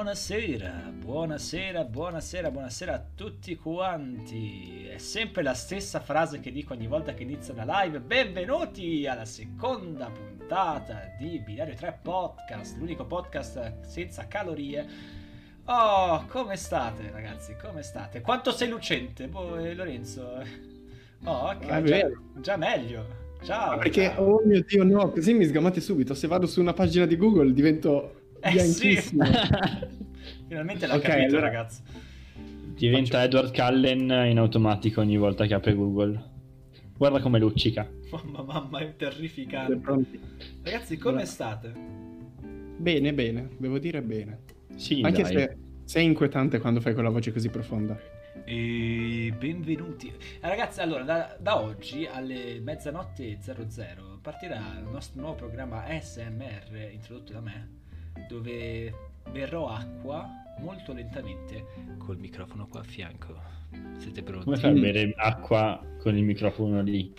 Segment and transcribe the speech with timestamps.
[0.00, 4.86] Buonasera, buonasera, buonasera, buonasera a tutti quanti.
[4.86, 8.00] È sempre la stessa frase che dico ogni volta che inizio una live.
[8.00, 14.88] Benvenuti alla seconda puntata di Binario 3 Podcast, l'unico podcast senza calorie.
[15.66, 17.54] Oh, come state ragazzi?
[17.62, 18.22] Come state?
[18.22, 20.42] Quanto sei lucente, boh, eh, Lorenzo?
[21.24, 23.18] Oh, ok, già, già meglio.
[23.42, 23.76] Ciao.
[23.76, 24.24] Perché, ciao.
[24.24, 26.14] oh mio dio, no, così mi sgamate subito.
[26.14, 28.88] Se vado su una pagina di Google divento Eh sì.
[28.88, 29.24] bianchissimo.
[30.48, 31.82] Finalmente l'ha Ok, capito, allora- ragazzi.
[32.74, 36.28] Diventa Faccio- Edward Cullen in automatico ogni volta che apre Google.
[36.96, 37.88] Guarda come luccica.
[38.10, 39.80] Mamma, mamma, è terrificante.
[40.62, 41.26] Ragazzi, come Allora.
[41.26, 41.72] state?
[42.78, 44.40] Bene, bene, devo dire bene.
[44.76, 45.32] Sì, Anche dai.
[45.32, 47.98] se sei inquietante quando fai quella voce così profonda.
[48.44, 50.08] E benvenuti.
[50.08, 56.88] Eh, Ragazzi, allora, da, da oggi alle mezzanotte 00 partirà il nostro nuovo programma SMR
[56.92, 57.68] introdotto da me,
[58.28, 58.92] dove
[59.30, 60.28] berrò acqua
[60.60, 61.64] molto lentamente
[61.98, 63.40] col microfono qua a fianco.
[63.98, 64.44] Siete pronti?
[64.44, 67.12] Come fai a bere acqua con il microfono lì?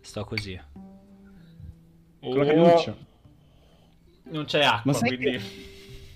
[0.00, 0.58] Sto così.
[2.20, 2.96] Con la cannuccia.
[4.30, 5.16] Non c'è acqua, quindi...
[5.24, 5.40] che-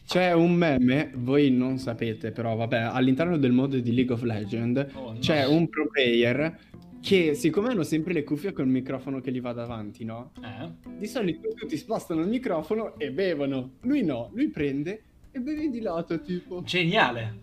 [0.06, 4.87] C'è un meme, voi non sapete, però vabbè, all'interno del mondo di League of Legends
[4.95, 5.19] Oh, no.
[5.19, 6.59] c'è un pro player
[7.01, 10.33] che, siccome hanno sempre le cuffie col microfono che gli va davanti, no?
[10.43, 10.91] Eh?
[10.99, 13.75] Di solito tutti spostano il microfono e bevono.
[13.83, 16.63] Lui no, lui prende e beve di lato, tipo.
[16.63, 17.39] Geniale.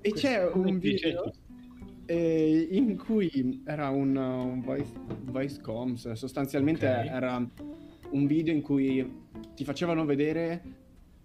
[0.00, 1.32] E c'è Come un video
[2.06, 4.92] eh, in cui era un, un voice,
[5.24, 7.06] voice comms, sostanzialmente Ok.
[7.06, 7.48] era
[8.10, 9.20] un video in cui
[9.54, 10.62] ti facevano vedere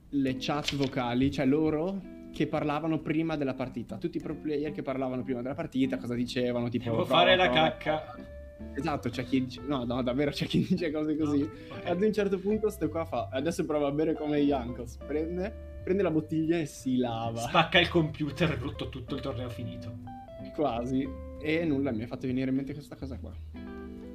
[0.10, 2.02] le chat vocali, cioè loro
[2.38, 6.14] che parlavano prima della partita, tutti i pro player che parlavano prima della partita, cosa
[6.14, 8.16] dicevano, tipo Devo fare la cacca.
[8.76, 11.42] Esatto, c'è chi dice no, no, davvero c'è chi dice cose così.
[11.42, 11.86] Ok.
[11.88, 16.04] Ad un certo punto sto qua fa adesso prova a bere come Jankos, prende prende
[16.04, 17.40] la bottiglia e si lava.
[17.40, 19.98] Spacca il computer e rutto tutto il torneo finito.
[20.54, 21.08] Quasi.
[21.42, 23.34] E nulla, mi ha fatto venire in mente questa cosa qua.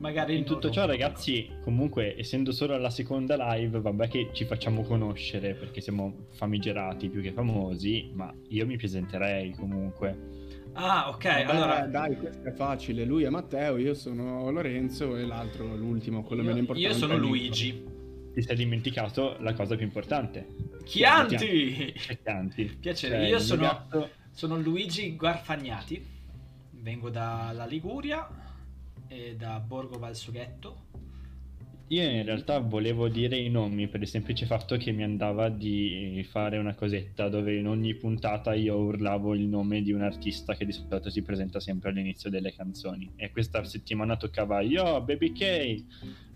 [0.03, 4.83] Magari In tutto ciò, ragazzi, comunque, essendo solo la seconda live, vabbè che ci facciamo
[4.83, 10.41] conoscere perché siamo famigerati più che famosi, ma io mi presenterei comunque.
[10.73, 11.87] Ah, ok, Vabbè, allora...
[11.87, 13.05] dai, questo è facile.
[13.05, 16.91] Lui è Matteo, io sono Lorenzo e l'altro, l'ultimo, quello meno Io, importante.
[16.91, 17.17] io sono.
[17.17, 17.85] Luigi.
[18.35, 20.49] Ti sei dimenticato la cosa più importante.
[20.83, 21.95] Chianti!
[21.97, 22.65] Cerchianti.
[22.81, 26.05] Piacere, Cioè, io sono, gatto- sono Luigi Guarfagnati.
[26.71, 28.27] Vengo dalla Liguria
[29.15, 30.81] e da Borgo Valsughetto.
[31.89, 36.27] Io in realtà volevo dire i nomi per il semplice fatto che mi andava di
[36.31, 40.65] fare una cosetta dove in ogni puntata io urlavo il nome di un artista che
[40.65, 43.12] di solito si presenta sempre all'inizio delle canzoni.
[43.17, 45.84] E questa settimana toccava io, Baby K.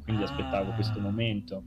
[0.02, 0.26] Quindi Ah.
[0.26, 1.62] aspettavo questo momento.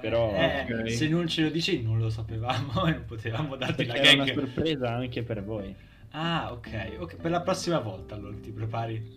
[0.00, 0.90] Però- Eh, ok.
[0.90, 4.22] se non ce lo dici non lo sapevamo e non potevamo darti la Perché era
[4.22, 4.34] una gag.
[4.34, 5.74] sorpresa anche per voi.
[6.10, 9.16] Ah, ok, ok, per la prossima volta allora ti prepari.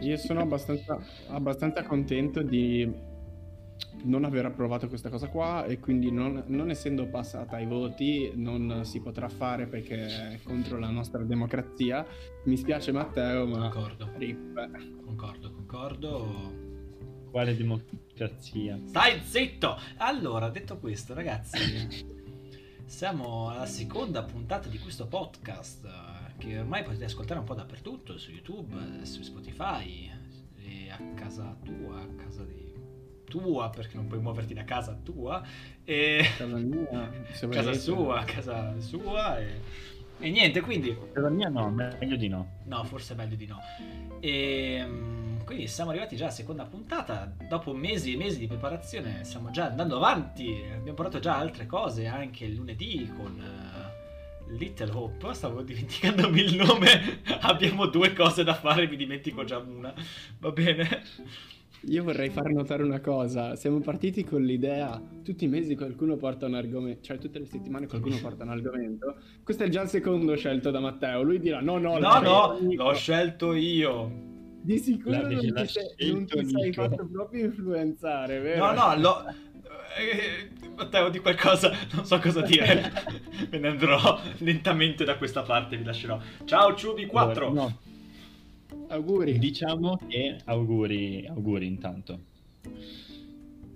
[0.00, 0.98] Io sono abbastanza,
[1.28, 3.14] abbastanza contento di
[4.04, 8.82] non aver approvato questa cosa qua e quindi non, non essendo passata ai voti non
[8.84, 12.06] si potrà fare perché è contro la nostra democrazia.
[12.44, 14.70] Mi spiace Matteo, ma Concordo, rip.
[15.04, 16.64] concordo, concordo.
[17.30, 18.78] Quale democrazia?
[18.86, 19.76] Stai zitto!
[19.98, 21.58] Allora, detto questo, ragazzi,
[22.86, 25.86] siamo alla seconda puntata di questo podcast
[26.38, 30.10] che ormai potete ascoltare un po' dappertutto, su YouTube, su Spotify,
[30.96, 32.74] a casa tua, a casa di
[33.24, 35.42] tua, perché non puoi muoverti da casa tua,
[35.84, 37.10] e Casa mia,
[37.50, 39.60] casa sua, casa sua, e,
[40.18, 42.60] e niente, quindi Per mia no, meglio di no.
[42.64, 43.58] No, forse è meglio di no.
[44.20, 47.30] E mm, quindi siamo arrivati già alla seconda puntata.
[47.48, 50.62] Dopo mesi e mesi di preparazione, stiamo già andando avanti.
[50.72, 53.65] Abbiamo portato già altre cose anche il lunedì con eh,
[54.48, 55.34] Little Hope.
[55.34, 57.20] Stavo dimenticandomi il nome.
[57.42, 59.92] Abbiamo due cose da fare, mi dimentico già una.
[60.38, 61.02] Va bene.
[61.88, 66.46] Io vorrei far notare una cosa, siamo partiti con l'idea, tutti i mesi qualcuno porta
[66.46, 70.34] un argomento, cioè tutte le settimane qualcuno porta un argomento, questo è già il secondo
[70.34, 74.24] scelto da Matteo, lui dirà no no, No, no, scelto Nico." l'ho scelto io.
[74.62, 78.66] Di sicuro non ti, sei, non ti sei fatto proprio influenzare, vero?
[78.66, 79.24] No, no, l'ho.
[79.96, 82.92] Eh, Matteo, di qualcosa, non so cosa dire.
[83.50, 86.18] Me ne andrò lentamente da questa parte, vi lascerò.
[86.44, 87.52] Ciao, Ciubi 4.
[87.52, 87.78] No,
[88.88, 89.38] Auguri.
[89.38, 92.20] Diciamo che auguri, auguri intanto.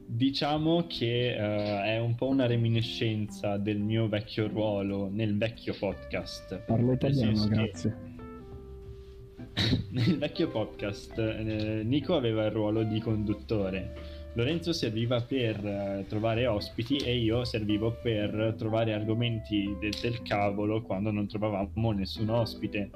[0.06, 6.58] Diciamo che eh, è un po' una reminiscenza del mio vecchio ruolo nel vecchio podcast.
[6.66, 8.08] Parlo italiano, che- grazie.
[9.90, 16.46] Nel vecchio podcast eh, Nico aveva il ruolo di conduttore, Lorenzo serviva per eh, trovare
[16.46, 22.90] ospiti e io servivo per trovare argomenti de- del cavolo quando non trovavamo nessun ospite.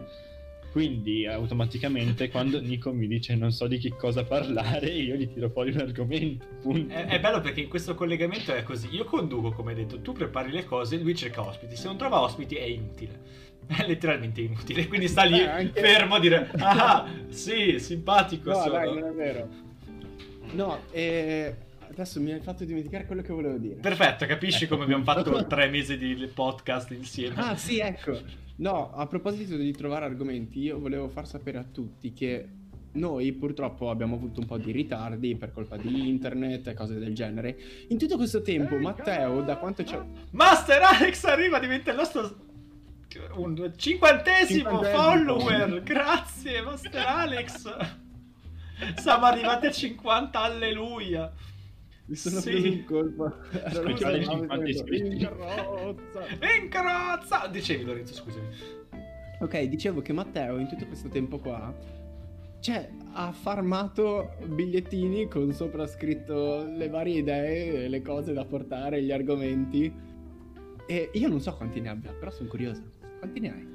[0.71, 5.49] Quindi automaticamente quando Nico mi dice non so di che cosa parlare, io gli tiro
[5.51, 6.45] fuori un argomento.
[6.89, 8.89] È, è bello perché in questo collegamento è così.
[8.93, 11.77] Io conduco, come hai detto, tu prepari le cose, lui cerca ospiti.
[11.77, 13.21] Se non trova ospiti è inutile.
[13.67, 14.87] È letteralmente inutile.
[14.89, 18.51] Quindi sta lì Eh, anche- fermo a dire: Ah, sì, simpatico.
[18.51, 19.49] No, sono." dai, non è vero.
[20.55, 21.55] No, e
[21.89, 23.75] adesso mi hai fatto dimenticare quello che volevo dire.
[23.77, 27.35] Perfetto, capisci Ecco, come abbiamo fatto tre mesi di podcast insieme?
[27.37, 28.19] Ah, sì, ecco.
[28.57, 32.49] No, a proposito di trovare argomenti, io volevo far sapere a tutti che
[32.93, 37.15] noi purtroppo abbiamo avuto un po' di ritardi per colpa di internet e cose del
[37.15, 37.57] genere.
[37.89, 40.01] In tutto questo tempo, Matteo, da quanto c'è...
[40.31, 42.53] Master Alex arriva, diventa il nostro
[43.37, 45.39] un cinquantesimo, Cinquantesimo.
[45.39, 45.83] follower.
[45.83, 48.03] Grazie, Master Alex.
[48.97, 51.33] Siamo arrivati a 50, alleluia.
[52.07, 52.51] Mi sono Sì.
[52.51, 53.37] preso in colpa.
[53.69, 54.11] Stavo 50
[54.57, 54.65] vedendo.
[54.67, 55.07] iscritti.
[55.15, 56.21] In carrozza.
[56.61, 57.47] Incrozza!
[57.49, 58.47] Dicevi Lorenzo, scusami.
[59.41, 61.75] Ok, dicevo che Matteo in tutto questo tempo qua
[62.61, 69.13] cioè, ha farmato bigliettini con sopra scritto le varie idee, le cose da portare, gli
[69.13, 69.93] argomenti.
[70.87, 72.83] E io non so quanti ne abbia, però sono curioso.
[73.19, 73.74] Quanti ne hai?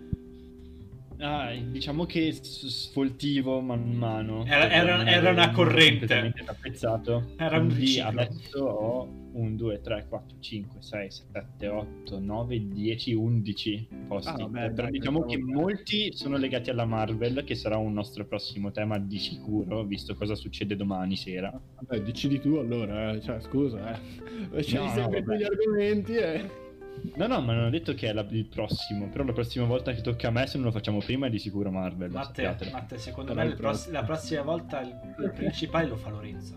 [1.21, 4.45] Ah, diciamo che sfoltivo man mano.
[4.45, 6.33] Era- era- era una corrente.
[6.45, 7.31] tappezzato.
[7.38, 13.13] Era un Quindi adesso ho 1, 2, 3, 4, 5, 6, 7, 8, 9, 10,
[13.13, 14.30] 11 posti.
[14.30, 15.51] Ah, vabbè, Però dai, diciamo che bene.
[15.54, 20.36] molti sono legati alla Marvel, che sarà un nostro prossimo tema di sicuro, visto cosa
[20.36, 21.51] succede domani sera.
[21.81, 23.22] Vabbè, decidi tu allora, eh.
[23.22, 24.63] cioè, scusa, eh.
[24.63, 25.38] Scegli no, sempre vabbè.
[25.38, 26.68] gli argomenti e...
[27.16, 29.07] No, no, ma non ho detto che è la- il prossimo.
[29.10, 31.40] Però la prossima volta che tocca a me, se non lo facciamo prima, è di
[31.40, 32.12] sicuro Marvel.
[32.12, 32.44] Matte.
[32.72, 36.56] Matte, secondo Sarà me pross- la prossima volta il, il principale lo fa Lorenzo.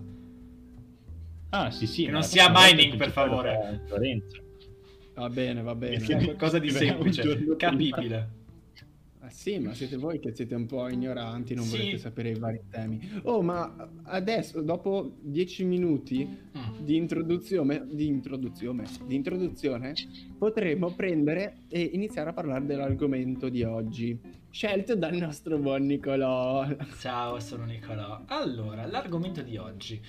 [1.51, 2.05] Ah, sì, sì.
[2.07, 3.83] Che non sia mining, per favore.
[3.89, 4.37] Lorenzo.
[5.15, 5.97] Va bene, va bene.
[6.05, 8.41] È qualcosa di semplice, capibile.
[9.25, 11.77] Ah, sì, ma siete voi che siete un po' ignoranti, non Sì.
[11.77, 13.21] volete sapere i vari temi.
[13.23, 13.73] Oh, ma
[14.03, 16.81] adesso, dopo 10 minuti Mm.
[16.85, 19.95] di introduzione, di introduzione, di introduzione,
[20.37, 24.19] potremo prendere e iniziare a parlare dell'argomento di oggi,
[24.51, 26.67] scelto dal nostro buon Nicolò.
[26.99, 28.23] Ciao, sono Nicolò.
[28.27, 30.01] Allora, l'argomento di oggi.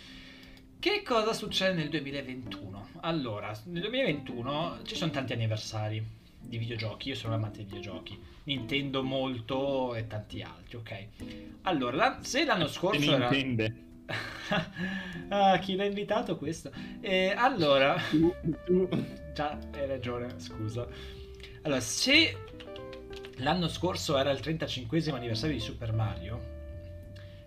[0.80, 2.88] Che cosa succede nel 2021?
[3.01, 6.04] Allora, nel 2021 ci sono tanti anniversari
[6.44, 11.07] di videogiochi, io sono amante di videogiochi, Nintendo molto e tanti altri, ok?
[11.63, 13.30] Allora, la- se l'anno scorso era...
[15.30, 16.72] ah, chi l'ha invitato questo?
[17.00, 17.95] E allora...
[19.34, 20.88] Già, hai ragione, scusa.
[21.63, 22.38] Allora, se
[23.38, 26.51] l'anno scorso era il 35 anniversario di Super Mario,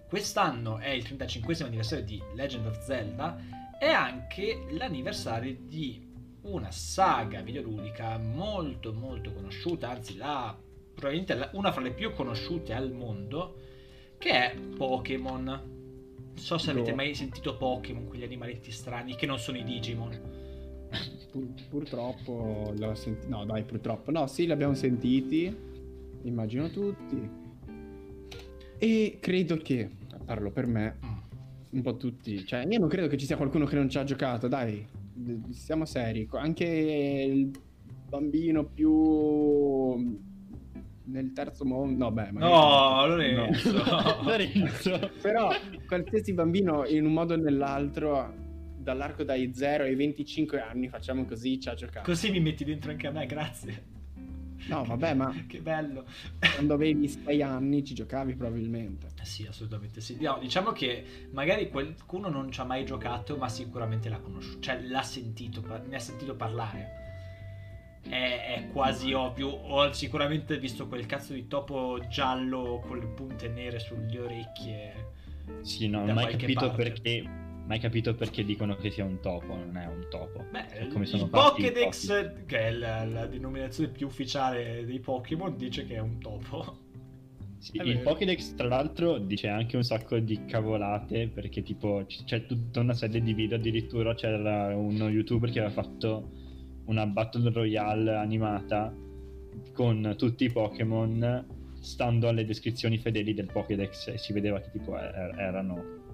[0.08, 3.38] quest'anno è il 35 anniversario di Legend of Zelda,
[3.78, 6.05] è anche l'anniversario di
[6.48, 10.56] una saga videoludica molto molto conosciuta, anzi la,
[10.94, 13.56] probabilmente la- una fra le più conosciute al mondo,
[14.18, 15.44] che è Pokémon.
[15.44, 16.96] Non so se avete No.
[16.96, 20.34] mai sentito Pokémon, quegli animaletti strani che non sono i Digimon.
[21.32, 23.28] pur- purtroppo l'ho sentito.
[23.28, 24.10] No, dai, purtroppo.
[24.10, 25.54] No, sì, li abbiamo sentiti.
[26.22, 27.28] Immagino tutti.
[28.78, 29.90] E credo che,
[30.24, 31.12] parlo per me, Mm.
[31.70, 32.44] un po' tutti.
[32.46, 34.86] Cioè, io non credo che ci sia qualcuno che non ci ha giocato, dai.
[35.50, 36.28] Siamo seri.
[36.32, 37.50] Anche il
[38.08, 39.94] bambino più
[41.04, 42.04] nel terzo mondo.
[42.04, 43.72] No, beh, No, Lorenzo.
[44.22, 45.10] Lorenzo.
[45.22, 45.50] Però
[45.86, 48.44] qualsiasi bambino in un modo o nell'altro
[48.78, 52.08] dall'arco dai 0 ai 25 anni, facciamo così, ci ha giocato.
[52.08, 53.94] Così mi metti dentro anche a me, grazie.
[54.68, 56.04] No, vabbè, ma Che bello.
[56.54, 59.08] quando avevi 6 anni ci giocavi probabilmente.
[59.22, 60.16] Sì, assolutamente sì.
[60.20, 64.80] No, diciamo che magari qualcuno non ci ha mai giocato, ma sicuramente l'ha conosciuto, cioè
[64.82, 67.04] l'ha sentito, ne ha sentito parlare.
[68.02, 68.08] È,
[68.56, 69.48] è quasi ovvio.
[69.48, 75.12] Ho sicuramente visto quel cazzo di topo giallo con le punte nere sulle orecchie.
[75.62, 76.82] Sì, no, non ho mai capito parte.
[76.82, 77.44] perché.
[77.66, 80.44] Mai capito perché dicono che sia un topo, non è un topo.
[80.50, 85.56] Beh, Cioè, come sono il Pokédex, che è la, la denominazione più ufficiale dei Pokémon,
[85.56, 86.84] dice che è un topo.
[87.58, 88.10] Sì, È il vero.
[88.10, 92.94] Pokédex, tra l'altro, dice anche un sacco di cavolate perché, tipo, c- c'è tutta una
[92.94, 93.56] serie di video.
[93.56, 96.30] Addirittura c'era uno youtuber che aveva fatto
[96.84, 98.94] una Battle Royale animata
[99.72, 101.46] con tutti i Pokémon
[101.80, 106.04] stando alle descrizioni fedeli del Pokédex e si vedeva che, tipo, er- erano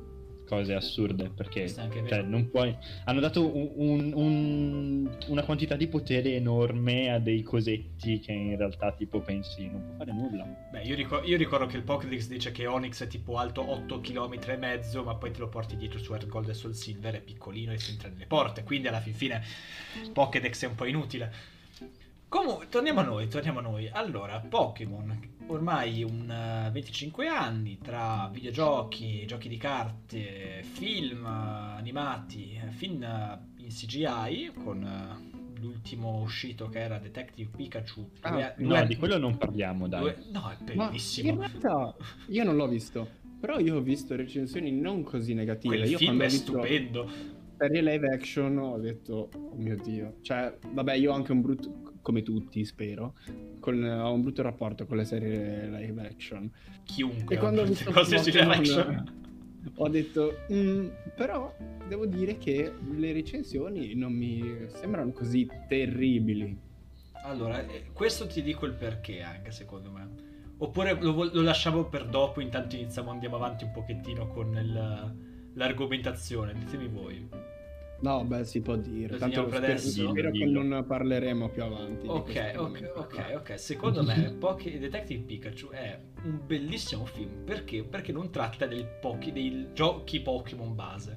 [0.53, 2.77] cose assurde perché cioè, non puoi...
[3.05, 8.57] hanno dato un- un- un- una quantità di potere enorme a dei cosetti che in
[8.59, 10.45] realtà tipo pensi non può fare nulla.
[10.71, 14.01] Beh, io, ricor- io ricordo che il Pokédex dice che Onyx è tipo alto 8
[14.03, 17.15] km e mezzo, ma poi te lo porti dietro su Earth Gold e Soul Silver,
[17.15, 19.43] è piccolino e si entra nelle porte, quindi alla fin fine
[20.13, 21.52] Pokédex è un po' inutile.
[22.33, 23.91] Comunque, torniamo a noi, torniamo a noi.
[23.93, 32.55] Allora, Pokémon, ormai un eh, 25 anni tra videogiochi, giochi di carte, film eh, animati,
[32.55, 38.09] eh, film eh, in CGI, con eh, l'ultimo uscito che era Detective Pikachu.
[38.21, 40.01] Ah, due- No, due- di quello non parliamo, dai.
[40.01, 41.29] due- no, è Ma bellissimo.
[41.33, 41.95] in realtà
[42.29, 43.09] io non l'ho visto,
[43.41, 45.77] però io ho visto recensioni non così negative.
[45.77, 47.11] Quel io film è visto stupendo.
[47.59, 50.15] serie live action ho detto, oh mio dio.
[50.23, 53.15] Cioè, vabbè, io ho anche un brutto, come tutti spero,
[53.61, 56.51] con, ho un brutto rapporto con le serie live action.
[56.85, 59.21] Chiunque E quando ho visto cose di live action.
[59.77, 61.55] ho detto, "Mm", però
[61.89, 64.43] devo dire che le recensioni non mi
[64.75, 66.59] sembrano così terribili.
[67.25, 70.09] Allora, eh, questo ti dico il perché anche secondo me.
[70.59, 75.15] Oppure lo, lo lasciamo per dopo, intanto iniziamo, andiamo avanti un pochettino con il-
[75.55, 76.55] l'argomentazione.
[76.55, 77.29] Ditemi voi.
[78.03, 79.13] No, beh, si può dire.
[79.13, 80.09] Lo Tanto per adesso?
[80.11, 82.07] spero che non parleremo più avanti.
[82.09, 83.59] Ok, ok, ok, ok.
[83.59, 87.45] Secondo me Poké- Detective Pikachu è un bellissimo film.
[87.45, 87.85] Perché?
[87.85, 91.17] Perché non tratta del pochi- dei giochi Pokémon base.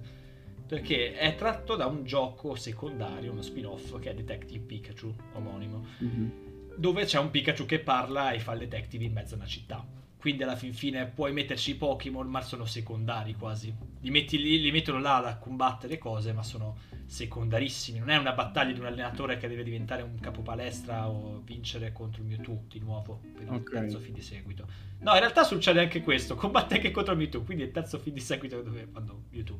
[0.67, 5.85] Perché è tratto da un gioco secondario, uno spin-off, che è Detective Pikachu, omonimo.
[5.99, 6.31] Mhm.
[6.77, 9.87] dove c'è un Pikachu che parla e fa il detective in mezzo a una città.
[10.25, 13.71] Quindi alla fin fine puoi metterci i Pokémon, ma sono secondari quasi.
[13.99, 17.99] Li, metti lì, li mettono là da combattere cose, ma sono secondarissimi.
[17.99, 22.23] Non è una battaglia di un allenatore che deve diventare un capopalestra o vincere contro
[22.23, 24.67] il Mewtwo di nuovo per il terzo film di seguito.
[25.01, 28.15] No, in realtà succede anche questo, combatte anche contro Mewtwo, quindi è il terzo film
[28.15, 29.57] di seguito dove fanno Mewtwo.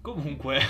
[0.00, 0.60] Comunque,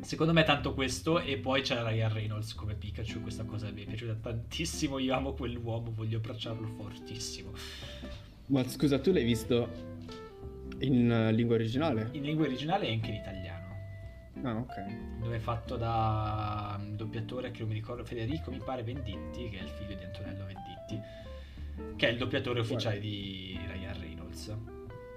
[0.00, 3.86] secondo me tanto questo e poi c'è Ryan Reynolds come Pikachu, questa cosa mi è
[3.86, 7.52] piaciuta tantissimo, io amo quell'uomo, voglio abbracciarlo fortissimo.
[8.46, 9.68] Ma scusa, tu l'hai visto
[10.80, 12.08] in eh, lingua originale?
[12.12, 13.66] In lingua originale e anche in italiano.
[14.42, 15.18] Ah, ok.
[15.18, 19.58] dove è fatto da un doppiatore che non mi ricordo, Federico mi pare Venditti, che
[19.58, 24.56] è il figlio di Antonello Venditti, che è il doppiatore ufficiale di Ryan Reynolds,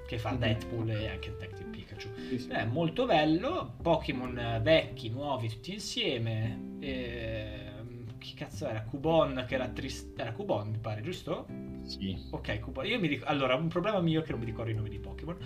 [0.08, 0.40] che fa Mhm.
[0.40, 1.70] Deadpool e anche Detective
[2.10, 2.10] Pikachu.
[2.28, 2.50] Sì, sì.
[2.50, 6.76] È molto bello, Pokémon eh, vecchi, nuovi, tutti insieme.
[6.80, 8.84] ehm, chi cazzo era?
[8.84, 10.18] Cubon, che era trist...
[10.20, 11.46] Era Cubon, mi pare, giusto?
[11.84, 12.18] Sì.
[12.32, 12.86] Ok, Cubon.
[12.86, 15.00] Io mi ric- Allora, un problema mio è che non mi ricordo i nomi di
[15.00, 15.38] Pokémon.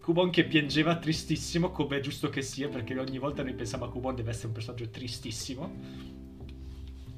[0.00, 3.90] Cubon che piangeva tristissimo, come è giusto che sia, perché ogni volta noi pensiamo a
[3.90, 5.74] Cubon deve essere un personaggio tristissimo.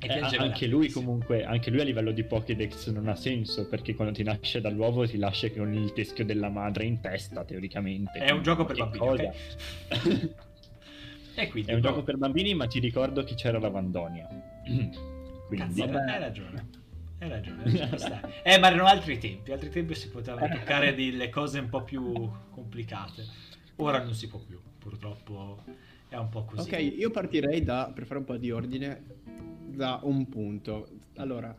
[0.02, 3.94] E Eh, anche lui comunque, anche lui a livello di Pokédex non ha senso perché
[3.94, 8.18] quando ti nasce dall'uovo ti lascia con il teschio della madre in testa teoricamente.
[8.18, 9.22] È un gioco per bambini, cosa?
[9.24, 10.34] ok?
[11.34, 11.70] E quindi...
[11.70, 14.26] È un boh, gioco per bambini ma ti ricordo che c'era la Vandonia.
[15.46, 16.12] Quindi Cazzo, Vabbè.
[16.12, 16.68] hai ragione.
[17.18, 17.64] Hai ragione.
[18.44, 19.52] eh, ma erano altri tempi.
[19.52, 23.24] Altri tempi si potevano toccare delle cose un po' più complicate.
[23.76, 25.64] Ora non si può più, purtroppo
[26.08, 26.68] è un po' così.
[26.72, 29.19] Ok, io partirei da, per fare un po' di ordine,
[29.70, 30.88] da un punto.
[31.16, 31.56] Allora,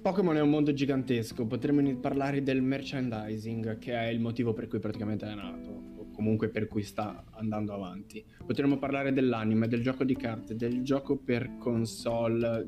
[0.00, 4.78] Pokémon è un mondo gigantesco, potremmo parlare del merchandising, che è il motivo per cui
[4.78, 8.24] praticamente è nato, o comunque per cui sta andando avanti.
[8.46, 12.66] Potremmo parlare dell'anime, del gioco di carte, del gioco per console,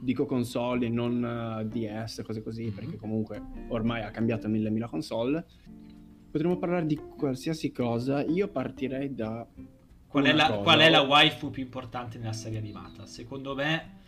[0.00, 2.72] dico console e non eh, DS, cose così, Mhm.
[2.74, 5.44] perché comunque ormai ha cambiato mille mila console.
[6.30, 9.46] Potremmo parlare di qualsiasi cosa, io partirei da...
[10.12, 13.06] Qual è, la, qual è la waifu più importante nella serie animata?
[13.06, 14.00] Secondo me...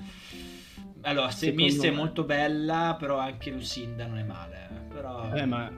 [1.06, 4.68] Allora, Semis è me- molto bella, però anche Lucinda non è male.
[4.70, 4.92] eh.
[4.94, 5.34] Però...
[5.34, 5.70] Eh, ma.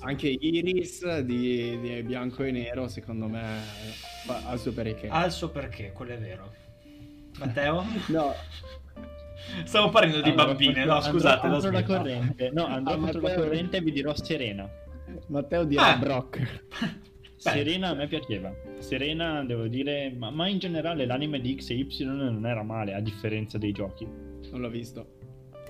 [0.00, 3.58] Anche Iris di, di bianco e nero, secondo me,
[4.28, 5.08] ha il suo perché.
[5.08, 6.52] Ha il suo perché, quello è vero.
[7.38, 7.84] Matteo?
[8.06, 8.34] No,
[9.64, 11.00] Stiamo parlando di Allora, bambine, andrò- no?
[11.02, 12.50] Scusate, andrò la contro la corrente.
[12.52, 14.68] No, andrò Ah, contro la corrente e vi dirò Serena.
[15.26, 15.96] Matteo dirà Ah.
[15.96, 16.64] Brock.
[17.44, 18.54] Beh, Serena a me piaceva.
[18.78, 22.94] Serena, devo dire, ma, ma in generale l'anime di X e Y non era male,
[22.94, 24.06] a differenza dei giochi.
[24.50, 25.18] Non l'ho visto.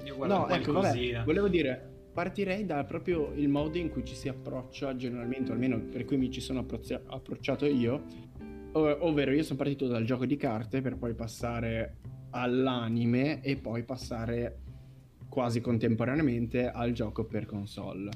[0.04, 1.18] Io guardo No, ecco, qualcosina.
[1.18, 5.54] vabbè, volevo dire, partirei da proprio il modo in cui ci si approccia generalmente, o
[5.54, 8.02] almeno per cui mi ci sono approccia- approcciato io,
[8.72, 11.96] ov- ovvero io sono partito dal gioco di carte per poi passare
[12.30, 14.58] all'anime e poi passare
[15.28, 18.10] quasi contemporaneamente al gioco per console.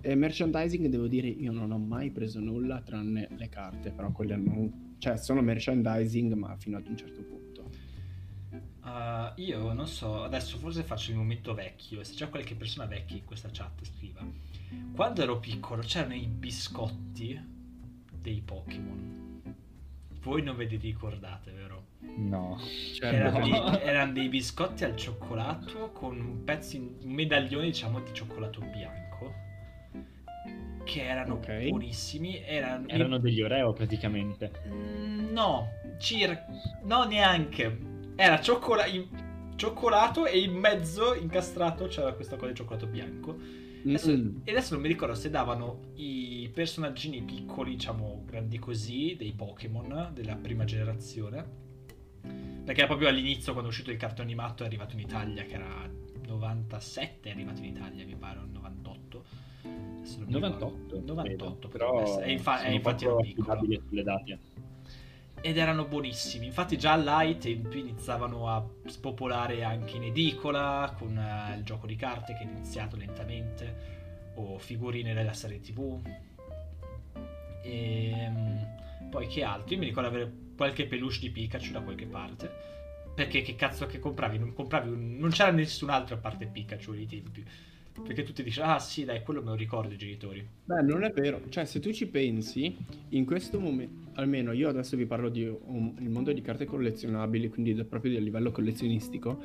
[0.00, 4.36] E merchandising devo dire io non ho mai preso nulla tranne le carte, però quelle
[4.36, 4.94] non...
[4.98, 7.46] cioè sono merchandising ma fino ad un certo punto.
[8.82, 13.16] Uh, io non so, adesso forse faccio il momento vecchio, se c'è qualche persona vecchia
[13.16, 14.24] in questa chat scriva.
[14.94, 17.38] Quando ero piccolo c'erano i biscotti
[18.20, 19.54] dei Pokémon.
[20.20, 21.86] Voi non ve li ricordate, vero?
[22.00, 22.58] No.
[22.58, 23.06] Certo.
[23.06, 28.12] Erano, dei, erano dei biscotti al cioccolato con un pezzo, in, un medaglione diciamo di
[28.12, 29.07] cioccolato bianco.
[30.88, 31.68] Che erano Ok.
[31.68, 32.42] buonissimi.
[32.42, 34.50] Erano, Erano degli Oreo praticamente.
[34.68, 35.68] Mm, No,
[35.98, 36.46] circa.
[36.84, 37.78] No, neanche.
[38.16, 39.06] Era cioccola- in-
[39.56, 43.36] cioccolato e in mezzo incastrato c'era questa cosa di cioccolato bianco.
[43.84, 44.38] Adesso, Mm.
[44.44, 50.10] e adesso non mi ricordo se davano i personaggini piccoli, diciamo grandi così, dei Pokémon
[50.14, 51.66] della prima generazione.
[52.64, 55.54] Perché era proprio all'inizio, quando è uscito il cartone animato, è arrivato in Italia, che
[55.54, 55.88] era
[56.26, 58.57] 97, è arrivato in Italia, mi pare, o 98.
[60.08, 60.74] Adesso non mi 98.
[60.74, 61.00] ricordo.
[61.04, 61.68] 98, credo.
[61.68, 62.26] potrebbe però essere.
[62.26, 64.40] E infa- sono infatti poco piccolo sulle date.
[65.40, 66.46] ed erano buonissimi.
[66.46, 71.86] Infatti, già là ai tempi iniziavano a spopolare anche in edicola con eh, il gioco
[71.86, 76.00] di carte che è iniziato lentamente, o figurine della serie TV.
[77.62, 79.74] E mm, poi che altro?
[79.74, 82.50] Io mi ricordo avere qualche peluche di Pikachu da qualche parte.
[83.14, 84.38] Perché che cazzo che compravi?
[84.38, 87.44] Non, compravi un- non c'era nessun altro a parte Pikachu ai tempi.
[88.04, 90.46] Perché tutti dicevano, ah sì, dai, quello me lo ricordo i genitori.
[90.64, 91.40] Beh, non è vero.
[91.48, 92.74] Cioè, se tu ci pensi,
[93.10, 97.48] in questo momento, almeno io adesso vi parlo di un- il mondo di carte collezionabili,
[97.48, 99.42] quindi da- proprio del livello collezionistico,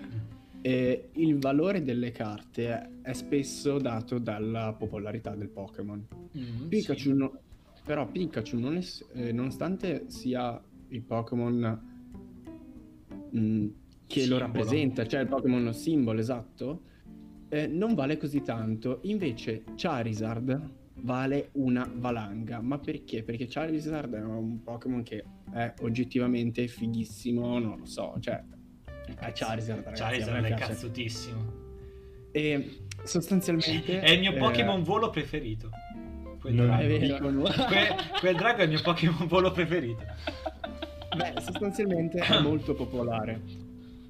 [0.62, 6.07] e il valore delle carte è spesso dato dalla popolarità del Pokémon.
[6.38, 7.13] Mm, Pikachu, sì.
[7.13, 7.38] no-
[7.86, 11.91] però Pikachu, non es- eh, nonostante sia il Pokémon
[13.36, 13.67] mm,
[14.07, 14.39] che Simbolo.
[14.39, 16.81] lo rappresenta, cioè il Pokémon simbolo esatto,
[17.53, 19.00] eh, non vale così tanto.
[19.03, 22.60] Invece Charizard vale una valanga.
[22.62, 23.22] Ma perché?
[23.24, 28.41] Perché Charizard è un Pokémon che è oggettivamente fighissimo, non lo so, cioè
[29.19, 30.65] è Charizard, ragazzi, Charizard è piace.
[30.65, 31.62] cazzutissimo.
[32.31, 35.69] E sostanzialmente È il mio eh, Pokémon volo preferito.
[36.39, 36.81] Quel Non drago.
[36.81, 37.31] è vero.
[37.67, 40.04] Que- quel drago è il mio Pokémon volo preferito.
[41.15, 43.39] Beh, sostanzialmente è molto popolare.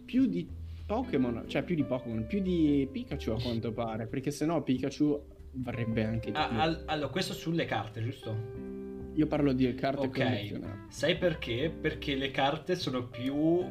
[0.06, 0.48] Più di
[0.86, 6.04] Pokémon, cioè più di Pokémon, più di Pikachu a quanto pare, perché sennò Pikachu varrebbe
[6.04, 6.60] anche di Ah, più.
[6.60, 8.36] al- allora, questo sulle carte, giusto?
[9.16, 10.18] Io parlo di carte Ok.
[10.18, 10.86] collezionabili.
[10.90, 11.70] Sai perché?
[11.70, 13.64] Perché le carte sono più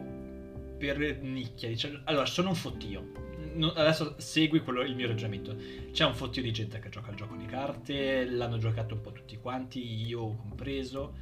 [0.78, 1.68] per nicchia.
[1.68, 1.98] Diciamo.
[2.04, 3.10] Allora, sono un fottio.
[3.54, 5.54] No- adesso segui quello, il mio ragionamento.
[5.90, 9.12] C'è un fottio di gente che gioca al gioco di carte, l'hanno giocato un po'
[9.12, 11.14] tutti quanti, io compreso.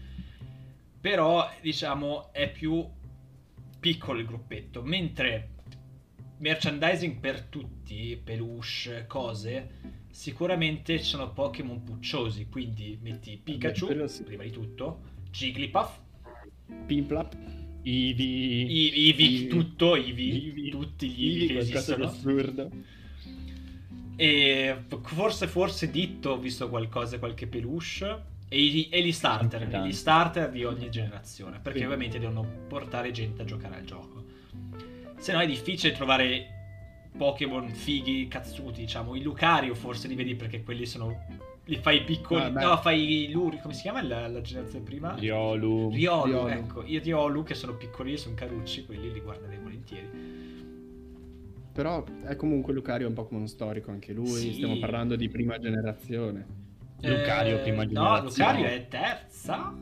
[1.00, 2.86] Però, diciamo, è più
[3.80, 4.82] piccolo il gruppetto.
[4.82, 5.48] Mentre
[6.40, 9.70] merchandising per tutti, peluche, cose,
[10.10, 12.46] sicuramente ci sono Pokémon pucciosi.
[12.50, 14.24] Quindi metti Pikachu, quello sì.
[14.24, 15.98] prima di tutto, Jigglypuff,
[16.86, 17.36] Pimplap,
[17.82, 18.72] Ivi.
[18.72, 19.46] I- Eevee, Eevee.
[19.48, 20.70] tutto, Eevee, Eevee.
[20.70, 22.04] tutti gli Ivi, Eevee che esistono.
[22.04, 22.70] assurdo.
[24.16, 28.28] E forse, forse Ditto ho visto qualcosa, qualche peluche.
[28.52, 31.60] E, i- e gli starter, gli starter di ogni generazione.
[31.60, 31.84] Perché Sì.
[31.84, 34.19] ovviamente devono portare gente a giocare al gioco.
[35.20, 36.46] Se no è difficile trovare
[37.16, 39.14] Pokémon fighi, cazzuti, diciamo.
[39.14, 41.24] I Lucario forse li vedi perché quelli sono...
[41.64, 42.40] Li fai piccoli...
[42.42, 43.58] Ah, no, fai i Luri...
[43.60, 45.14] Come si chiama la, la generazione prima?
[45.14, 45.90] Riolu.
[45.90, 46.48] Riolu, Riolu.
[46.48, 46.82] ecco.
[46.84, 50.08] I Riolu che sono piccolini, sono carucci, quelli li guarderei volentieri.
[51.72, 54.52] però è comunque Lucario è un Pokémon storico anche lui, Sì.
[54.54, 56.46] stiamo parlando di prima generazione.
[57.02, 58.52] Lucario, prima No, generazione.
[58.52, 59.74] Lucario è terza?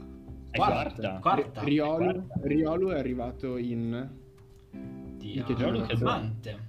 [0.50, 1.18] È quarta.
[1.20, 1.62] Quarta.
[1.62, 2.40] Riolu, Quarta.
[2.42, 4.26] Riolu è arrivato in...
[5.32, 5.84] Di In che gioco?
[5.94, 6.66] Diamante.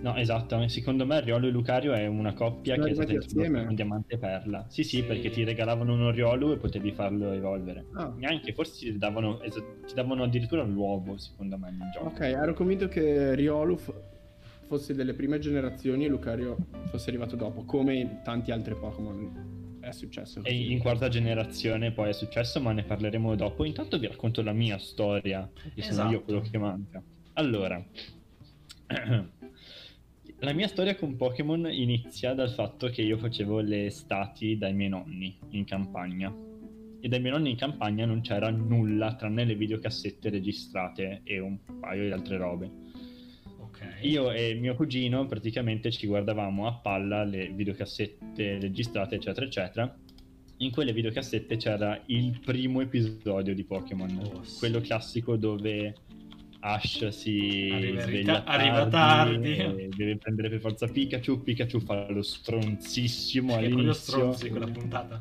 [0.00, 0.68] No, esatto.
[0.68, 4.14] Secondo me Riolo e Lucario è una coppia Sono che è stata introdotta con Diamante
[4.14, 4.64] e Perla.
[4.68, 5.02] Sì, sì, Sì.
[5.04, 7.86] perché ti regalavano un Riolo e potevi farlo evolvere.
[7.94, 8.12] Ah.
[8.16, 12.06] Neanche, forse ti davano, ti davano addirittura l'uovo, secondo me, nel gioco.
[12.06, 13.92] Ok, ero convinto che Riolu f-
[14.66, 16.56] fosse delle prime generazioni e Lucario
[16.90, 20.38] fosse arrivato dopo, come tanti altri Pokémon è successo.
[20.40, 20.70] E così.
[20.72, 23.64] in quarta generazione poi è successo, ma ne parleremo dopo.
[23.64, 26.12] Intanto vi racconto la mia storia, che sono Esatto.
[26.12, 27.02] io quello che manca.
[27.38, 27.80] Allora,
[30.40, 34.88] la mia storia con Pokémon inizia dal fatto che io facevo le stati dai miei
[34.88, 36.34] nonni in campagna.
[37.00, 41.56] E dai miei nonni in campagna non c'era nulla tranne le videocassette registrate e un
[41.78, 42.70] paio di altre robe.
[44.02, 49.96] Io e mio cugino praticamente ci guardavamo a palla le videocassette registrate, eccetera, eccetera.
[50.56, 55.94] In quelle videocassette c'era il primo episodio di Pokémon, Oh, quello classico dove
[56.60, 59.56] Ash si Arriva sveglia rita- arriva tardi.
[59.56, 61.42] e deve prendere per forza Pikachu.
[61.42, 63.92] Pikachu fa lo stronzissimo quello all'inizio.
[63.94, 65.18] stronzo di quella puntata.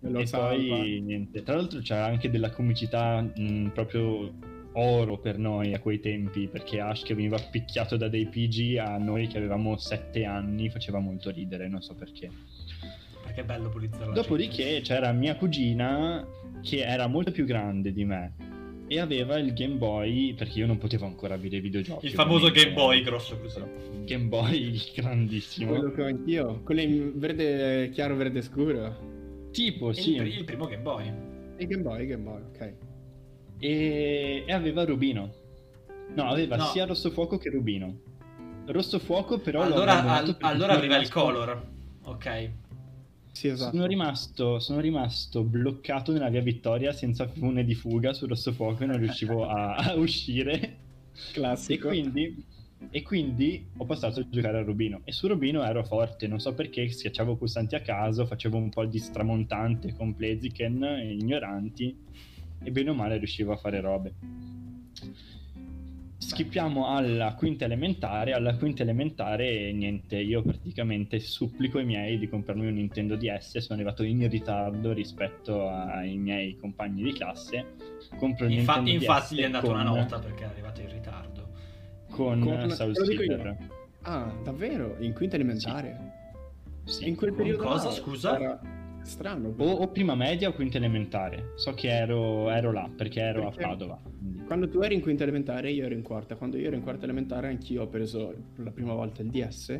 [0.00, 0.48] Lo e salva.
[0.76, 1.42] poi niente.
[1.44, 4.32] Tra l'altro c'era anche della comicità mh, proprio
[4.72, 8.96] oro per noi a quei tempi, perché Ash che veniva picchiato da dei PG a
[8.98, 12.28] noi che avevamo 7 anni faceva molto ridere, non so perché.
[13.22, 14.80] Perché è bello pulizzare la Dopodiché gente.
[14.80, 16.26] c'era mia cugina
[16.62, 18.34] che era molto più grande di me
[18.92, 22.06] e aveva il Game Boy, perché io non potevo ancora avere i videogiochi.
[22.06, 22.50] Il famoso.
[22.50, 23.60] Game Boy grosso così.
[24.04, 25.70] Game Boy grandissimo.
[25.70, 26.60] Quello che ho anch'io.
[26.62, 29.48] Quello in verde chiaro, verde scuro.
[29.50, 30.14] Tipo, Il, sì.
[30.16, 31.10] il primo Game Boy.
[31.56, 32.74] Il Game Boy, Game Boy, ok.
[33.58, 34.44] E...
[34.46, 35.32] e aveva Rubino.
[36.14, 36.64] No, aveva No.
[36.66, 37.96] sia Rosso Fuoco che Rubino.
[38.66, 41.66] Rosso Fuoco però Allora, al- allora arriva il color.
[42.04, 42.50] Ok.
[43.32, 43.74] Sì, esatto.
[43.74, 48.82] Sono rimasto, sono rimasto bloccato nella via Vittoria senza fune di fuga su Rosso Fuoco
[48.82, 50.60] e non riuscivo a, a uscire.
[50.60, 51.88] E Classico.
[51.88, 52.44] quindi,
[52.90, 55.00] e quindi ho passato a giocare a Rubino.
[55.04, 58.84] E su Rubino ero forte, non so perché schiacciavo pulsanti a caso, facevo un po'
[58.84, 61.96] di stramontante con Blaziken, ignoranti,
[62.62, 64.14] e bene o male riuscivo a fare robe.
[66.22, 68.32] Schippiamo alla quinta elementare.
[68.32, 73.58] Alla quinta elementare, niente, io praticamente supplico i miei di comprarmi un Nintendo DS.
[73.58, 77.74] Sono arrivato in ritardo rispetto ai miei compagni di classe.
[78.16, 80.80] Compro il Infa- Nintendo infatti DS gli è andata una con- nota perché è arrivato
[80.80, 81.48] in ritardo.
[82.10, 82.96] con, Con- Soul.
[82.96, 83.56] Silver.
[84.02, 84.96] Ah, davvero?
[85.00, 85.98] In quinta elementare?
[86.84, 87.08] Sì.
[87.08, 88.34] In quel Con periodo cosa, là scusa?
[88.34, 88.60] Era
[89.02, 89.54] strano.
[89.56, 91.52] O, o prima media o quinta elementare.
[91.56, 94.00] So che ero, ero là perché ero Perché- a Padova.
[94.46, 96.36] Quando tu eri in quinta elementare, io ero in quarta.
[96.36, 99.78] Quando io ero in quarta elementare, anch'io ho preso per la prima volta il DS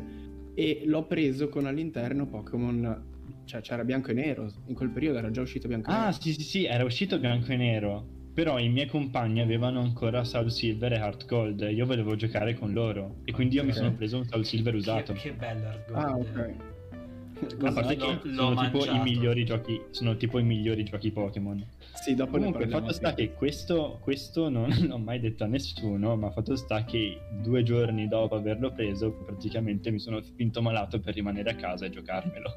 [0.55, 3.11] e l'ho preso con all'interno Pokémon.
[3.45, 4.49] Cioè, c'era bianco e nero.
[4.67, 6.11] In quel periodo era già uscito bianco e Ah, nero.
[6.19, 8.07] sì, sì, sì, era uscito bianco e nero.
[8.33, 11.61] Però i miei compagni avevano ancora Soul Silver e Heart Gold.
[11.61, 13.17] e Io volevo giocare con loro.
[13.25, 15.13] E quindi io mi sono preso un Soul Silver usato.
[15.13, 16.27] Che, che bello Hard Ah, Gold.
[16.37, 16.53] ok.
[17.63, 19.81] A parte che sono tipo i migliori giochi.
[19.91, 21.65] Sono tipo i migliori giochi Pokémon.
[21.93, 26.15] Sì, dopo Comunque, ne fatto sta che questo, questo non l'ho mai detto a nessuno,
[26.15, 31.13] ma fatto sta che due giorni dopo averlo preso, praticamente mi sono finto malato per
[31.13, 32.51] rimanere a casa e giocarmelo.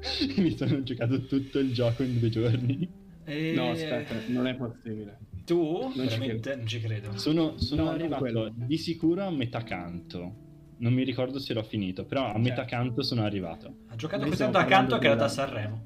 [0.36, 2.88] mi sono giocato tutto il gioco in due giorni.
[3.24, 5.18] E- No, aspetta, non è possibile.
[5.44, 5.62] Tu?
[5.62, 6.56] Non ci Veramente?
[6.56, 7.16] Non ci credo.
[7.18, 10.44] Sono, sono No, arrivato di sicuro a metà canto.
[10.78, 13.74] Non mi ricordo se l'ho finito, però a metà canto sono arrivato.
[13.88, 15.84] Ha giocato Noi così tanto parlando che era da Sanremo.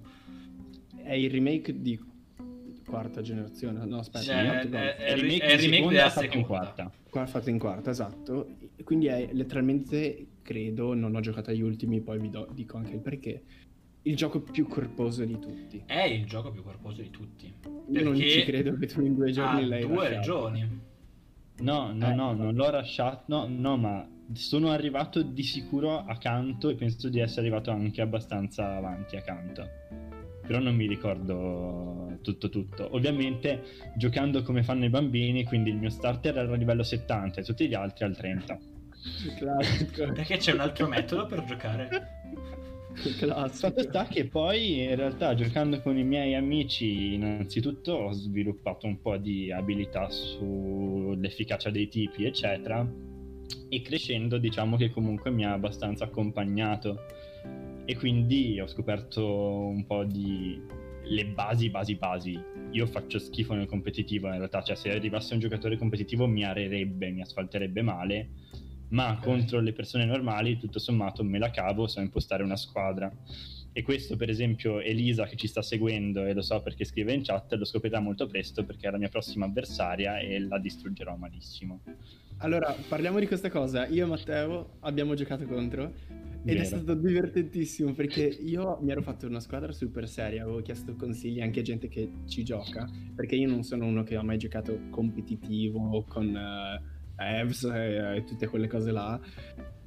[1.03, 1.99] È il remake di
[2.85, 3.85] quarta generazione.
[3.85, 4.77] No, aspetta, no, è- no.
[4.79, 6.47] è- È il remake, è il di remake seconda della fatto in seconda.
[6.47, 6.93] quarta.
[7.09, 8.49] Qua fatto in quarta, esatto.
[8.85, 13.01] Quindi è letteralmente, credo, non ho giocato agli ultimi, poi vi do- dico anche il
[13.01, 13.43] perché.
[14.03, 15.83] Il gioco più corposo di tutti.
[15.87, 17.53] È il gioco più corposo di tutti.
[17.91, 20.49] Io non Perché ci credo che tu in due giorni ha l'hai due lasciato.
[20.49, 20.81] regioni.
[21.61, 22.15] No, no, Eh.
[22.15, 23.25] no, non l'ho lasciato.
[23.27, 28.77] No, no, ma sono arrivato di sicuro accanto e penso di essere arrivato anche abbastanza
[28.77, 29.69] avanti accanto.
[30.47, 32.95] Però non mi ricordo tutto tutto.
[32.95, 33.63] Ovviamente
[33.97, 37.69] giocando come fanno i bambini, quindi il mio starter era a livello 70 e tutti
[37.69, 38.59] gli altri al 30.
[39.39, 40.13] Classico.
[40.13, 41.89] Perché c'è un altro metodo per giocare.
[43.19, 43.69] Classico.
[43.69, 49.01] Fatto sta che poi in realtà giocando con i miei amici innanzitutto ho sviluppato un
[49.01, 52.85] po' di abilità sull'efficacia dei tipi eccetera
[53.69, 57.05] e crescendo diciamo che comunque mi ha abbastanza accompagnato.
[57.85, 60.61] E quindi ho scoperto un po' di
[61.03, 62.41] le basi basi basi.
[62.73, 67.11] Io faccio schifo nel competitivo in realtà cioè se arrivasse un giocatore competitivo mi arerebbe
[67.11, 68.29] mi asfalterebbe male
[68.91, 69.23] ma Ok.
[69.23, 73.11] contro le persone normali tutto sommato me la cavo so impostare una squadra.
[73.73, 77.23] E questo per esempio Elisa che ci sta seguendo e lo so perché scrive in
[77.23, 81.81] chat lo scoprirà molto presto perché è la mia prossima avversaria e la distruggerò malissimo
[82.43, 83.87] Allora, parliamo di questa cosa.
[83.87, 86.61] Io e Matteo abbiamo giocato contro ed Vero.
[86.61, 91.43] è stato divertentissimo perché io mi ero fatto una squadra super seria, avevo chiesto consigli
[91.43, 94.89] anche a gente che ci gioca, perché io non sono uno che ha mai giocato
[94.89, 99.21] competitivo con eh, Evs e, e tutte quelle cose là.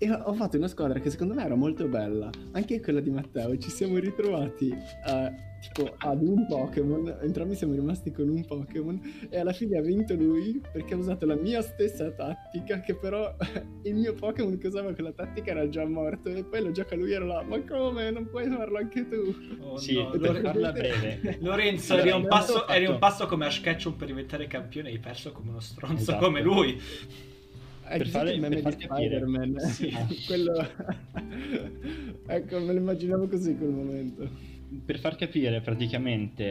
[0.03, 3.57] E ho fatto una squadra che secondo me era molto bella, anche quella di Matteo.
[3.57, 9.39] Ci siamo ritrovati eh, tipo ad un Pokémon, entrambi siamo rimasti con un Pokémon e
[9.39, 13.33] alla fine ha vinto lui perché ha usato la mia stessa tattica che però
[13.83, 17.11] il mio Pokémon che usava quella tattica era già morto e poi lo gioca lui
[17.11, 20.73] e ero là ma come non puoi farlo anche tu Oh, sì no, Lore- farla
[20.73, 24.93] breve Lorenzo, eri un, passo, eri un passo come Ash Ketchum per diventare campione e
[24.93, 26.25] hai perso come uno stronzo Esatto.
[26.25, 26.77] come lui.
[27.85, 29.19] Hai Per fare- il meme per di far capire.
[29.19, 29.91] Spider-Man Sì.
[30.25, 30.53] quello
[32.27, 34.51] ecco me lo immaginavo così quel momento
[34.85, 36.43] per far capire praticamente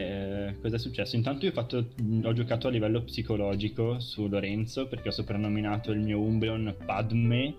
[0.47, 1.89] eh, cosa è successo, intanto io ho, fatto-
[2.23, 7.53] ho giocato a livello psicologico su Lorenzo perché ho soprannominato il mio Umbreon Padme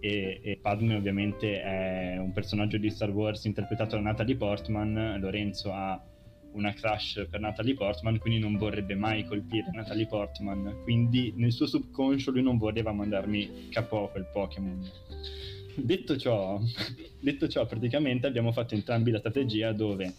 [0.00, 5.72] e, e Padme ovviamente è un personaggio di Star Wars interpretato da Natalie Portman, Lorenzo
[5.72, 6.02] ha
[6.52, 11.66] una crush per Natalie Portman, quindi non vorrebbe mai colpire Natalie Portman, quindi nel suo
[11.66, 14.90] subconscio lui non voleva mandarmi capo quel Pokémon.
[15.74, 16.60] Detto ciò,
[17.20, 20.12] detto ciò, praticamente abbiamo fatto entrambi la strategia dove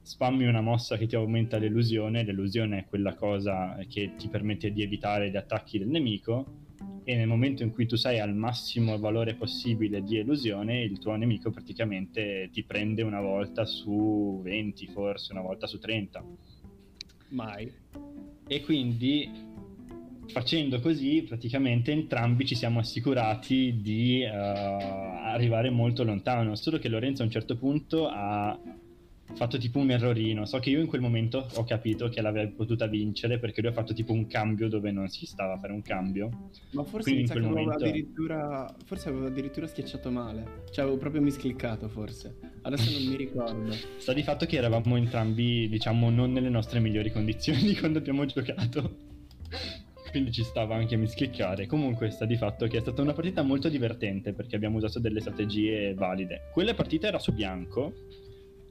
[0.00, 4.82] spammi una mossa che ti aumenta l'illusione, l'illusione è quella cosa che ti permette di
[4.82, 6.65] evitare gli attacchi del nemico,
[7.04, 11.14] e nel momento in cui tu sei al massimo valore possibile di illusione, il tuo
[11.14, 16.24] nemico praticamente ti prende una volta su 20, forse una volta su 30.
[17.28, 17.72] Mai.
[18.48, 19.30] E quindi
[20.28, 27.22] facendo così praticamente entrambi ci siamo assicurati di uh, arrivare molto lontano, solo che Lorenzo
[27.22, 28.58] a un certo punto ha
[29.34, 30.44] fatto tipo un errorino.
[30.46, 33.72] So che io in quel momento ho capito che l'avrebbe potuta vincere perché lui ha
[33.74, 36.50] fatto tipo un cambio dove non si stava a fare un cambio.
[36.70, 38.74] Ma forse in quel avevo momento- addirittura.
[38.84, 40.62] Forse avevo addirittura schiacciato male.
[40.70, 42.36] Cioè avevo proprio miscliccato forse.
[42.62, 43.72] Adesso non mi ricordo.
[43.98, 49.14] Sta di fatto che eravamo entrambi, diciamo, non nelle nostre migliori condizioni quando abbiamo giocato.
[50.10, 51.66] Quindi ci stava anche a miscliccare.
[51.66, 55.20] Comunque sta di fatto che è stata una partita molto divertente perché abbiamo usato delle
[55.20, 56.48] strategie valide.
[56.52, 57.92] Quella partita era su bianco.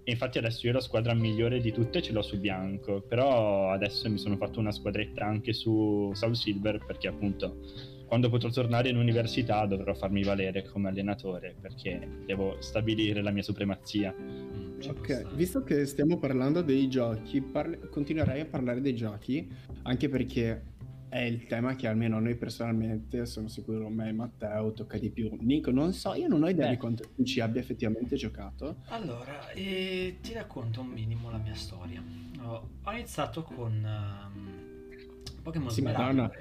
[0.08, 3.02] E infatti adesso io la squadra migliore di tutte ce l'ho su bianco.
[3.02, 7.58] Però adesso mi sono fatto una squadretta anche su Soul Silver perché appunto
[8.06, 13.42] quando potrò tornare in università dovrò farmi valere come allenatore perché devo stabilire la mia
[13.42, 14.14] supremazia.
[14.16, 19.50] Mm, Ok, visto che stiamo parlando dei giochi, parli- continuerei a parlare dei giochi,
[19.84, 20.74] anche perché
[21.10, 25.36] è il tema che almeno noi personalmente, sono sicuro me e Matteo, tocca di più.
[25.40, 26.72] Nico, non so, io non ho idea Beh.
[26.72, 28.78] di quanto tu ci abbia effettivamente giocato.
[28.88, 32.04] Allora, eh, ti racconto un minimo la mia storia.
[32.42, 36.22] Ho, ho iniziato con ehm, Pokémon Sì, Smeraldo.
[36.22, 36.32] Madonna.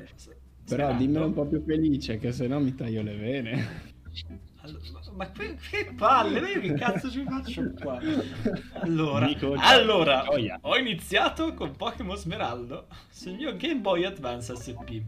[0.66, 3.92] Però dimmelo un po' più felice, che se no mi taglio le vene.
[4.64, 4.80] Allo-
[5.14, 8.00] ma, che, che palle, ma io che cazzo ci faccio qua?
[8.80, 9.26] Allora,
[9.68, 10.24] allora
[10.62, 15.02] ho iniziato con Pokémon Smeraldo sul mio Game Boy Advance SP.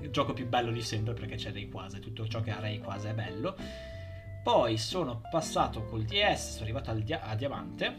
[0.00, 3.14] Il gioco più bello di sempre perché c'è Rayquaza, tutto ciò che ha Rayquaza è
[3.14, 3.54] bello.
[4.42, 7.94] Poi sono passato col DS, sono arrivato al dia- a Diamante,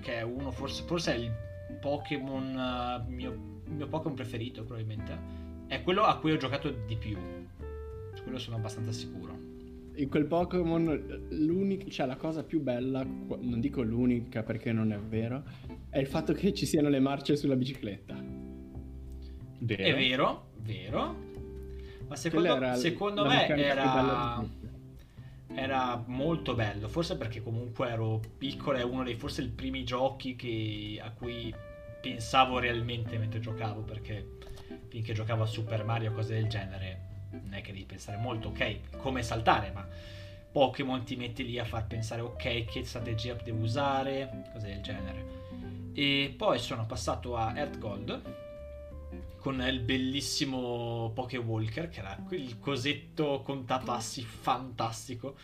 [0.00, 1.32] che è uno, forse, forse è il
[1.80, 5.38] Pokémon, eh, mio, mio Pokémon preferito probabilmente.
[5.68, 7.39] È quello a cui ho giocato di più.
[8.20, 9.34] Su quello sono abbastanza sicuro.
[9.94, 14.98] In quel Pokémon, l'unica, cioè la cosa più bella, non dico l'unica perché non è
[14.98, 15.42] vero,
[15.88, 18.22] è il fatto che ci siano le marce sulla bicicletta.
[19.58, 19.82] Vero?
[19.82, 21.16] È vero, vero.
[22.08, 24.44] Ma secondo, era secondo me era,
[25.54, 26.88] era molto bello.
[26.88, 31.54] Forse perché comunque ero piccolo, è uno dei forse i primi giochi che- a cui
[32.02, 33.80] pensavo realmente mentre giocavo.
[33.80, 34.38] Perché
[34.88, 38.48] finché giocavo a Super Mario o cose del genere, non è che devi pensare molto,
[38.48, 39.86] ok, come saltare, ma
[40.50, 45.38] Pokémon ti metti lì a far pensare, ok, che strategia devo usare, cose del genere.
[45.92, 48.38] E poi sono passato a Earth Gold
[49.40, 55.36] con il bellissimo Pokewalker, che era quel cosetto contapassi fantastico.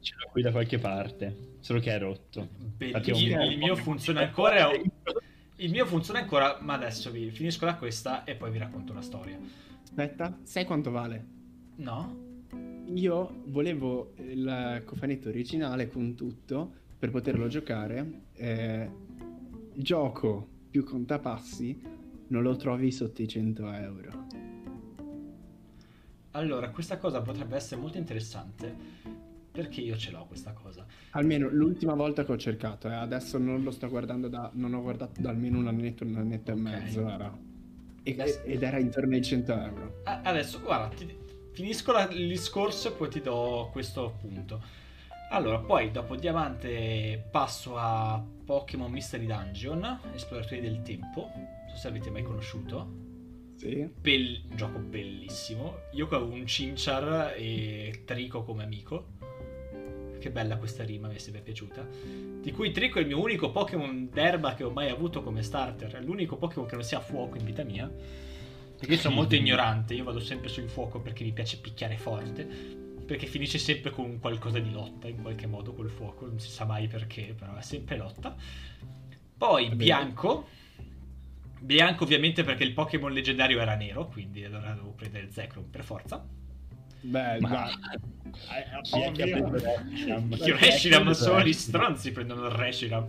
[0.00, 2.46] Ce l'ho qui da qualche parte, solo che è rotto.
[2.76, 4.70] Belli- Infatti è un il, mio funziona ancora.
[5.56, 9.02] Il mio funziona ancora, ma adesso vi finisco da questa e poi vi racconto una
[9.02, 9.38] storia.
[9.88, 11.26] Aspetta, sai quanto vale?
[11.76, 12.26] No?
[12.92, 18.24] Io volevo il cofanetto originale con tutto per poterlo giocare.
[18.34, 18.90] eh,
[19.74, 21.80] gioco più contapassi
[22.28, 24.26] non lo trovi sotto i 100 euro.
[26.32, 28.74] Allora, questa cosa potrebbe essere molto interessante.
[29.50, 30.86] Perché io ce l'ho questa cosa.
[31.12, 34.50] Almeno l'ultima volta che ho cercato, eh, adesso non lo sto guardando da.
[34.54, 36.58] non ho guardato da almeno un annetto, un annetto Ok.
[36.58, 37.36] e mezzo era.
[38.02, 40.00] E- ed era intorno ai 100 euro.
[40.04, 41.16] Adesso, guarda, ti-
[41.52, 44.62] finisco la- il discorso e poi ti do questo punto.
[45.30, 51.30] Allora, poi dopo Diamante passo a Pokémon Mystery Dungeon, Esploratori del Tempo.
[51.34, 53.06] Non so se avete mai conosciuto.
[53.56, 53.86] Sì.
[54.00, 55.80] Bell- un gioco bellissimo.
[55.92, 59.16] Io che avevo un Cinchar e Trico come amico.
[60.28, 61.88] Che bella questa rima, mi è sempre piaciuta.
[62.42, 65.90] Di cui Trico è il mio unico Pokémon d'erba che ho mai avuto come starter.
[65.96, 67.88] È l'unico Pokémon che non sia a fuoco in vita mia.
[67.88, 72.44] Perché io sono molto ignorante, io vado sempre sul fuoco perché mi piace picchiare forte.
[72.44, 76.66] Perché finisce sempre con qualcosa di lotta in qualche modo col fuoco, non si sa
[76.66, 78.36] mai perché, però è sempre lotta.
[79.38, 80.46] Poi bianco.
[81.58, 86.22] Bianco ovviamente perché il Pokémon leggendario era nero, quindi allora devo prendere Zekrom per forza.
[87.00, 87.68] Beh, Ma-.
[88.82, 89.60] Chi è che ha Ovvio.
[90.28, 91.10] preso Reshiram?
[91.12, 93.06] Solo gli stronzi prendono il Reshiram.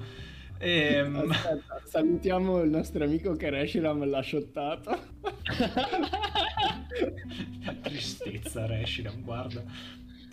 [0.62, 4.98] Ehm, Aspetta, salutiamo il nostro amico che Reshiram l'ha shottato.
[7.82, 9.64] Tristezza Reshiram, guarda.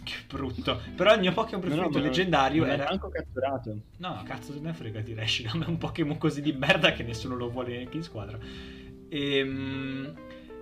[0.03, 0.81] che brutto.
[0.95, 2.85] Però il mio Pokémon preferito No, no, leggendario non era.
[2.85, 3.81] manco catturato.
[3.99, 5.65] No, cazzo, se ne frega di Reshiram.
[5.65, 8.39] È un Pokémon così di merda che nessuno lo vuole neanche in squadra.
[9.09, 10.13] Ehm,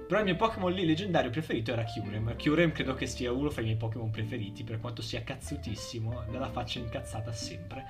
[0.07, 2.37] Però il mio Pokémon lì leggendario preferito era Kyurem.
[2.37, 6.51] Kyurem credo che sia uno fra i miei Pokémon preferiti, per quanto sia cazzutissimo, dalla
[6.51, 7.85] faccia incazzata sempre.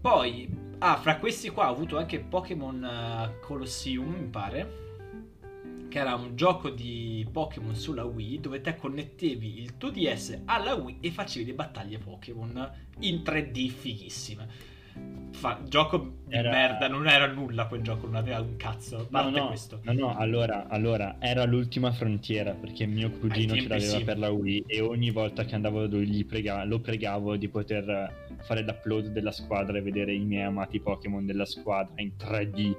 [0.00, 4.86] Poi, ah, fra questi qua ho avuto anche Pokémon eh, Colosseum, mi pare.
[5.88, 10.74] Che era un gioco di Pokémon sulla Wii dove te connettevi il tuo DS alla
[10.74, 14.46] Wii e facevi le battaglie Pokémon in 3D fighissime.
[15.30, 18.96] Fa- gioco di Era- merda, non era nulla quel gioco, non aveva un cazzo.
[18.96, 19.80] No, parte no, questo.
[19.84, 24.04] no, no, allora, allora, era l'ultima frontiera perché mio cugino ce l'aveva sì.
[24.04, 27.88] per la Wii e ogni volta che andavo da lui prega- lo pregavo di poter
[27.88, 32.74] eh, fare l'upload della squadra e vedere i miei amati Pokémon della squadra in 3D.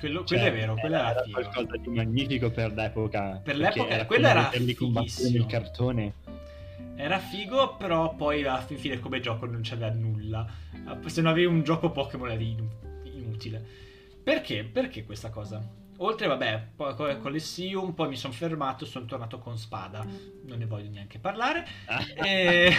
[0.00, 3.40] Quello, Cioè, quello è vero, quello era, era qualcosa di magnifico per l'epoca.
[3.42, 5.30] Per l'epoca- era quello era fighissimo.
[5.38, 6.12] nel cartone.
[7.00, 10.44] Era figo, però poi alla fin fine come gioco non c'aveva nulla.
[10.74, 12.72] Eh, Se non avevi un gioco Pokémon inu-
[13.04, 13.64] inutile.
[14.20, 14.64] Perché?
[14.64, 15.64] Perché questa cosa?
[15.98, 20.04] Oltre, vabbè, poi con Colosseum, poi mi sono fermato, sono tornato con Spada.
[20.44, 21.64] Non ne voglio neanche parlare.
[22.16, 22.72] E...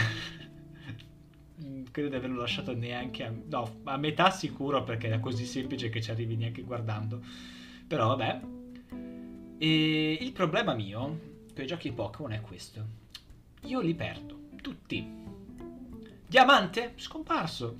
[1.64, 3.34] Mm, Credo di averlo lasciato neanche a...
[3.50, 7.22] No, a metà sicuro perché è così semplice che ci arrivi neanche guardando.
[7.88, 8.40] Però vabbè.
[9.58, 11.20] E il problema mio
[11.56, 12.99] con i giochi Pokémon è questo.
[13.65, 14.38] Io li perdo.
[14.62, 15.08] Tutti.
[16.28, 16.93] Diamante?
[16.98, 17.78] Scomparso.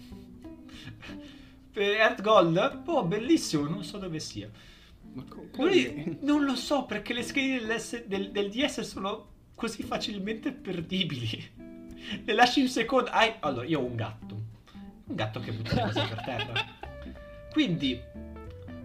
[1.74, 2.82] Earth Gold?
[2.86, 4.50] Oh, bellissimo, non so dove sia.
[5.58, 7.66] Lui- non lo so perché le schede
[8.06, 11.58] del, del DS sono così facilmente perdibili.
[12.24, 13.10] Le lasci un secondo.
[13.10, 14.36] Hai- Allora, io ho un gatto.
[15.06, 16.66] Un gatto che butta le cose per terra.
[17.52, 18.00] Quindi,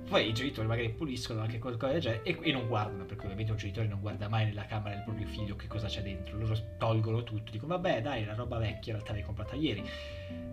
[0.09, 3.53] poi i genitori magari puliscono anche qualcosa del genere e, e non guardano, perché ovviamente
[3.53, 6.39] un genitore non guarda mai nella camera del proprio figlio che cosa c'è dentro.
[6.39, 9.83] Loro tolgono tutto, dicono vabbè dai, la roba vecchia, in realtà l'hai comprata ieri.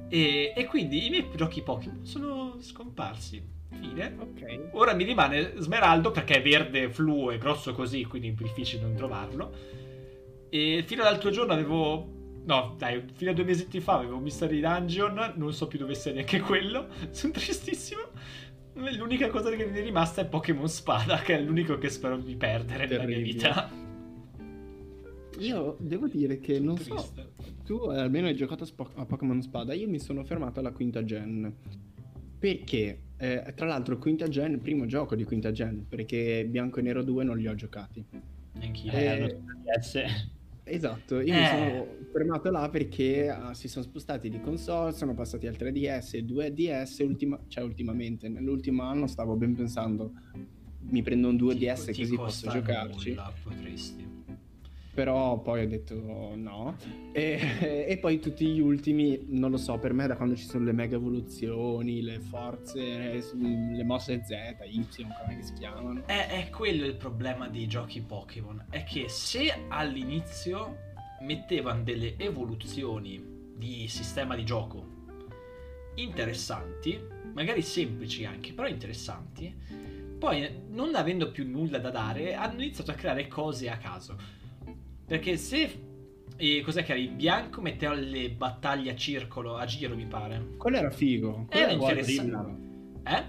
[0.10, 3.60] E, e quindi i miei giochi Pokémon sono scomparsi.
[3.70, 4.16] Fine.
[4.20, 4.70] Ok.
[4.72, 8.96] Ora mi rimane Smeraldo perché è verde, fluo e grosso così, quindi è difficile non
[8.96, 9.54] trovarlo.
[10.50, 12.20] E fino all'altro giorno avevo.
[12.44, 16.12] No, dai, fino a due mesi fa avevo Mystery Dungeon, non so più dove sia
[16.12, 16.88] neanche quello.
[17.12, 18.02] Sono tristissimo.
[18.74, 22.36] L'unica cosa che mi è rimasta è Pokémon Spada, che è l'unico che spero di
[22.36, 23.34] perdere nella mia Terribile.
[23.34, 23.72] vita.
[25.40, 27.14] Io devo dire che non so.
[27.66, 29.74] Tu almeno hai giocato a, Spo- a Pokémon Spada.
[29.74, 31.54] Io mi sono fermato alla quinta gen.
[32.40, 33.00] Perché?
[33.18, 35.86] Eh, tra l'altro, quinta gen, primo gioco di quinta gen.
[35.88, 38.04] Perché Bianco e Nero 2 non li ho giocati.
[38.62, 38.92] Anch'io.
[38.92, 39.40] Eh, Eh.
[40.74, 41.40] Esatto, io Eh.
[41.40, 46.18] mi sono fermato là perché ah, si sono spostati di console, sono passati al 3DS,
[46.24, 50.14] 2DS, ultima- cioè ultimamente, nell'ultimo anno stavo ben pensando,
[50.84, 54.11] mi prendo un 2DS Ti- così posso giocarci, nulla, potresti.
[54.94, 55.96] Però poi ho detto
[56.36, 56.76] no.
[57.14, 60.66] E, e poi tutti gli ultimi, non lo so, per me da quando ci sono
[60.66, 64.32] le mega evoluzioni, le forze, le mosse Z,
[64.66, 66.06] Y, come si chiamano.
[66.06, 68.66] È, è quello il problema dei giochi Pokémon.
[68.70, 70.90] È che se all'inizio
[71.22, 73.24] mettevano delle evoluzioni
[73.56, 75.00] di sistema di gioco
[75.96, 77.00] interessanti,
[77.34, 79.54] magari semplici anche, però interessanti,
[80.18, 84.40] poi non avendo più nulla da dare, hanno iniziato a creare cose a caso.
[85.12, 85.90] Perché se.
[86.38, 87.02] E cos'è che era?
[87.02, 90.54] Il bianco metteva le battaglie a circolo, a giro, mi pare.
[90.58, 91.48] Quello era figo.
[91.50, 92.32] quello Era era interessante.
[93.04, 93.18] tripla.
[93.18, 93.24] Eh?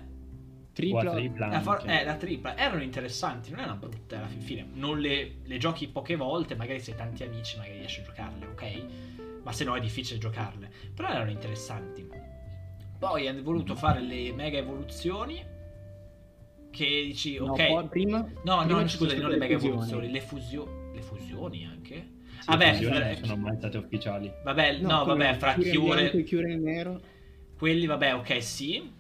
[0.72, 1.00] Tripla.
[1.02, 4.64] Quadripla La, for- eh, la tripla erano interessanti, non erano brutte alla fin fine.
[4.74, 8.46] Non le, le giochi poche volte, magari se hai tanti amici, magari riesci a giocarle,
[8.46, 8.82] ok?
[9.42, 10.70] Ma se no è difficile giocarle.
[10.94, 12.08] Però erano interessanti.
[12.96, 15.44] Poi hanno voluto fare le mega evoluzioni.
[16.70, 17.88] Che dici, No, ok.
[17.88, 19.74] prima, no, prima no, scusami, non le mega fusioni.
[19.74, 21.64] evoluzioni, le, fusio- le fusioni
[22.46, 24.32] vabbè, fra- non sono mai state ufficiali.
[24.42, 27.00] Vabbè, no, come vabbè, fra Chiure, e Cure in nero.
[27.56, 28.90] quelli, vabbè, ok, sì.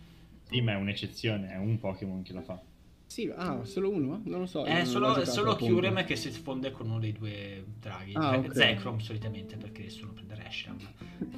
[0.48, 2.60] Sì, ma è un'eccezione, è un Pokémon che la fa.
[3.06, 4.22] Sì, ah, solo uno?
[4.24, 4.64] Non lo so.
[4.64, 5.54] È non solo, è solo.
[5.54, 8.12] Kyurem che si fonde con uno dei due draghi.
[8.14, 8.54] Ah, Eh, ok.
[8.54, 10.78] Zekrom solitamente perché nessuno prende Reshiram.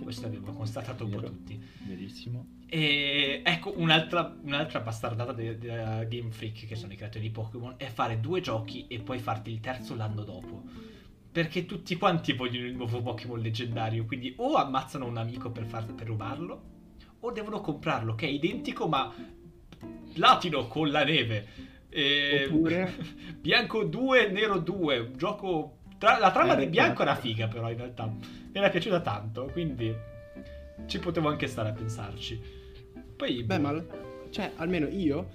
[0.04, 1.60] Questo abbiamo constatato un po' tutti.
[1.82, 2.46] Verissimo.
[2.68, 7.74] E ecco un'altra, un'altra bastardata de- della Game Freak che sono i creatori di Pokémon
[7.76, 10.62] è fare due giochi e poi farti il terzo l'anno dopo.
[11.34, 15.92] Perché tutti quanti vogliono il nuovo Pokémon leggendario, quindi o ammazzano un amico per, far-
[15.92, 16.62] per rubarlo,
[17.18, 19.12] o devono comprarlo, che è identico ma
[20.12, 21.46] platino con la neve.
[21.88, 22.94] E- Oppure-
[23.40, 25.78] Bianco 2, Nero 2, un gioco...
[25.98, 27.26] tra- la trama Eh, di Bianco era cazzo.
[27.26, 28.20] figa però in realtà, mi
[28.52, 29.92] era piaciuta tanto, quindi
[30.86, 32.40] ci potevo anche stare a pensarci.
[33.16, 33.42] Poi...
[33.42, 33.84] Beh, ma
[34.30, 35.30] cioè, almeno io,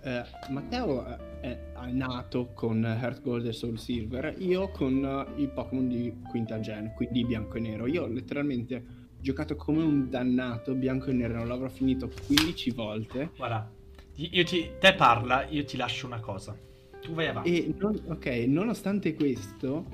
[0.00, 5.86] eh, Matteo eh, è, nato con Heart Gold e Soul Silver, io con i Pokémon
[5.86, 7.86] di quinta gen, quindi bianco e nero.
[7.86, 13.30] Io letteralmente ho giocato come un dannato bianco e nero, non l'avrò finito 15 volte.
[13.36, 13.70] Guarda,
[14.14, 16.56] io ti, te parla, io ti lascio una cosa.
[17.02, 17.66] Tu vai avanti.
[17.66, 19.84] E non, ok, nonostante questo,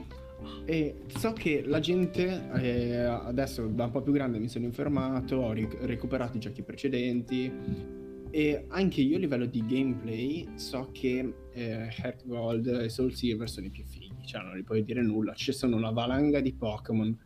[0.65, 5.37] eh, so che la gente eh, adesso da un po' più grande mi sono informato,
[5.37, 11.35] ho ric- recuperato i giochi precedenti e anche io a livello di gameplay so che
[11.53, 15.03] eh, Heart Gold e Soul Silver sono i più fighi, cioè non gli puoi dire
[15.03, 17.17] nulla, ci sono una valanga di Pokémon,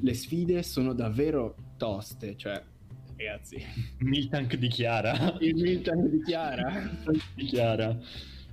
[0.00, 2.62] le sfide sono davvero toste, cioè
[3.16, 3.62] ragazzi.
[3.98, 5.36] Miltank di Chiara.
[5.40, 6.90] Il Miltank di Chiara.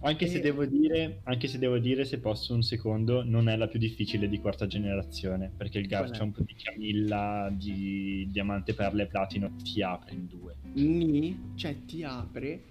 [0.02, 0.28] Anche, e...
[0.28, 3.80] se devo dire, anche se devo dire, se posso un secondo, non è la più
[3.80, 9.82] difficile di quarta generazione, perché il Garchomp di Camilla, di Diamante, Perle e Platino ti
[9.82, 10.56] apre in due.
[10.74, 12.62] Ni, cioè ti apre,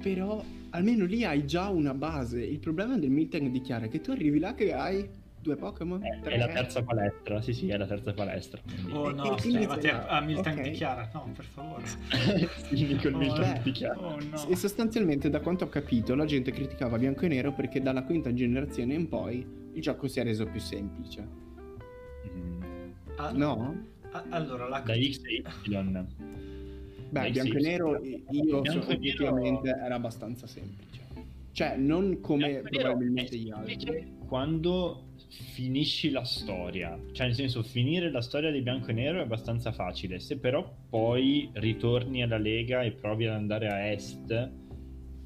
[0.00, 2.42] però almeno lì hai già una base.
[2.42, 6.02] Il problema del Miltank di Chiara è che tu arrivi là che hai due Pokémon?
[6.02, 8.60] È, è, la terza palestra, sì sì, è la terza palestra.
[8.62, 8.92] Quindi...
[8.92, 10.70] Oh no, arrivati a, a Miltank okay.
[10.70, 11.84] di Chiara, no, per favore.
[12.72, 13.98] sì, con oh, Miltank beh, di Chiara.
[13.98, 14.48] Oh, no.
[14.48, 18.32] E sostanzialmente, da quanto ho capito, la gente criticava Bianco e Nero perché dalla quinta
[18.32, 21.26] generazione in poi il gioco si è reso più semplice.
[22.28, 22.62] Mm.
[23.16, 23.84] Ah, no?
[24.12, 24.80] Ah, allora, la...
[24.80, 26.06] Da X e Y.
[27.10, 31.00] Beh, Bianco e Nero io so, effettivamente era abbastanza semplice.
[31.52, 34.16] Cioè, non come probabilmente gli altri.
[34.26, 39.22] Quando finisci la storia, cioè nel senso finire la storia di bianco e nero è
[39.22, 44.50] abbastanza facile, se però poi ritorni alla Lega e provi ad andare a est,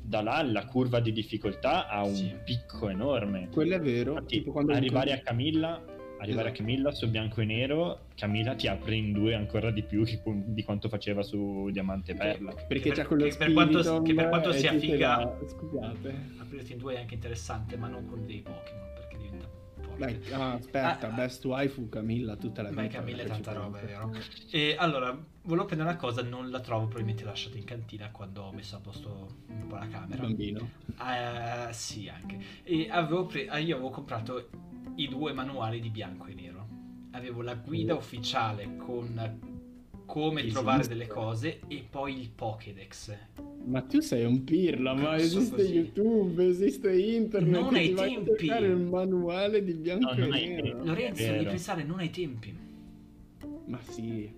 [0.02, 2.32] da là la curva di difficoltà ha un sì.
[2.44, 3.48] picco enorme.
[3.50, 4.12] Quello è vero.
[4.12, 5.82] Infatti, arrivare a Camilla,
[6.20, 6.48] arrivare esatto.
[6.48, 10.62] a Camilla su bianco e nero, Camilla ti apre in due ancora di più di
[10.62, 12.54] quanto faceva su Diamante e Perla.
[12.68, 15.38] Perché c'è quello che per quanto, che per quanto sia figa, la...
[15.44, 18.85] scusate, aprirti in due è anche interessante, ma non con dei Pokémon.
[19.96, 22.86] Beh, ah, aspetta, ah, Best Waifu Camilla tutta la vita.
[22.88, 24.12] Camilla è tanta roba, è vero.
[24.50, 28.42] E allora, volevo prendere una cosa, non la trovo, probabilmente l'ho lasciata in cantina quando
[28.42, 30.22] ho messo a posto un po' la camera.
[30.22, 30.68] Bambino.
[30.98, 32.38] Uh, sì, anche.
[32.62, 34.48] E avevo pre- ah, io avevo comprato
[34.96, 36.68] i due manuali di bianco e nero.
[37.12, 37.98] Avevo la guida oh.
[37.98, 39.55] ufficiale con
[40.06, 40.58] come Esiste.
[40.58, 43.16] trovare delle cose e poi il Pokédex.
[43.64, 45.74] Ma tu sei un pirla, ma esiste così.
[45.74, 47.60] YouTube, esiste internet.
[47.60, 48.46] Non hai tempi.
[48.46, 50.84] Vai il manuale di bianco no, e nero.
[50.84, 52.56] Lorenzo, devi pensare, non hai tempi.
[53.66, 54.32] Ma sì.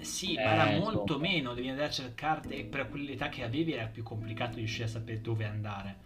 [0.00, 1.18] Sì, eh, ma era molto so.
[1.18, 4.88] meno, devi andare a cercarti e per quell'età che avevi era più complicato riuscire a
[4.88, 5.96] sapere dove andare.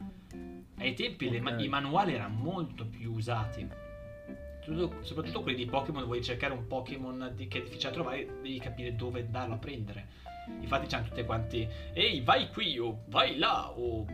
[0.78, 1.40] Ai tempi okay.
[1.40, 3.66] le, i manuali erano molto più usati
[5.00, 8.94] soprattutto quelli di Pokémon, vuoi cercare un Pokémon che è difficile da trovare, devi capire
[8.94, 10.06] dove andarlo a prendere.
[10.60, 14.06] Infatti c'hanno tutte quanti, ehi vai qui o vai là o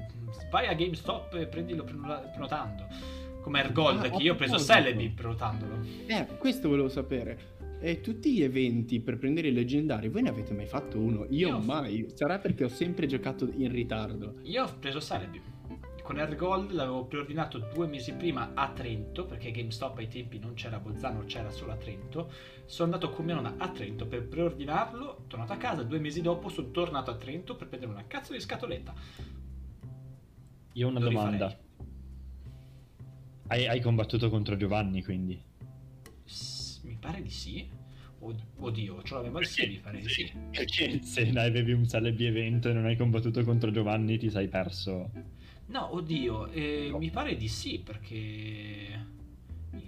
[0.50, 2.86] vai a GameStop e prendilo prenotando.
[3.40, 5.80] Come Ergold, ah, che io ho preso Celebi prenotandolo.
[6.06, 7.52] Eh, questo volevo sapere.
[7.80, 11.26] E tutti gli eventi per prendere i leggendari, voi ne avete mai fatto uno?
[11.28, 12.06] Io, io mai.
[12.14, 14.36] Sarà perché ho sempre giocato in ritardo.
[14.44, 15.52] Io ho preso Celebi
[16.04, 20.52] con Air Gold l'avevo preordinato due mesi prima a Trento, perché GameStop ai tempi non
[20.52, 22.30] c'era a Bolzano, c'era solo a Trento.
[22.66, 26.50] Sono andato con mia nonna a Trento per preordinarlo, tornato a casa, due mesi dopo
[26.50, 28.92] sono tornato a Trento per prendere una cazzo di scatoletta.
[30.74, 31.58] Io ho una Lo domanda.
[33.46, 35.42] Hai, hai, combattuto contro Giovanni, quindi?
[36.24, 37.66] S- mi pare di sì.
[38.18, 40.30] Oddio, ce l'avevo al sì, mi pare di sì.
[40.50, 45.10] Perché se avevi un Celebi evento e non hai combattuto contro Giovanni ti sei perso
[45.74, 49.12] No, oddio, eh, mi pare di sì, perché...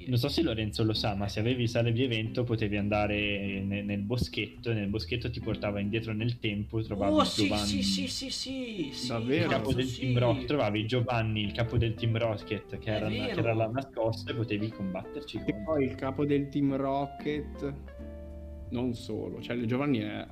[0.07, 3.84] Non so se Lorenzo lo sa, ma se avevi sale di evento potevi andare nel,
[3.84, 7.66] nel, boschetto e nel boschetto ti portava indietro nel tempo, trovavi oh, Giovanni.
[7.66, 9.45] Sì, sì, sì, sì, sì, Davvero?
[9.45, 10.01] Il capo del sì.
[10.01, 14.32] Team Rocket, trovavi Giovanni, il capo del Team Rocket, che era, che era là nascosto
[14.32, 15.43] e potevi combatterci.
[15.47, 17.74] E poi il capo del Team Rocket,
[18.70, 20.26] non solo, cioè Giovanni è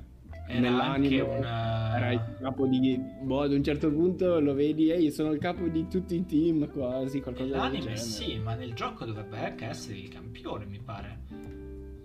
[0.47, 1.97] nell'anime una...
[1.97, 5.67] era il capo di boh ad un certo punto lo vedi ehi sono il capo
[5.67, 9.97] di tutti i team quasi qualcosa nell'anime del sì ma nel gioco dovrebbe anche essere
[9.97, 11.23] il campione mi pare.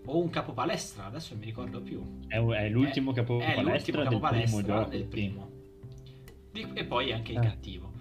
[0.07, 2.03] O un capo palestra adesso non mi ricordo più.
[2.27, 6.75] È, è l'ultimo capo è, palestra, è l'ultimo capo del palestra primo del primo.
[6.75, 7.43] E poi anche il eh.
[7.43, 7.93] cattivo.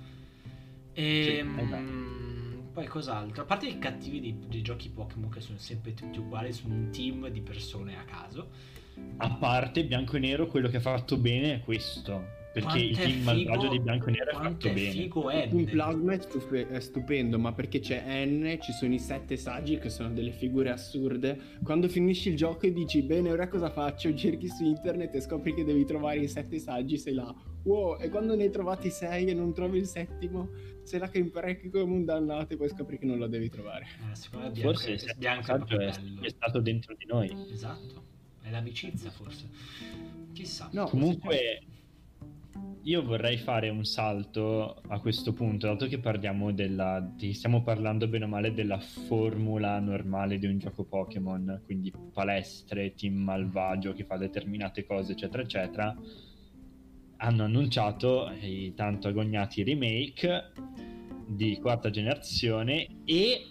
[0.94, 2.72] E sì, ehm, esatto.
[2.74, 3.44] poi cos'altro?
[3.44, 6.90] A parte i cattivi dei, dei giochi Pokémon che sono sempre tutti uguali su un
[6.92, 8.50] team di persone a caso
[9.18, 12.38] a parte bianco e nero, quello che ha fatto bene è questo.
[12.52, 14.92] Perché quanto il team malvagio di bianco e nero è fatto è bene.
[14.92, 15.60] Figo N.
[15.60, 19.78] Il plasma è, stup- è, stupendo, ma perché c'è N, ci sono i sette saggi
[19.78, 21.40] che sono delle figure assurde.
[21.64, 24.14] Quando finisci il gioco e dici bene, ora cosa faccio?
[24.16, 27.34] Cerchi su internet e scopri che devi trovare i sette saggi, sei là.
[27.64, 30.50] wow, e quando ne hai trovati sei e non trovi il settimo,
[30.84, 33.86] sei là che imparecchi come un dannato e poi scopri che non lo devi trovare.
[34.12, 35.92] Eh, secondo me bianco, Forse il bianco è
[36.22, 37.32] è stato dentro di noi.
[37.52, 38.09] Esatto,
[38.50, 39.48] è l'amicizia forse.
[40.34, 40.70] Chissà.
[40.74, 41.62] No, Comunque,
[42.84, 47.00] io vorrei fare un salto a questo punto, dato che parliamo della.
[47.00, 52.94] di- stiamo parlando bene o male della formula normale di un gioco Pokémon, quindi palestre,
[52.96, 55.96] team malvagio che fa determinate cose, eccetera, eccetera.
[57.22, 60.52] Hanno annunciato i tanto agognati remake
[61.28, 63.46] di quarta generazione e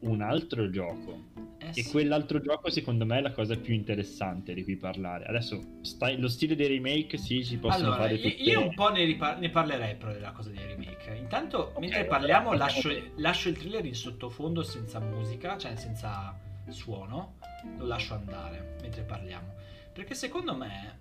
[0.00, 1.35] un altro gioco.
[1.76, 1.90] E sì.
[1.90, 5.26] quell'altro gioco, secondo me, è la cosa più interessante di cui parlare.
[5.26, 8.28] Adesso, stai- lo stile dei remake, sì, si possono Allora, fare tutte.
[8.28, 11.14] io un po' ne, ripar- ne parlerei però della cosa dei remake.
[11.16, 12.56] Intanto, mentre vabbè, parliamo, ok.
[12.56, 16.34] lascio, lascio il thriller in sottofondo senza musica, cioè senza
[16.68, 17.34] suono.
[17.76, 19.54] Lo lascio andare mentre parliamo.
[19.92, 20.98] Perché secondo me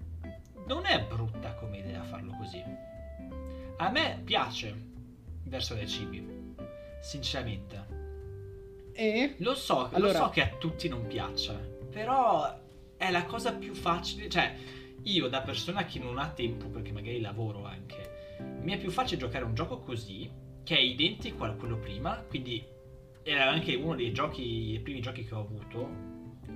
[0.68, 2.62] non è brutta come idea farlo così.
[3.78, 4.76] A me piace
[5.44, 6.54] verso dei cibi,
[7.02, 7.95] sinceramente.
[8.98, 11.54] E Lo so, lo Allora- so che a tutti non piaccia,
[11.92, 12.58] però
[12.96, 14.30] è la cosa più facile.
[14.30, 14.56] Cioè,
[15.04, 19.20] io da persona che non ha tempo, perché magari lavoro anche, mi è più facile
[19.20, 20.32] giocare un gioco così,
[20.64, 22.66] che è identico a quello prima, quindi
[23.24, 25.90] era anche uno dei giochi, i primi giochi che ho avuto,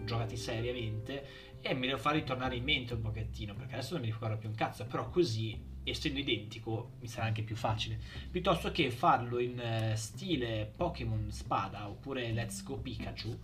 [0.06, 1.26] giocati seriamente,
[1.62, 4.48] e me lo fa ritornare in mente un pochettino, perché adesso non mi ricordo più
[4.48, 9.60] un cazzo, però così, essendo identico, mi sarà anche più facile piuttosto che farlo in
[9.60, 13.40] eh, stile Pokémon Spada oppure Let's Go Pikachu,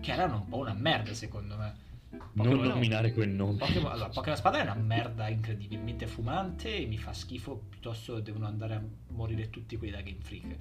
[0.00, 1.85] che erano un po' una merda secondo me.
[2.32, 3.58] Non Pokémon- nominare quel nome.
[3.58, 8.46] Pokémon, allora, Pokémon Spada è una merda incredibilmente fumante e mi fa schifo, piuttosto devono
[8.46, 10.56] andare a morire tutti quelli da Game Freak.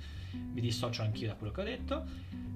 [0.53, 2.05] Mi dissocio anch'io da quello che ho detto.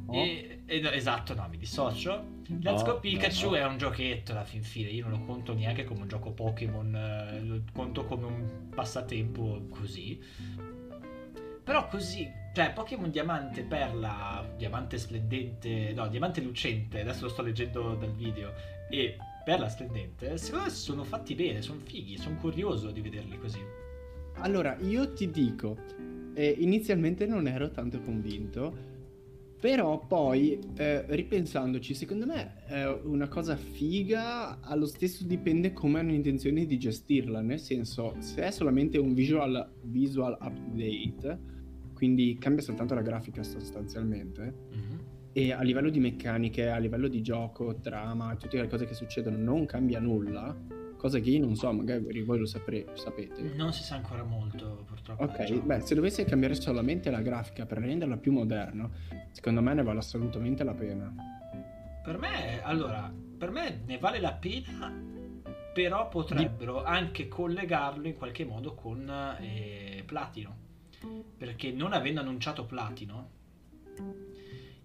[0.06, 0.16] Oh.
[0.16, 2.38] E- e- esatto, no, mi dissocio.
[2.62, 3.56] Let's No, Go Pikachu no, no.
[3.58, 6.96] è un giochetto alla fin fine, io non lo conto neanche come un gioco Pokémon,
[6.96, 10.20] eh, lo conto come un passatempo così.
[11.64, 17.94] Però così, cioè Pokémon Diamante, Perla, Diamante Splendente, no, Diamante Lucente, adesso lo sto leggendo
[17.94, 18.52] dal video,
[18.90, 23.60] e Perla Splendente, secondo me sono fatti bene, sono fighi, sono curioso di vederli così.
[24.42, 25.78] allora io ti dico,
[26.34, 28.88] eh, inizialmente non ero tanto convinto,
[29.60, 36.14] però poi eh, ripensandoci, secondo me è una cosa figa, allo stesso dipende come hanno
[36.14, 41.40] intenzione di gestirla, nel senso se è solamente un visual, visual update,
[41.94, 44.99] quindi cambia soltanto la grafica sostanzialmente, Mhm.
[45.40, 49.38] E a livello di meccaniche, a livello di gioco, trama, tutte le cose che succedono
[49.38, 50.54] non cambia nulla,
[50.98, 53.42] cosa che io non so, magari voi lo sapre- sapete.
[53.56, 55.24] Non si sa ancora molto, purtroppo.
[55.24, 55.62] Ok, diciamo.
[55.62, 58.90] beh, se dovesse cambiare solamente la grafica per renderla più moderna,
[59.32, 61.14] secondo me ne vale assolutamente la pena.
[62.04, 64.94] Per me, allora, per me ne vale la pena,
[65.74, 69.10] però potrebbero anche collegarlo in qualche modo con
[69.40, 70.68] eh, Platino.
[71.38, 73.38] Perché non avendo annunciato Platino,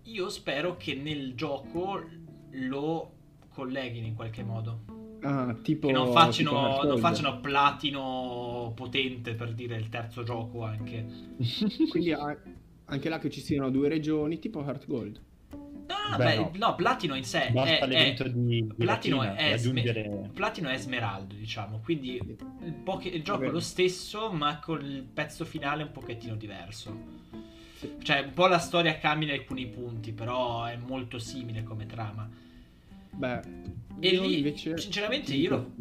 [0.05, 2.02] io spero che nel gioco
[2.50, 3.12] lo
[3.48, 4.84] colleghino in qualche modo.
[5.22, 5.86] Ah, tipo...
[5.86, 11.07] Che non tipo facciano, non facciano Platino potente per dire il terzo gioco anche.
[11.88, 12.12] Quindi
[12.86, 15.22] anche là che ci siano due regioni, tipo Heart Gold.
[15.86, 16.50] No, Beh, beh, no.
[16.55, 20.30] no, Platino in sé Basta è, è- di, di Platino Latina è, per Sme- aggiungere...
[20.32, 25.02] Platino è Smeraldo, diciamo, quindi il, poche- il gioco è lo stesso, ma con il
[25.02, 26.96] pezzo finale un pochettino diverso.
[28.03, 32.28] Cioè, un po' la storia cambia in alcuni punti, però è molto simile come trama.
[33.11, 33.41] Beh,
[34.01, 34.76] E lì, invece...
[34.78, 35.72] sinceramente, io lo,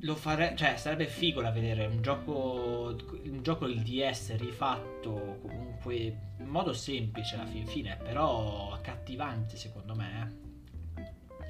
[0.00, 5.96] lo farei, cioè, sarebbe figo da vedere un gioco, un gioco il DS rifatto comunque
[6.38, 10.48] in modo semplice alla fin fine, però accattivante secondo me.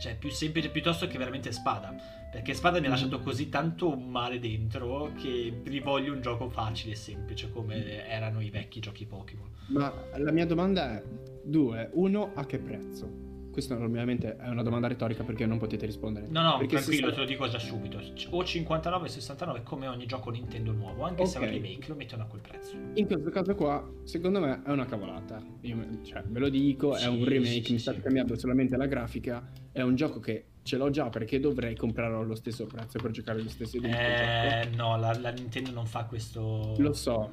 [0.00, 1.94] Cioè, più semplice piuttosto che veramente Spada.
[2.32, 6.96] Perché Spada mi ha lasciato così tanto male dentro che rivoglio un gioco facile e
[6.96, 9.48] semplice come erano i vecchi giochi Pokémon.
[9.66, 11.02] Ma la mia domanda è
[11.42, 11.90] due.
[11.92, 13.28] Uno, a che prezzo?
[13.50, 16.28] Questa ovviamente è una domanda retorica perché non potete rispondere.
[16.28, 17.98] No, no, Perché tranquillo, sa- te lo dico già subito.
[18.30, 22.26] O 59,69 come ogni gioco Nintendo nuovo, anche se è un remake, lo mettono a
[22.26, 22.76] quel prezzo.
[22.94, 25.42] In questo caso qua, secondo me è una cavolata.
[25.62, 28.76] Io, cioè, ve lo dico, è Sì, un remake, sì, mi sì, state cambiando solamente
[28.76, 29.50] la grafica.
[29.72, 33.42] È un gioco che ce l'ho già perché dovrei comprarlo allo stesso prezzo per giocare
[33.42, 34.76] lo stesso identico Eh, gioco.
[34.76, 36.74] no, la, la Nintendo non fa questo.
[36.78, 37.32] Lo so,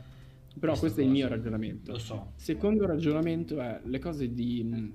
[0.60, 1.92] però Questa questo è il mio ragionamento.
[1.92, 2.32] Lo so.
[2.36, 4.94] Secondo ragionamento è le cose di,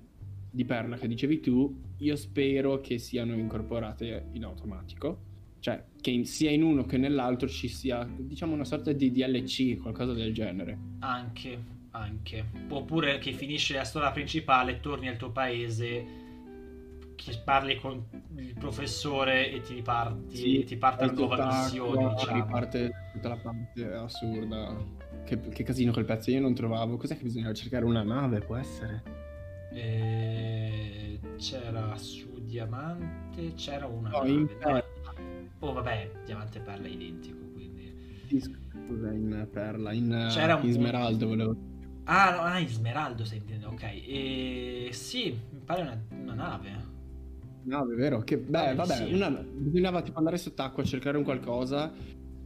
[0.51, 5.31] di Perla che dicevi tu, io spero che siano incorporate in automatico.
[5.61, 9.79] Cioè, che in- sia in uno che nell'altro ci sia, diciamo, una sorta di DLC,
[9.81, 10.77] qualcosa del genere.
[11.01, 11.57] Anche,
[11.91, 12.45] anche.
[12.69, 16.05] Oppure che finisce la storia principale, torni al tuo paese,
[17.25, 18.05] che parli con
[18.37, 22.45] il professore e ti riparti, Sì, ti parte salto nuova missione, diciamo.
[22.45, 24.77] Riparte tutta la parte assurda.
[25.25, 26.97] Che, che casino quel pezzo, io non trovavo.
[26.97, 28.41] Cos'è che bisognava cercare una nave?
[28.43, 29.03] Può essere?
[29.71, 34.59] E c'era su Diamante, c'era una No, nave, no?
[34.59, 35.15] perla.
[35.61, 38.31] Oh vabbè, Diamante e Perla è identico, quindi...
[38.41, 41.57] Scusa, in perla, in, C'era un- in smeraldo volevo.
[42.05, 43.83] Ah, no, ah, in Smeraldo stai intendendo, ok.
[43.85, 46.92] E sì, mi pare una, una nave.
[47.65, 48.21] Nave, vero?
[48.23, 49.13] Che, beh, Ah, vabbè, sì.
[49.13, 51.93] una- bisognava tipo andare sott'acqua a cercare un qualcosa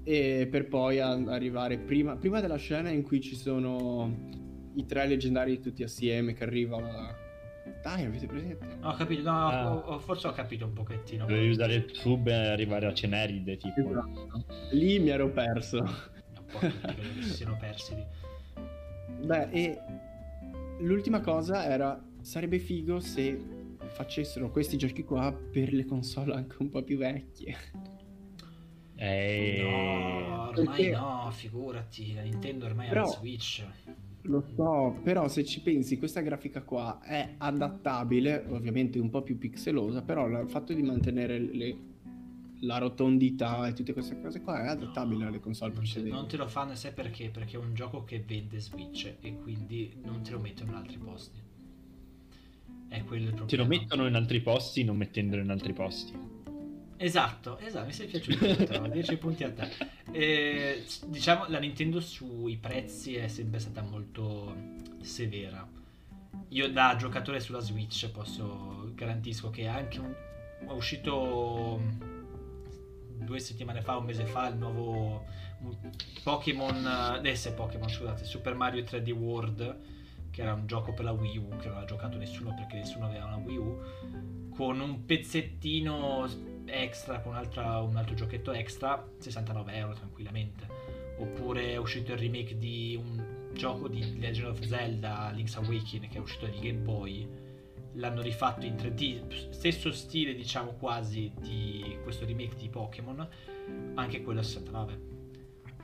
[0.02, 4.28] e per poi a- arrivare prima, prima della scena in cui ci sono
[4.74, 7.24] i tre leggendari tutti assieme che arrivano.
[7.82, 8.78] Dai, avete presente?
[8.82, 9.74] Ho capito, no, Ah.
[9.74, 11.24] ho- forse ho capito un pochettino.
[11.26, 13.80] Dovevi usare il tube e arrivare a Ceneride, tipo.
[13.90, 14.44] Esatto.
[14.72, 15.78] Lì mi ero perso.
[15.78, 18.04] Un po' che credo che si siano persi lì.
[19.24, 19.78] Beh, e
[20.80, 23.40] l'ultima cosa era sarebbe figo se
[23.96, 27.56] facessero questi giochi qua per le console anche un po' più vecchie.
[28.94, 33.64] Eh, No, ormai Perché- no, figurati, la Nintendo ormai ha Però- la Switch.
[34.22, 39.38] Lo so, però se ci pensi, questa grafica qua è adattabile, ovviamente un po' più
[39.38, 41.78] pixelosa, però il fatto di mantenere le-
[42.60, 46.16] la rotondità e tutte queste cose qua è adattabile alle console Non te, precedenti.
[46.16, 47.28] non te lo fanno, sai perché?
[47.28, 50.98] Perché è un gioco che vende Switch e quindi non te lo mettono in altri
[50.98, 51.38] posti.
[52.88, 53.46] È quello il problema.
[53.46, 56.34] Te lo mettono in altri posti non mettendolo in altri posti.
[56.98, 59.68] Esatto, esatto, mi sei piaciuto, 10 punti a te.
[60.12, 64.56] Eh, diciamo, la Nintendo sui prezzi è sempre stata molto
[65.02, 65.68] severa.
[66.48, 70.14] Io da giocatore sulla Switch posso garantisco che anche un,
[70.66, 71.80] è uscito
[73.18, 75.24] due settimane fa, un mese fa, il nuovo
[76.22, 79.76] Pokémon, adesso è Pokémon, scusate, Super Mario 3D World,
[80.36, 83.06] che era un gioco per la Wii U, che non ha giocato nessuno perché nessuno
[83.06, 83.78] aveva una Wii U,
[84.54, 86.28] con un pezzettino
[86.66, 87.38] extra, con un
[87.96, 90.66] altro giochetto extra, 69 euro tranquillamente.
[91.16, 96.18] Oppure è uscito il remake di un gioco di Legend of Zelda, Link's Awakening, che
[96.18, 97.26] è uscito di Game Boy.
[97.94, 103.26] L'hanno rifatto in 3D, stesso stile diciamo quasi di questo remake di Pokémon,
[103.94, 104.98] anche quello a 69.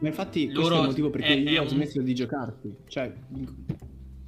[0.01, 2.75] Ma infatti Loro- questo è il motivo perché è- io ho un- smesso di giocarci.
[2.87, 3.15] Cioè,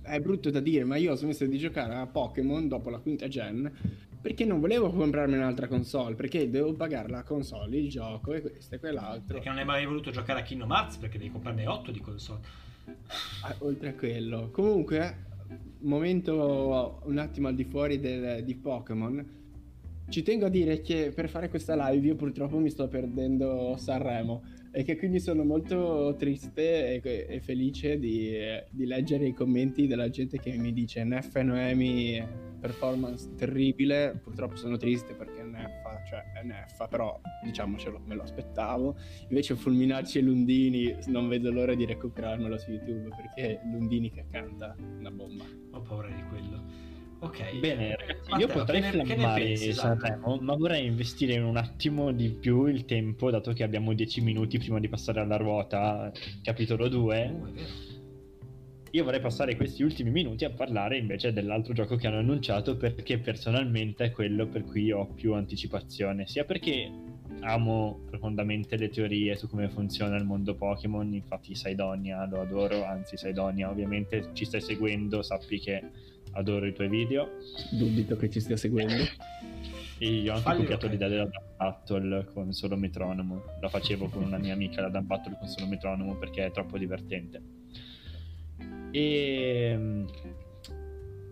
[0.04, 3.26] è brutto da dire, ma io ho smesso di giocare a Pokémon dopo la quinta
[3.26, 3.70] gen
[4.20, 8.74] perché non volevo comprarmi un'altra console, perché devo pagare la console, il gioco e questo
[8.74, 9.34] e quell'altro.
[9.34, 12.40] Perché non hai mai voluto giocare a Kingdom Hearts perché devi comprarne 8 di console.
[13.42, 14.48] Ah, oltre a quello.
[14.50, 15.26] Comunque,
[15.80, 19.42] momento un attimo al di fuori del- di Pokémon.
[20.08, 24.42] Ci tengo a dire che per fare questa live io purtroppo mi sto perdendo Sanremo
[24.76, 28.36] e che quindi sono molto triste e, e felice di,
[28.70, 32.26] di leggere i commenti della gente che mi dice Neff e Noemi
[32.58, 34.18] performance terribile.
[34.20, 38.96] Purtroppo sono triste perché Neffa, cioè è Neffa, però diciamocelo, me lo aspettavo.
[39.28, 44.26] Invece Fulminacci e Lundini non vedo l'ora di recuperarmelo su YouTube perché è Lundini che
[44.28, 45.44] canta una bomba.
[45.70, 46.83] Ho paura di quello.
[47.24, 47.58] Ok.
[47.58, 50.00] Bene, ragazzi, Matteo, io potrei ne- esatto?
[50.04, 54.58] Sanremo, ma vorrei investire un attimo di più il tempo, dato che abbiamo 10 minuti
[54.58, 56.12] prima di passare alla ruota,
[56.42, 57.34] capitolo 2.
[57.34, 57.92] Oh.
[58.90, 63.18] Io vorrei passare questi ultimi minuti a parlare invece dell'altro gioco che hanno annunciato perché
[63.18, 66.92] personalmente è quello per cui ho più anticipazione, sia perché
[67.40, 73.16] amo profondamente le teorie su come funziona il mondo Pokémon, infatti Saidonia lo adoro, anzi
[73.16, 75.82] Saidonia ovviamente ci stai seguendo, sappi che
[76.34, 77.38] adoro i tuoi video
[77.70, 79.02] Dubito che ci stia seguendo.
[79.98, 84.08] e io ho anche Falli copiato l'idea della Dump Battle con solo metronomo, la facevo
[84.08, 87.42] con una mia amica la Dump Battle con solo metronomo perché è troppo divertente.
[88.90, 90.04] E,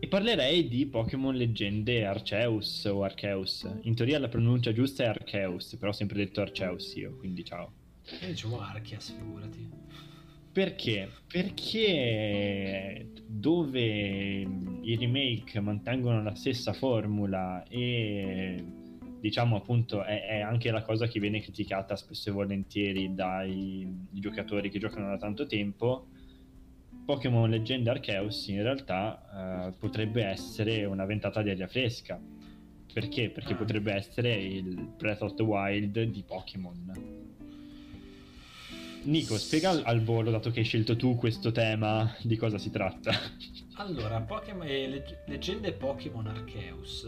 [0.01, 3.69] e parlerei di Pokémon Leggende Arceus o Arceus.
[3.83, 7.73] In teoria la pronuncia giusta è Arceus, però ho sempre detto Arceus io, quindi ciao.
[8.21, 9.71] Io dicevo Archias, figurati.
[10.53, 11.09] Perché?
[11.29, 14.47] Perché dove
[14.83, 18.65] i remake mantengono la stessa formula e
[19.21, 24.69] diciamo appunto è, è anche la cosa che viene criticata spesso e volentieri dai giocatori
[24.71, 26.09] che giocano da tanto tempo,
[27.05, 32.21] Pokémon Leggenda Arceus in realtà eh, potrebbe essere una ventata di aria fresca.
[32.93, 33.31] Perché?
[33.31, 37.21] Perché potrebbe essere il Breath of the Wild di Pokémon.
[39.05, 43.13] Nico, spiega al, volo, dato che hai scelto tu questo tema, di cosa si tratta.
[43.77, 47.05] Allora, Pokémon, eh, Leg- Leggende Pokémon Arceus,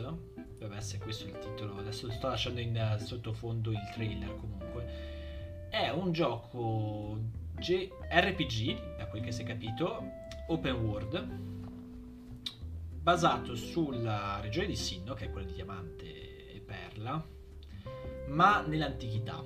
[0.59, 5.90] dovrebbe essere questo il titolo, adesso sto lasciando in eh, sottofondo il trailer comunque, è
[5.90, 7.20] un gioco
[7.59, 10.03] G- RPG, da quel che si è capito,
[10.49, 11.26] open world,
[13.03, 17.24] basato sulla regione di Sinnoh, che è quella di Diamante e Perla,
[18.28, 19.45] ma nell'antichità,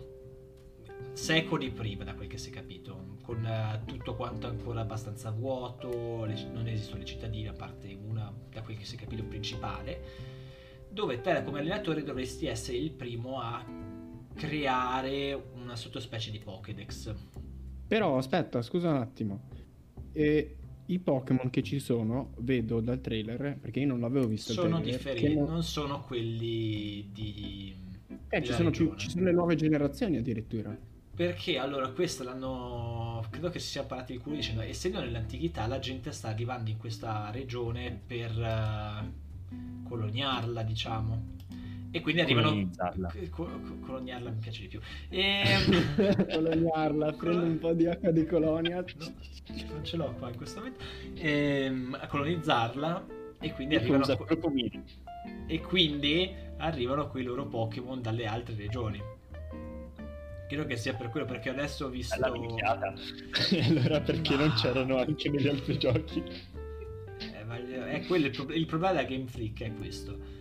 [1.19, 6.25] secoli prima, da quel che si è capito, con uh, tutto quanto ancora abbastanza vuoto,
[6.25, 10.01] le, non esistono le cittadine, a parte una, da quel che si è capito, principale,
[10.89, 13.63] dove te come allenatore dovresti essere il primo a
[14.33, 17.15] creare una sottospecie di Pokédex.
[17.89, 19.49] Però aspetta, scusa un attimo.
[20.13, 20.57] E
[20.87, 24.53] i Pokémon che ci sono, vedo dal trailer, perché io non l'avevo visto.
[24.53, 25.51] Sono differenti, non...
[25.51, 25.63] non...
[25.65, 27.75] sono quelli di.
[28.29, 30.97] Eh, ci sono, più, ci sono le nuove generazioni addirittura.
[31.19, 33.25] Perché allora questo l'hanno.
[33.29, 36.77] Credo che si sia parlato il culo dicendo: essendo nell'antichità la gente sta arrivando in
[36.77, 41.35] questa regione per uh, coloniarla, diciamo.
[41.91, 42.51] E quindi arrivano.
[42.51, 43.13] Colonizzarla.
[43.85, 44.81] coloniarla mi piace di più.
[45.09, 45.43] E...
[46.33, 48.77] coloniarla, prendo un po' di acqua di colonia.
[48.77, 49.13] No,
[49.73, 50.85] non ce l'ho qua in questo momento.
[51.15, 51.31] E,
[51.65, 53.07] ehm, a colonizzarla.
[53.41, 54.05] E quindi e arrivano.
[55.49, 59.17] E quindi arrivano quei loro Pokémon dalle altre regioni.
[60.49, 62.19] Credo che sia per quello, perché adesso ho visto.
[62.19, 62.93] La minchiata.
[63.69, 64.47] allora perché Ma...
[64.47, 66.23] non c'erano anche negli altri giochi?
[67.21, 70.37] Eh, è quello il, pro- il problema della Game Freak è questo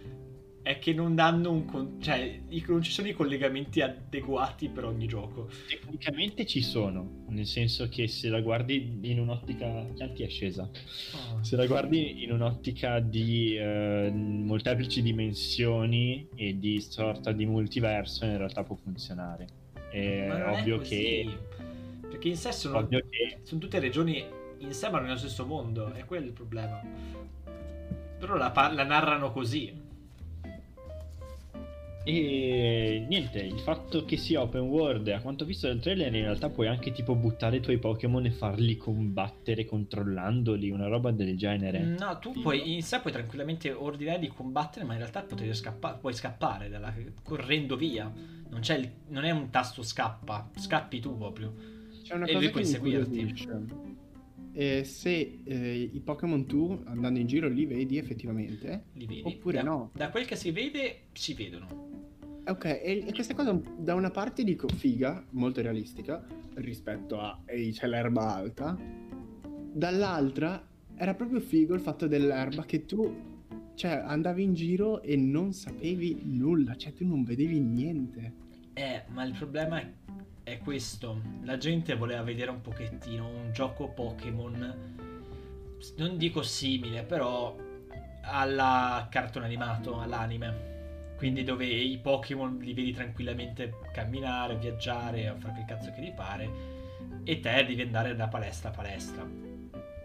[0.68, 5.08] è che non danno un con- cioè non ci sono i collegamenti adeguati per ogni
[5.08, 5.50] gioco.
[5.66, 10.70] Tecnicamente ci sono, nel senso che se la guardi in un'ottica Chianti è scesa.
[11.14, 11.42] Oh.
[11.42, 18.38] Se la guardi in un'ottica di eh, molteplici dimensioni e di sorta di multiverso, in
[18.38, 19.48] realtà può funzionare.
[19.98, 21.38] È ovvio è che
[22.10, 23.40] perché in sé sono, che...
[23.44, 24.24] sono tutte regioni
[24.60, 26.82] in sé ma nello stesso mondo, è quello il problema.
[28.20, 29.86] Però la, pa- la narrano così
[32.10, 36.22] e niente, il fatto che sia open world, a quanto ho visto nel trailer, in
[36.22, 41.38] realtà puoi anche tipo buttare i tuoi Pokémon e farli combattere controllandoli, una roba del
[41.38, 41.80] genere.
[41.80, 46.14] No, tu puoi, in sé puoi tranquillamente ordinare di combattere, ma in realtà scappa- puoi
[46.14, 48.10] scappare dalla, correndo via.
[48.50, 51.54] Non, il, non, è un tasto scappa, scappi tu proprio.
[52.04, 53.36] C'è una e cosa che seguirti.
[54.54, 58.86] E se eh, i Pokémon tu andando in giro li vedi effettivamente?
[58.94, 59.22] Li vedi.
[59.26, 59.92] Oppure da, no?
[59.94, 61.86] Da quel che si vede, si vedono.
[62.48, 66.26] Ok, e, e, questa cosa da una parte dico figa, molto realistica,
[66.56, 68.76] rispetto a Ehi c'è l'erba alta,
[69.74, 73.37] dall'altra era proprio figo il fatto dell'erba che tu,
[73.78, 78.34] cioè, andavi in giro e non sapevi nulla, cioè tu non vedevi niente.
[78.74, 79.80] Eh, ma il problema
[80.42, 84.96] è, questo, la gente voleva vedere un pochettino un gioco Pokémon,
[85.98, 87.56] non dico simile, però
[88.24, 90.76] alla cartone animato, all'anime
[91.18, 96.50] quindi dove i Pokémon li vedi tranquillamente camminare, viaggiare, fare quel cazzo che ti pare,
[97.24, 99.47] e te devi andare da palestra a palestra.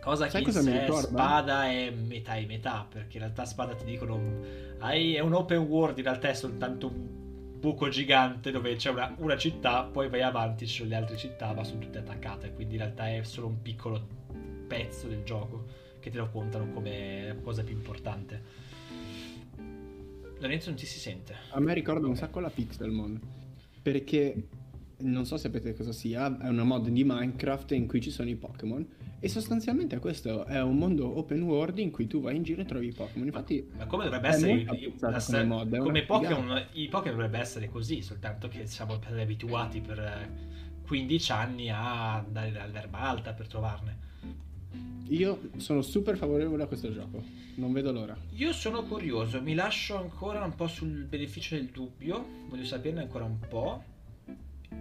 [0.03, 3.75] Cosa Sai che cosa in sé Spada è metà e metà, perché in realtà Spada
[3.75, 4.21] ti dicono
[4.79, 9.15] hai, è un open world, in realtà è soltanto un buco gigante dove c'è una,
[9.19, 12.75] una città, poi vai avanti, ci sono le altre città, ma sono tutte attaccate, quindi
[12.75, 14.05] in realtà è solo un piccolo
[14.67, 15.67] pezzo del gioco
[16.01, 18.43] che te lo contano come cosa più importante.
[20.41, 21.37] Lorenzo non ti si sente.
[21.51, 23.21] A me ricorda un sacco la Pixelmon.
[23.81, 24.49] Perché
[24.99, 28.29] non so se sapete cosa sia, è una mod di Minecraft in cui ci sono
[28.29, 28.85] i Pokémon.
[29.25, 32.65] E sostanzialmente questo è un mondo open world in cui tu vai in giro e
[32.65, 33.25] trovi i Pokémon.
[33.25, 36.67] Infatti, ma come dovrebbe essere il, la, come, mod, come Pokémon?
[36.73, 40.29] I Pokémon dovrebbe essere così, soltanto che siamo abituati per
[40.85, 43.97] 15 eh, anni a andare all'erba alta per trovarne.
[45.07, 47.23] Io sono super favorevole a questo gioco,
[47.55, 48.17] non vedo l'ora.
[48.31, 53.23] Io sono curioso, mi lascio ancora un po' sul beneficio del dubbio, voglio saperne ancora
[53.23, 53.85] un po',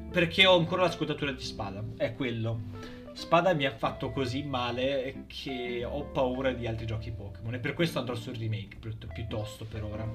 [0.09, 2.99] perché ho ancora la scottatura di spada, è quello.
[3.14, 7.74] Spada mi ha fatto così male che ho paura di altri giochi Pokémon e per
[7.74, 8.78] questo andrò sul remake
[9.14, 10.07] piuttosto per ora.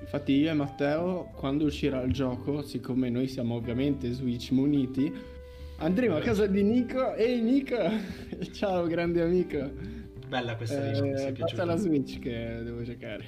[0.00, 5.12] Infatti io e Matteo, quando uscirà il gioco, siccome noi siamo ovviamente Switch muniti,
[5.82, 7.14] Andremo a casa di Nico.
[7.14, 7.76] Ehi Nico!
[8.52, 9.70] Ciao grande amico.
[10.28, 11.64] Bella questa eh, mi è piaciuta.
[11.64, 13.24] la Switch che devo giocare.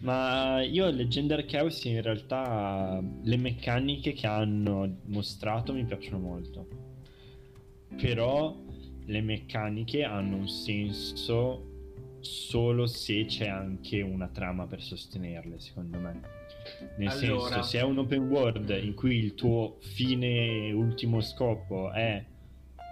[0.00, 6.85] Ma io Legendary Chaos in realtà le meccaniche che hanno mostrato mi piacciono molto.
[7.94, 8.56] Però
[9.04, 11.74] le meccaniche hanno un senso
[12.20, 16.20] solo se c'è anche una trama per sostenerle, secondo me.
[16.98, 17.48] Nel allora...
[17.48, 22.24] senso, se è un open world in cui il tuo fine ultimo scopo è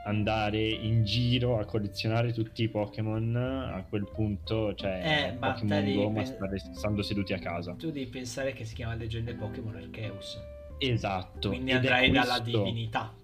[0.07, 6.11] andare in giro a collezionare tutti i Pokémon, a quel punto, cioè, eh, Pokémon Go,
[6.11, 7.75] ma stare, stando seduti a casa.
[7.75, 10.39] Tu devi pensare che si chiama Leggende Pokémon Arceus.
[10.79, 11.49] Esatto.
[11.49, 13.15] Quindi andrai dalla divinità.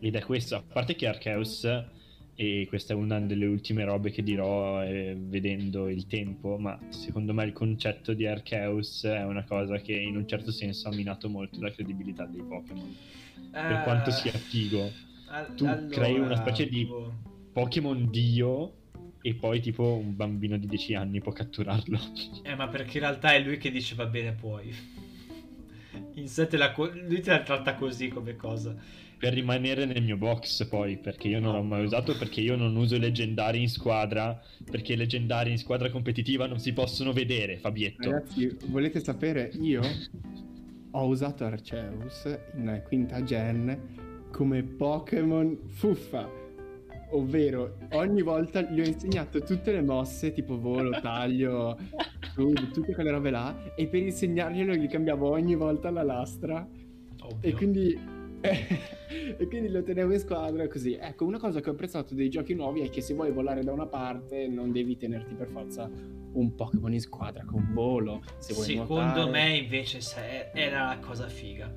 [0.00, 1.66] Ed è questo, a parte che Arceus
[2.40, 7.34] e questa è una delle ultime robe che dirò eh, vedendo il tempo, ma secondo
[7.34, 11.28] me il concetto di Arceus è una cosa che in un certo senso ha minato
[11.28, 12.94] molto la credibilità dei Pokémon.
[13.48, 14.92] Uh, per quanto sia figo,
[15.30, 16.86] al- tu allora, crei una specie di
[17.52, 18.74] Pokémon Dio
[19.20, 21.98] e poi tipo un bambino di 10 anni può catturarlo.
[22.44, 24.72] Eh, ma perché in realtà è lui che dice va bene puoi.
[26.14, 28.76] In sé te la co- lui te la tratta così come cosa
[29.18, 32.76] per rimanere nel mio box poi perché io non l'ho mai usato perché io non
[32.76, 34.40] uso i leggendari in squadra
[34.70, 38.10] perché i leggendari in squadra competitiva non si possono vedere Fabietto.
[38.10, 39.50] Ragazzi volete sapere?
[39.60, 39.82] Io
[40.92, 46.46] ho usato Arceus in quinta gen come Pokémon fuffa.
[47.10, 51.76] Ovvero ogni volta gli ho insegnato tutte le mosse tipo volo, taglio,
[52.34, 56.68] tutte quelle robe là e per insegnarglielo gli cambiavo ogni volta la lastra.
[57.20, 57.36] Ovvio.
[57.40, 57.98] e quindi
[59.38, 60.94] e quindi lo tenevo in squadra così.
[60.94, 63.72] Ecco, una cosa che ho apprezzato dei giochi nuovi è che se vuoi volare da
[63.72, 65.90] una parte non devi tenerti per forza
[66.32, 68.22] un Pokémon in squadra con volo.
[68.38, 69.30] Se vuoi Secondo nuotare...
[69.30, 69.98] me invece
[70.52, 71.72] era la cosa figa.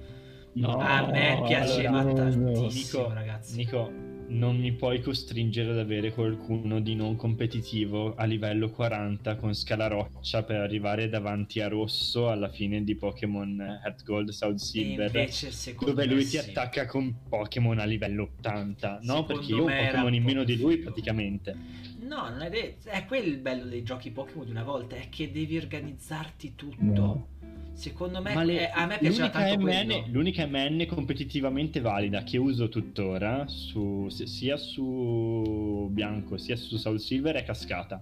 [0.53, 3.55] No, a me piaceva allora, tantissimo, Nico, ragazzi.
[3.55, 3.91] Nico,
[4.31, 9.87] non mi puoi costringere ad avere qualcuno di non competitivo a livello 40 con scala
[9.87, 15.75] roccia per arrivare davanti a rosso alla fine di Pokémon Heart Gold South Silver invece,
[15.77, 16.31] dove lui sì.
[16.31, 20.23] ti attacca con Pokémon a livello 80 no secondo perché io ho un Pokémon in
[20.23, 21.55] meno di lui praticamente
[21.99, 25.09] no non è detto è quello il bello dei giochi Pokémon di una volta è
[25.09, 27.27] che devi organizzarti tutto no.
[27.73, 33.47] Secondo me le, a me piaceva tanto MN, L'unica MN competitivamente valida che uso tuttora
[33.47, 38.01] su, sia su Bianco sia su Soul Silver è Cascata.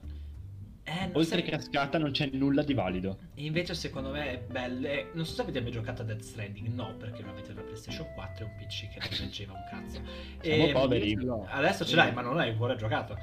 [0.83, 3.19] Eh, Oltre che Cascata non c'è nulla di valido.
[3.35, 5.09] Invece secondo me è belle.
[5.13, 8.07] Non so se avete mai giocato a Death Stranding, no, perché non avete la PlayStation
[8.15, 10.01] 4 e un PC che non leggeva un cazzo.
[10.41, 10.71] Siamo e...
[10.71, 11.17] poveri.
[11.47, 13.17] Adesso ce l'hai, ma non l'hai ancora giocato.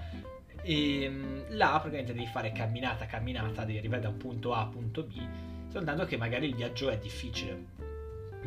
[0.62, 4.64] E ehm, là praticamente devi fare camminata camminata, devi arrivare da un punto A a
[4.64, 5.14] un punto B
[5.77, 7.74] soltanto che magari il viaggio è difficile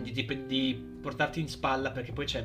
[0.02, 2.44] di, di, di, portarti in spalla perché poi c'è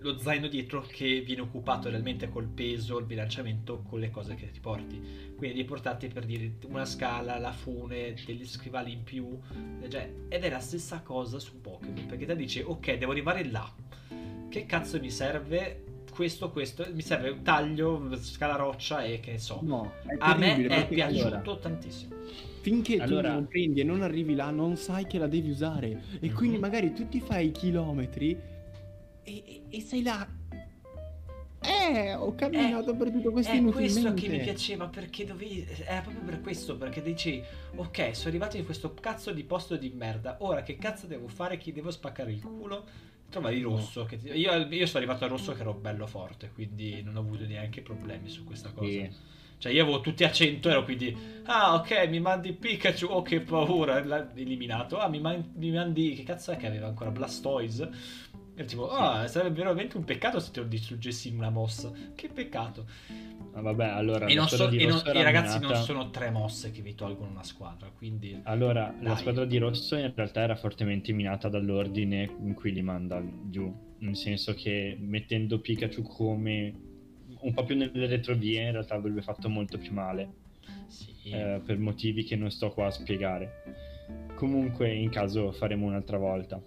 [0.00, 4.50] lo zaino dietro che viene occupato realmente col peso, il bilanciamento con le cose che
[4.50, 4.96] ti porti.
[5.36, 9.38] Quindi devi portarti per dire una scala, la fune, degli scrivali in più
[9.88, 13.72] cioè, ed è la stessa cosa su Pokémon perché te dici ok devo arrivare là.
[14.48, 15.84] Che cazzo mi serve
[16.18, 19.60] questo, questo, mi serve un taglio, scala roccia e che ne so.
[19.62, 22.16] No, a me è piaciuto allora, tantissimo.
[22.60, 23.28] Finché allora...
[23.28, 25.86] tu non prendi e non arrivi là, non sai che la devi usare.
[25.86, 26.34] E mm-hmm.
[26.34, 28.36] quindi magari tu ti fai i chilometri
[29.22, 30.26] e, e, e sei là.
[31.60, 35.68] Eh, ho camminato è, per tutto questo È questo che mi piaceva perché dovevi.
[35.84, 36.76] È proprio per questo.
[36.76, 37.40] Perché dici,
[37.76, 40.38] ok, sono arrivato in questo cazzo di posto di merda.
[40.40, 41.58] Ora che cazzo devo fare?
[41.58, 43.06] Chi devo spaccare il culo?
[43.30, 44.04] Trovavi rosso.
[44.04, 44.28] Che ti...
[44.28, 47.82] io, io, sono arrivato a rosso che ero bello forte, quindi non ho avuto neanche
[47.82, 48.88] problemi su questa cosa.
[48.88, 49.36] Sì.
[49.58, 51.16] Cioè, io avevo tutti a 100, ero quindi.
[51.44, 53.06] Ah, ok, mi mandi Pikachu.
[53.06, 54.02] Oh, che paura.
[54.04, 54.98] L'ha eliminato.
[54.98, 56.14] Ah, mi, man- mi mandi.
[56.14, 57.90] Che cazzo è che aveva ancora Blastoise?
[58.58, 61.92] E tipo, ah, sarebbe veramente un peccato se te lo distruggessi in una mossa.
[62.16, 62.86] Che peccato.
[63.52, 64.26] Ah, vabbè, allora.
[64.26, 65.74] E, so, e, non, e ragazzi, minata...
[65.74, 67.88] non sono tre mosse che vi tolgono una squadra.
[67.96, 68.40] Quindi.
[68.42, 69.04] Allora, dai.
[69.04, 73.72] la squadra di rosso in realtà era fortemente minata dall'ordine in cui li manda giù.
[73.98, 76.74] Nel senso che mettendo Pikachu come
[77.38, 80.32] un po' più nelle retrovie, in realtà avrebbe fatto molto più male.
[80.88, 81.14] Sì.
[81.30, 83.62] Eh, per motivi che non sto qua a spiegare.
[84.34, 86.60] Comunque, in caso faremo un'altra volta.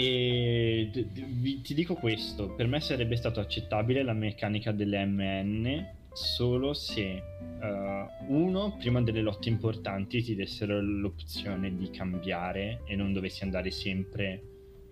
[0.00, 5.98] E d- d- ti dico questo: per me sarebbe stato accettabile la meccanica delle MN
[6.12, 7.22] solo se
[7.60, 13.70] uh, uno, prima delle lotte importanti, ti dessero l'opzione di cambiare e non dovessi andare
[13.70, 14.42] sempre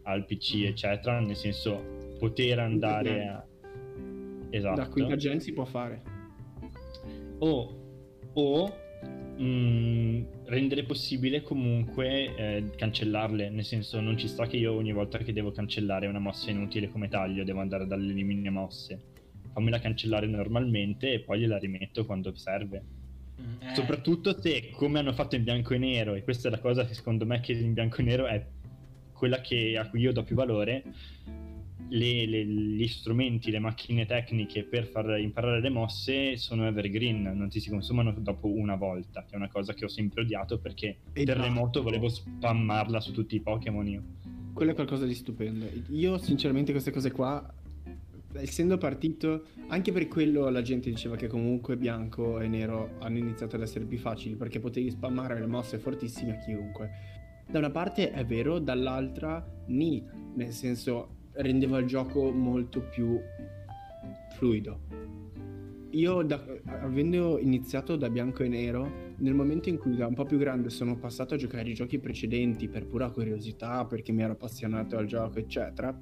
[0.02, 1.20] al PC, eccetera.
[1.20, 1.82] Nel senso,
[2.18, 3.46] poter andare a.
[4.50, 4.80] Esatto.
[4.80, 6.02] Da quinta gen si può fare.
[7.38, 7.74] O,
[8.34, 8.74] o
[9.38, 14.92] mh, mm, rendere possibile comunque eh, cancellarle, nel senso non ci sta che io ogni
[14.92, 19.00] volta che devo cancellare una mossa inutile come taglio devo andare dall'elimine mosse.
[19.52, 22.82] Fammela cancellare normalmente e poi gliela rimetto quando serve.
[23.40, 23.74] Mm, eh.
[23.74, 26.94] Soprattutto se, come hanno fatto in bianco e nero, e questa è la cosa che
[26.94, 28.44] secondo me che in bianco e nero è
[29.12, 30.82] quella che, a cui io do più valore,
[31.88, 37.48] le, le, gli strumenti, le macchine tecniche per far imparare le mosse sono evergreen, non
[37.48, 40.98] ti si consumano dopo una volta, che è una cosa che ho sempre odiato perché
[41.12, 41.38] esatto.
[41.38, 44.02] terremoto volevo spammarla su tutti i Pokémon io.
[44.52, 45.66] Quello è qualcosa di stupendo.
[45.90, 47.54] Io sinceramente queste cose qua,
[48.32, 53.56] essendo partito, anche per quello la gente diceva che comunque bianco e nero hanno iniziato
[53.56, 56.90] ad essere più facili perché potevi spammare le mosse fortissime a chiunque.
[57.48, 60.04] Da una parte è vero, dall'altra ni,
[60.34, 63.18] nel senso rendeva il gioco molto più
[64.34, 64.80] fluido.
[65.90, 66.42] Io, da,
[66.82, 70.68] avendo iniziato da bianco e nero, nel momento in cui da un po' più grande
[70.68, 75.06] sono passato a giocare i giochi precedenti per pura curiosità, perché mi ero appassionato al
[75.06, 75.98] gioco, eccetera,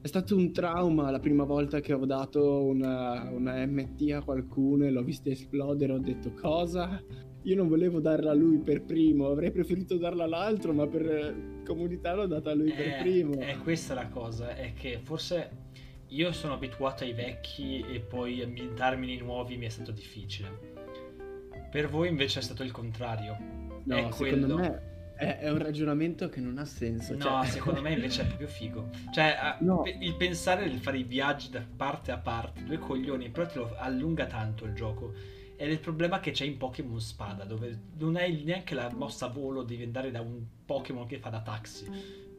[0.00, 4.84] è stato un trauma la prima volta che ho dato una, una MT a qualcuno
[4.84, 7.02] e l'ho vista esplodere, ho detto cosa?
[7.42, 12.14] Io non volevo darla a lui per primo, avrei preferito darla all'altro, ma per comunità
[12.14, 13.38] l'ho data a lui Eh, per primo.
[13.38, 15.66] È questa la cosa, è che forse
[16.08, 20.76] io sono abituato ai vecchi e poi ambientarmi nei nuovi mi è stato difficile.
[21.70, 23.36] Per voi invece è stato il contrario.
[23.84, 24.56] No, è secondo quello.
[24.56, 24.82] me
[25.16, 27.12] è, un ragionamento che non ha senso.
[27.14, 28.88] No, cioè- secondo me invece è proprio figo.
[29.12, 29.82] Cioè, No.
[30.00, 33.74] il pensare di fare i viaggi da parte a parte, due coglioni, però te lo
[33.78, 35.12] allunga tanto il gioco.
[35.60, 39.26] Ed è il problema che c'è in Pokémon Spada, dove non hai neanche la mossa
[39.26, 41.90] a volo, devi andare da un Pokémon che fa da taxi.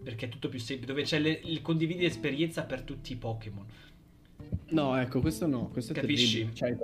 [0.01, 3.65] Perché è tutto più semplice, dove c'è le- il condividi esperienza per tutti i Pokémon.
[4.70, 6.50] No, ecco, questo no, questo è Capisci?
[6.54, 6.78] Cioè,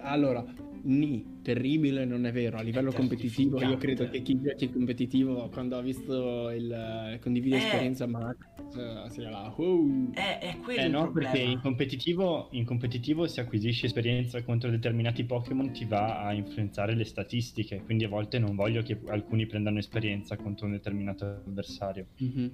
[0.00, 0.44] allora,
[0.82, 2.58] ni, terribile non è vero.
[2.58, 7.54] A livello competitivo, io credo che chi giochi competitivo, quando ha visto il eh, condividi
[7.54, 7.58] Eh.
[7.58, 8.36] esperienza Max,
[8.76, 10.10] eh, sia là, wow.
[10.12, 11.30] È, è quello Eh il no, problema.
[11.30, 16.94] perché in competitivo, in competitivo se acquisisci esperienza contro determinati Pokémon ti va a influenzare
[16.94, 22.06] le statistiche, quindi a volte non voglio che alcuni prendano esperienza contro un determinato avversario.
[22.18, 22.52] Mhm.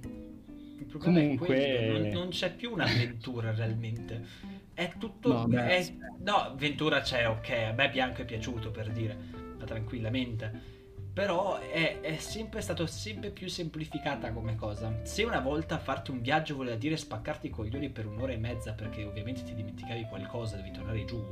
[0.79, 4.55] Il problema Comunque- non, non c'è più un'avventura realmente.
[4.77, 5.47] È tutto.
[5.47, 7.49] No, è- no, avventura c'è, ok.
[7.49, 9.17] A me Bianco è piaciuto per dire,
[9.57, 10.75] ma tranquillamente.
[11.11, 14.99] Però è, è sempre stato sempre più semplificata come cosa.
[15.01, 18.73] Se una volta farti un viaggio voleva dire spaccarti i coglioni per un'ora e mezza
[18.73, 21.25] perché ovviamente ti dimenticavi qualcosa, devi tornare giù.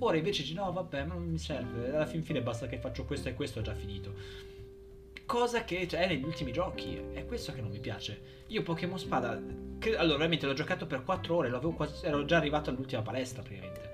[0.00, 1.94] Ora invece dici no, vabbè, ma non mi serve.
[1.94, 4.12] Alla fin fine basta che faccio questo e questo, ho già finito.
[5.28, 6.98] Cosa che c'è negli ultimi giochi.
[7.12, 8.44] È questo che non mi piace.
[8.46, 9.38] Io Pokémon Spada,
[9.78, 13.42] che- allora veramente l'ho giocato per 4 ore, l'avevo quasi- ero già arrivato all'ultima palestra
[13.42, 13.90] praticamente.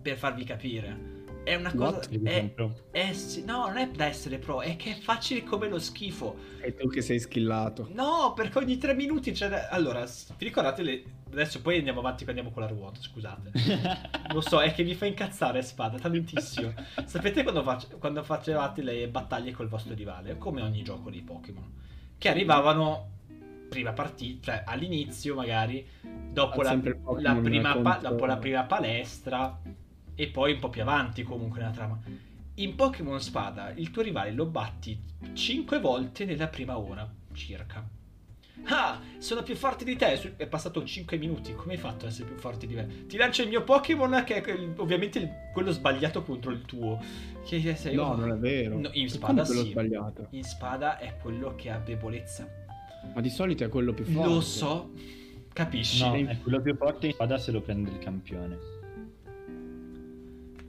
[0.00, 1.18] Per farvi capire.
[1.44, 2.00] È una cosa...
[2.00, 2.54] È,
[2.90, 3.12] è
[3.44, 6.36] no, non è da essere pro, è che è facile come lo schifo.
[6.62, 7.88] E tu che sei skillato.
[7.92, 9.68] No, perché ogni 3 minuti c'è...
[9.70, 10.02] Allora,
[10.38, 11.02] vi ricordate le...
[11.30, 13.50] Adesso poi andiamo avanti andiamo con la ruota, scusate.
[14.32, 16.72] Lo so, è che mi fa incazzare Spada tantissimo.
[17.04, 20.38] Sapete quando, fac- quando facevate le battaglie col vostro rivale?
[20.38, 21.78] Come ogni gioco di Pokémon.
[22.18, 23.18] Che arrivavano
[23.70, 26.80] prima partita, cioè all'inizio magari, dopo, Ha la,
[27.20, 29.60] la prima pa- dopo la prima palestra
[30.14, 31.98] e poi un po' più avanti comunque nella trama.
[32.54, 35.00] In Pokémon Spada il tuo rivale lo batti
[35.32, 37.98] 5 volte nella prima ora, circa.
[38.64, 40.34] Ah, sono più forte di te.
[40.36, 41.54] È passato 5 minuti.
[41.54, 43.06] Come hai fatto ad essere più forte di me?
[43.06, 47.00] Ti lancio il mio Pokémon, che è ovviamente quello sbagliato contro il tuo.
[47.44, 48.78] Che sei No, non è vero.
[48.78, 49.70] No, in spada quello sì.
[49.70, 50.26] sbagliato.
[50.30, 52.48] In spada è quello che ha debolezza.
[53.14, 54.28] Ma di solito è quello più forte.
[54.28, 54.90] Lo so,
[55.52, 56.02] capisci?
[56.02, 58.58] No, è quello più forte in spada se lo prende il campione.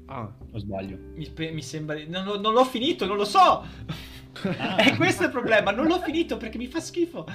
[0.06, 0.98] Ah, O sbaglio?
[1.16, 1.98] Mi, mi sembra.
[2.08, 3.64] Non, non l'ho finito, non lo so.
[4.58, 4.76] Ah.
[4.78, 5.72] è questo il problema.
[5.72, 7.26] Non l'ho finito perché mi fa schifo.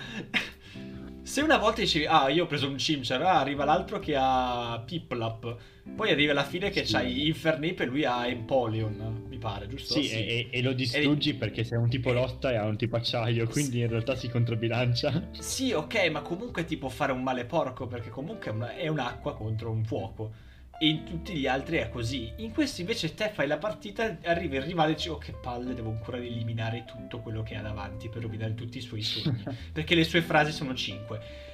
[1.22, 4.80] Se una volta dicevi, ah, io ho preso un Chimchar, ah, arriva l'altro che ha
[4.86, 5.56] Piplap.
[5.96, 6.92] Poi arriva alla fine che Sì.
[6.92, 9.94] c'hai Infernape e lui ha Empoleon, mi pare, giusto?
[10.00, 13.46] Sì, E, e lo distruggi perché sei un tipo lotta e ha un tipo acciaio,
[13.48, 15.28] quindi in realtà si controbilancia.
[15.32, 19.34] Sì, ok, ma comunque ti può fare un male porco perché comunque è, è un'acqua
[19.34, 20.32] contro un fuoco.
[20.78, 22.32] E in tutti gli altri è così.
[22.36, 25.74] In questo invece te fai la partita, arriva il rivale e dici oh che palle,
[25.74, 29.42] devo ancora eliminare tutto quello che ha davanti per rovinare tutti i suoi sogni.
[29.72, 31.44] perché le sue frasi sono cinque.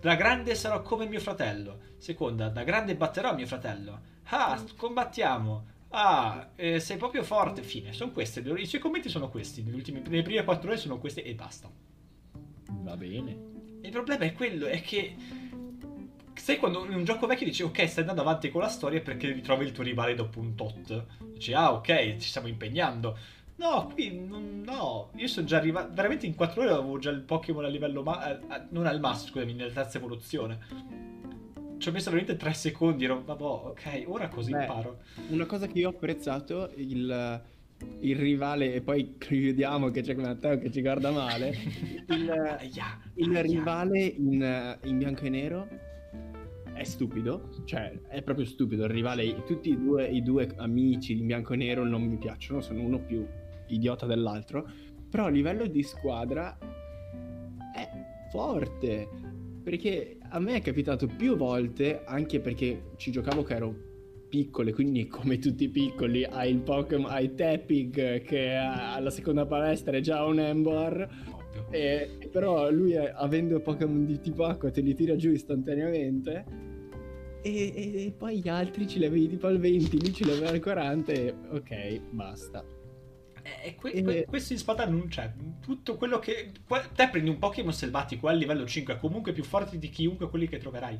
[0.00, 1.80] Da grande sarò come mio fratello.
[1.98, 4.00] Seconda, da grande batterò mio fratello.
[4.24, 5.74] Ah, combattiamo.
[5.90, 7.62] Ah, eh, sei proprio forte.
[7.62, 8.40] Fine, sono queste.
[8.40, 9.64] I suoi commenti sono questi.
[9.66, 11.70] Ultimi, nelle prime quattro ore sono questi e basta.
[12.68, 13.54] Va bene.
[13.82, 15.14] Il problema è quello, è che
[16.46, 19.32] sai quando in un gioco vecchio dici ok stai andando avanti con la storia perché
[19.32, 21.04] ritrovi il tuo rivale dopo un tot.
[21.32, 23.18] Dici ah ok ci stiamo impegnando.
[23.56, 27.22] No, qui non- no, io sono già arrivato, veramente in 4 ore avevo già il
[27.22, 30.58] Pokémon a livello, ma- eh, non al massimo, scusami, nella terza evoluzione.
[31.78, 34.98] Ci ho messo veramente 3 secondi, ero, vabbè, ok, ora così Beh, imparo.
[35.30, 37.42] una cosa che io ho apprezzato, il,
[38.00, 41.48] il rivale, e poi chiudiamo che c'è Matteo che ci guarda male,
[42.08, 42.58] il,
[43.14, 45.68] il rivale in, in bianco e nero
[46.76, 48.84] è stupido, cioè è proprio stupido.
[48.84, 52.60] Il rivale, tutti i due, i due amici in bianco e nero non mi piacciono,
[52.60, 53.26] sono uno più
[53.68, 54.68] idiota dell'altro,
[55.10, 56.56] però a livello di squadra
[57.74, 57.88] è
[58.30, 59.08] forte,
[59.62, 63.74] perché a me è capitato più volte, anche perché ci giocavo che ero
[64.28, 69.96] piccole, quindi come tutti i piccoli hai il Pokémon, hai Tepig che alla seconda palestra
[69.96, 71.08] è già un Ember,
[71.58, 71.78] Ovvio.
[71.78, 76.44] e, però lui eh, avendo Pokémon di tipo acqua te li tira giù istantaneamente
[77.42, 80.50] e, e poi gli altri ce li avevi tipo al 20, lui ce li aveva
[80.50, 82.64] al 40 e ok, basta.
[83.64, 85.32] Eh, que- que- questo in spada non c'è.
[85.60, 86.50] Tutto quello che.
[86.94, 90.58] Te prendi un Pokémon selvatico a livello 5, comunque più forte di chiunque quelli che
[90.58, 90.98] troverai.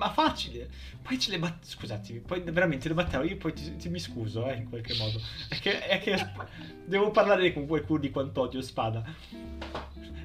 [0.00, 0.66] Ma facile.
[1.02, 1.66] Poi ce le batte.
[1.66, 3.22] Scusatemi, poi veramente le battevo.
[3.24, 5.20] Io poi ti, ti mi scuso, eh, in qualche modo.
[5.46, 6.16] È che, è che
[6.86, 9.04] devo parlare con qualcuno di quanto odio spada.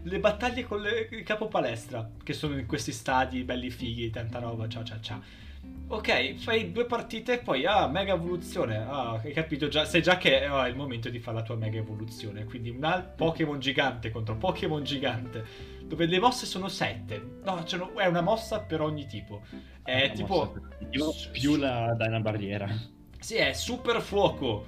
[0.04, 4.40] Le battaglie con le, il capo palestra, che sono in questi stadi belli fighi, tanta
[4.40, 5.44] roba, ciao ciao ciao
[5.88, 8.78] Ok, fai due partite e poi, ah, mega evoluzione.
[8.78, 11.56] Ah, hai capito già, sai già che oh, è il momento di fare la tua
[11.56, 12.46] mega evoluzione.
[12.46, 15.46] Quindi un Pokémon gigante contro Pokémon gigante,
[15.86, 17.40] dove le mosse sono sette.
[17.44, 19.42] No, cioè, è una mossa per ogni tipo.
[19.84, 20.54] È Una tipo...
[20.98, 22.68] mossa più la Dyna Barriera.
[23.20, 24.68] Sì, è super fuoco,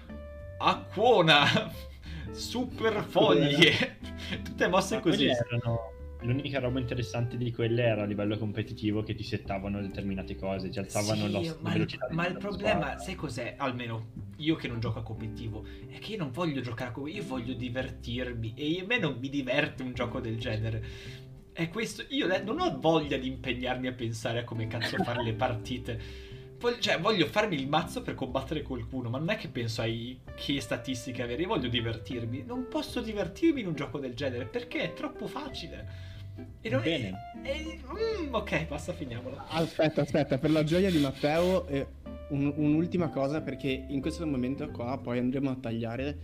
[0.60, 1.72] acquona,
[2.32, 3.98] super foglie.
[4.44, 5.26] Tutte mosse Ma così.
[5.28, 10.70] erano- L'unica roba interessante di quelle era a livello competitivo che ti settavano determinate cose,
[10.70, 12.08] ti alzavano Sì, la ma, il, velocità.
[12.08, 12.98] ma il problema, squadra.
[12.98, 13.56] sai cos'è?
[13.58, 17.24] Almeno io che non gioco a competitivo, è che io non voglio giocare a competitivo,
[17.24, 20.84] io voglio divertirmi e a me non mi diverte un gioco del genere.
[21.52, 25.34] È questo, io non ho voglia di impegnarmi a pensare a come cazzo fare le
[25.36, 26.00] partite.
[26.60, 30.20] Voglio, cioè, voglio farmi il mazzo per combattere qualcuno, ma non è che penso ai
[30.36, 32.44] che statistiche avere, io voglio divertirmi.
[32.44, 36.06] Non posso divertirmi in un gioco del genere perché è troppo facile.
[36.62, 37.14] E non Bene.
[37.44, 37.80] e-
[38.28, 39.46] mm, ok, basta, finiamola.
[39.50, 41.88] Aspetta, aspetta, per la gioia di Matteo, eh,
[42.30, 46.18] un- un'ultima cosa perché in questo momento qua poi andremo a tagliare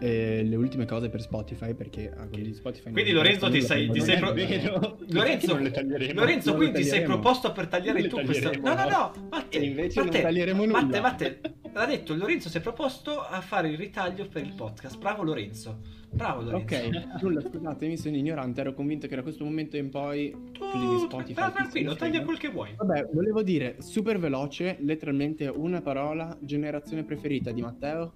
[0.00, 3.60] eh, le ultime cose per Spotify perché a quelli di Spotify non Quindi Lorenzo ti
[3.60, 4.28] sei, ti non sei pro-.
[4.30, 5.70] Lorenzo, non.
[6.14, 9.12] Lorenzo Non quindi ti sei proposto per tagliare Non tu questa No, no, no.
[9.30, 10.80] Matte, invece non Matte, taglieremo nulla.
[10.80, 11.40] Matte, Matte,
[11.72, 14.98] l'ha detto Lorenzo si è proposto a fare il ritaglio per il podcast.
[14.98, 15.80] Bravo Lorenzo.
[16.10, 16.74] Bravo Lorenzo.
[16.74, 21.44] Ok, nulla, scusatemi, sono ignorante, ero convinto che da questo momento in poi Tu Spotify
[21.44, 22.74] se tranquillo, taglia quel che vuoi.
[22.76, 28.12] Vabbè, volevo dire super veloce, letteralmente una parola, generazione preferita di Matteo,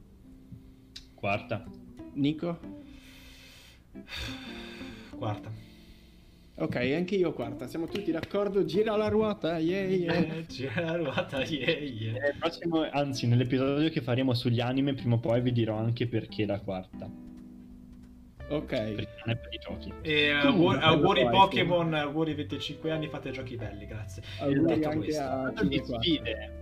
[1.24, 1.64] Quarta.
[2.12, 2.59] Nico.
[5.16, 5.50] Quarta.
[6.57, 10.14] Ok, anche io quarta, siamo tutti d'accordo, gira la ruota, yeah, yeah.
[10.14, 12.12] Eh, Gira la ruota, yeah, yeah.
[12.12, 16.46] Nel prossimo- anzi, nell'episodio che faremo sugli anime, prima o poi vi dirò anche perché
[16.46, 17.11] la quarta.
[18.46, 19.92] Ok, Perché non è per i giochi.
[20.02, 24.22] E Comunque, auguri, auguri Pokémon, auguri 25 anni, fate giochi belli, grazie.
[24.38, 26.02] auguri detto anche questo, a Parlando di 54.
[26.02, 26.52] sfide,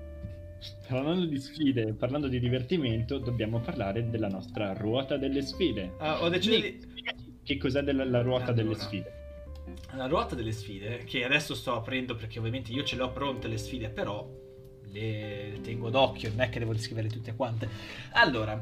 [0.89, 5.93] parlando di sfide, parlando di divertimento, dobbiamo parlare della nostra ruota delle sfide.
[5.99, 7.35] Ah, ho deciso Nick, di...
[7.43, 8.85] che cos'è della, la ruota delle Allora.
[8.85, 9.21] sfide?
[9.95, 13.47] La ruota delle sfide, che adesso sto aprendo perché ovviamente io ce le ho pronte
[13.47, 14.27] le sfide, però
[14.87, 17.69] le tengo d'occhio, non è che devo descrivere tutte quante.
[18.13, 18.61] Allora,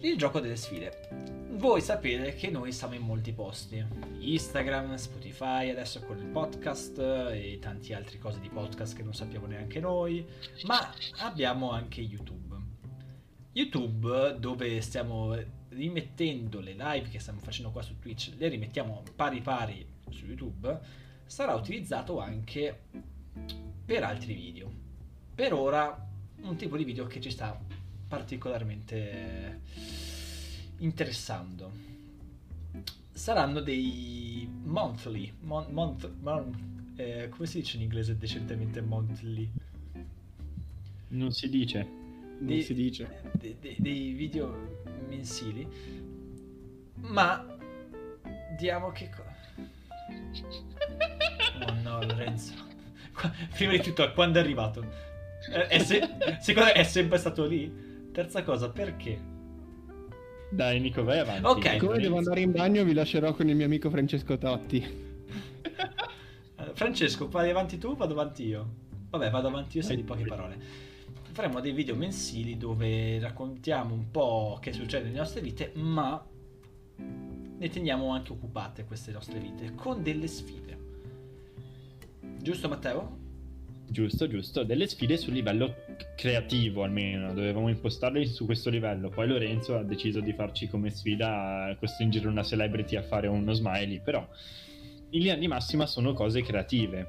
[0.00, 1.08] il gioco delle sfide.
[1.52, 3.84] Voi sapete che noi siamo in molti posti.
[4.18, 9.46] Instagram, Spotify, adesso con il podcast e tanti altri cose di podcast che non sappiamo
[9.46, 10.26] neanche noi,
[10.64, 12.56] ma abbiamo anche YouTube.
[13.52, 15.36] YouTube dove stiamo
[15.68, 20.78] rimettendo le live che stiamo facendo qua su Twitch, le rimettiamo pari pari su YouTube,
[21.26, 22.80] sarà utilizzato anche
[23.84, 24.70] per altri video.
[25.34, 26.08] Per ora
[26.42, 27.58] un tipo di video che ci sta
[28.08, 29.60] particolarmente
[30.78, 31.70] interessando.
[33.12, 39.50] Saranno dei monthly, mon- month- mon- eh, come si dice in inglese decentemente monthly?
[41.08, 41.82] Non si dice.
[41.82, 43.20] Non Dei- si dice.
[43.38, 45.66] de- de- dei video mensili,
[46.96, 47.46] ma
[48.58, 49.08] diamo che
[51.66, 52.52] Oh no, Lorenzo.
[53.12, 54.84] Qua- Prima di tutto, quando è arrivato?
[55.50, 56.08] È, è se-
[56.40, 58.10] secondo me è sempre stato lì?
[58.12, 59.20] Terza cosa, perché?
[60.50, 61.44] Dai, Nico, vai avanti.
[61.46, 61.76] Ok.
[61.78, 65.10] Come devo andare in bagno vi lascerò con il mio amico Francesco Totti.
[66.56, 68.74] Allora, Francesco, vai avanti tu, vado avanti io.
[69.10, 70.56] Vabbè, vado avanti io, sei di poche parole.
[71.32, 76.22] Faremo dei video mensili dove raccontiamo un po' che succede nelle nostre vite, ma
[77.62, 80.78] ne teniamo anche occupate queste nostre vite con delle sfide.
[82.40, 83.18] Giusto, Matteo?
[83.86, 84.64] Giusto, giusto.
[84.64, 85.76] Delle sfide sul livello
[86.16, 87.32] creativo almeno.
[87.32, 89.10] Dovevamo impostarle su questo livello.
[89.10, 94.00] Poi Lorenzo ha deciso di farci come sfida costringere una celebrity a fare uno smiley.
[94.00, 94.26] Però
[95.10, 97.06] in linea di massima sono cose creative.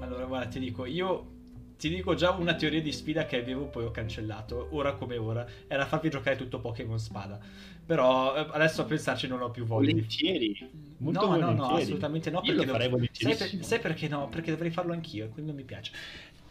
[0.00, 1.35] Allora, guarda, ti dico, io
[1.78, 5.46] ti dico già una teoria di sfida che avevo poi ho cancellato, ora come ora,
[5.68, 7.38] era farvi giocare tutto Pokémon Spada.
[7.84, 9.92] Però eh, adesso a pensarci non ho più voglia.
[9.92, 10.56] Volentieri.
[10.98, 11.82] Molto no, no, no, volentieri.
[11.82, 12.40] assolutamente no.
[12.42, 14.28] Io lo perché farei devo- sai, per- sai perché no?
[14.28, 15.92] Perché dovrei farlo anch'io e quindi non mi piace.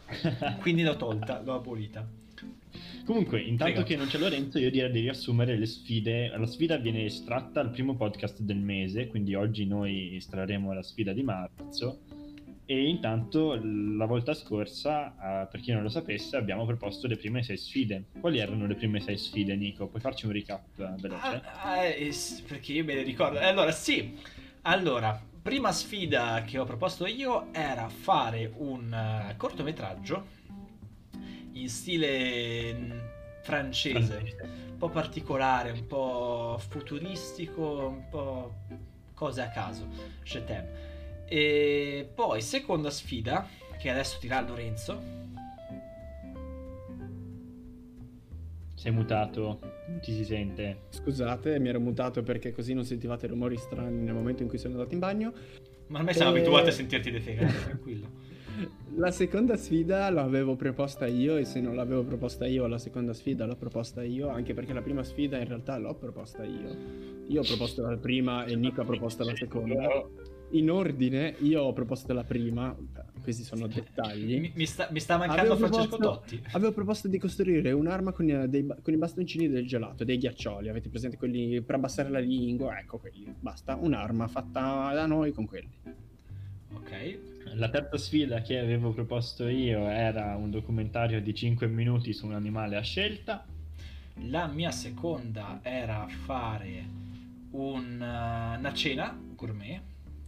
[0.60, 2.08] Quindi l'ho tolta, l'ho abolita.
[3.04, 3.88] Comunque, intanto Prego.
[3.88, 6.28] che non c'è Lorenzo, io direi di riassumere le sfide.
[6.36, 11.12] La sfida viene estratta al primo podcast del mese, quindi oggi noi estrarremo la sfida
[11.12, 12.00] di marzo.
[12.68, 17.44] E intanto la volta scorsa, uh, per chi non lo sapesse, abbiamo proposto le prime
[17.44, 18.06] sei sfide.
[18.18, 19.86] Quali erano le prime sei sfide, Nico?
[19.86, 21.42] Puoi farci un recap uh, veloce?
[21.62, 22.12] Ah, eh,
[22.44, 23.38] perché io me le ricordo.
[23.38, 24.18] Allora, sì.
[24.62, 30.26] Allora, prima sfida che ho proposto io era fare un uh, cortometraggio
[31.52, 32.90] in stile mm,
[33.42, 38.54] francese, francese, un po' particolare, un po' futuristico, un po'
[39.14, 39.86] cose a caso.
[40.24, 40.85] Je t'aime.
[41.28, 43.48] E poi, seconda sfida,
[43.78, 45.24] che adesso dirà Lorenzo.
[48.74, 49.58] Sei mutato,
[49.88, 50.82] non ti si sente.
[50.90, 54.74] Scusate, mi ero mutato perché così non sentivate rumori strani nel momento in cui sono
[54.74, 55.32] andato in bagno.
[55.88, 56.38] Ma ormai siamo e...
[56.38, 58.34] abituati a sentirti defegare, tranquillo.
[58.94, 63.44] La seconda sfida l'avevo proposta io e se non l'avevo proposta io la seconda sfida
[63.44, 67.24] l'ho proposta io, anche perché la prima sfida in realtà l'ho proposta io.
[67.26, 70.06] Io ho proposto la prima e Nico ha proposto la seconda
[70.50, 72.74] in ordine, io ho proposto la prima,
[73.22, 74.38] questi sono dettagli.
[74.38, 76.42] Mi, mi, sta, mi sta, mancando avevo Francesco proposto, Totti.
[76.52, 80.68] Avevo proposto di costruire un'arma con, eh, dei, con, i bastoncini del gelato, dei ghiaccioli.
[80.68, 82.78] Avete presente quelli per abbassare la lingua?
[82.78, 83.74] Ecco quelli, basta.
[83.74, 86.04] Un'arma fatta da noi con quelli.
[86.74, 87.18] Ok.
[87.54, 92.34] La terza sfida che avevo proposto io era un documentario di 5 minuti su un
[92.34, 93.44] animale a scelta.
[94.28, 96.84] La mia seconda era fare
[97.50, 99.80] un, uh, una cena gourmet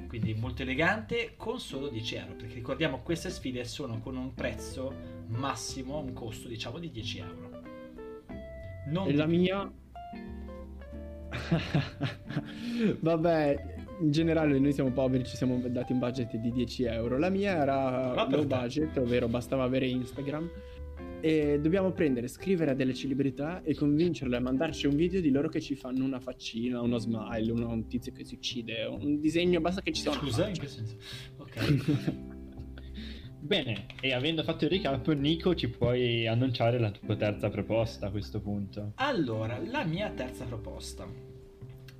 [0.06, 4.94] quindi molto elegante con solo 10 euro perché ricordiamo queste sfide sono con un prezzo
[5.26, 7.62] massimo un costo diciamo di 10 euro.
[8.86, 9.70] Non e la mia?
[13.00, 17.18] Vabbè in generale noi siamo poveri ci siamo dati un budget di 10 euro.
[17.18, 20.48] La mia era low budget ovvero bastava avere Instagram
[21.20, 25.48] e dobbiamo prendere, scrivere a delle celebrità e convincerle a mandarci un video di loro
[25.48, 29.60] che ci fanno una faccina, uno smile, uno, un tizio che si uccide, un disegno,
[29.60, 30.96] basta che ci sia Scusa, in che senso?
[31.38, 32.26] Ok.
[33.40, 38.10] Bene, e avendo fatto il recap, Nico, ci puoi annunciare la tua terza proposta a
[38.10, 38.92] questo punto.
[38.96, 41.08] Allora, la mia terza proposta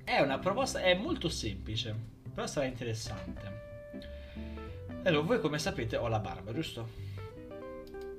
[0.03, 1.95] è una proposta, è molto semplice,
[2.33, 3.67] però sarà interessante.
[5.03, 6.87] Allora, voi come sapete ho la barba, giusto?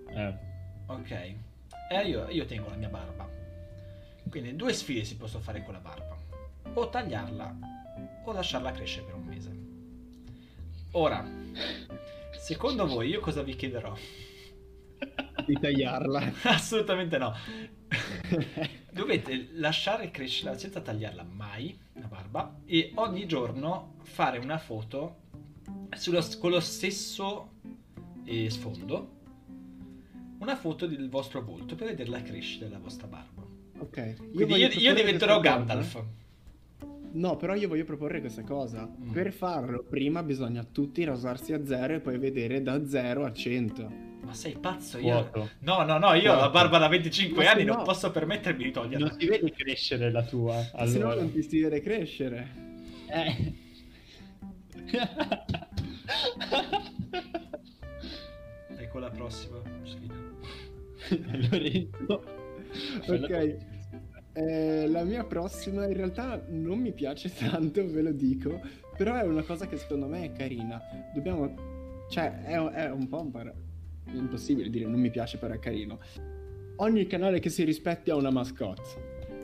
[0.09, 0.50] Eh.
[0.91, 1.11] Ok.
[1.91, 3.29] E io, io tengo la mia barba.
[4.29, 6.17] Quindi due sfide si possono fare con la barba.
[6.75, 7.57] O tagliarla
[8.25, 9.59] o lasciarla crescere per un mese.
[10.93, 11.25] Ora,
[12.37, 13.95] secondo voi io cosa vi chiederò?
[15.47, 16.33] Di tagliarla.
[16.51, 17.35] Assolutamente no.
[18.91, 25.19] Dovete lasciare crescere senza tagliarla mai la barba e ogni giorno fare una foto
[25.97, 27.53] sullo, con lo stesso
[28.25, 29.19] eh, sfondo
[30.41, 33.43] una foto del vostro volto per vedere la crescita della vostra barba.
[33.79, 34.17] Ok.
[34.33, 36.03] Io, io, io diventerò Gandalf.
[37.12, 38.87] No, però io voglio proporre questa cosa.
[38.87, 39.11] Mm.
[39.11, 44.09] Per farlo, prima bisogna tutti rasarsi a zero e poi vedere da 0 a 100.
[44.23, 44.99] Ma sei pazzo?
[44.99, 45.31] Io...
[45.61, 47.75] No, no, no, io ho la barba da 25 Ma anni, no.
[47.75, 49.09] non posso permettermi di toglierla.
[49.09, 50.71] Non si vede crescere la tua.
[50.73, 50.87] Allora.
[50.87, 52.69] Se no non ti si vede crescere.
[53.09, 53.55] Eh.
[58.79, 60.30] ecco la prossima sfida.
[61.51, 62.25] Lorenzo.
[63.07, 63.57] ok.
[64.33, 68.61] Eh, la mia prossima in realtà non mi piace tanto, ve lo dico,
[68.97, 70.81] però è una cosa che secondo me è carina.
[71.15, 71.69] Dobbiamo...
[72.09, 73.53] Cioè, è, è un po' un par...
[74.13, 76.01] Impossibile dire non mi piace, però è carino.
[76.77, 79.00] Ogni canale che si rispetti ha una mascotte.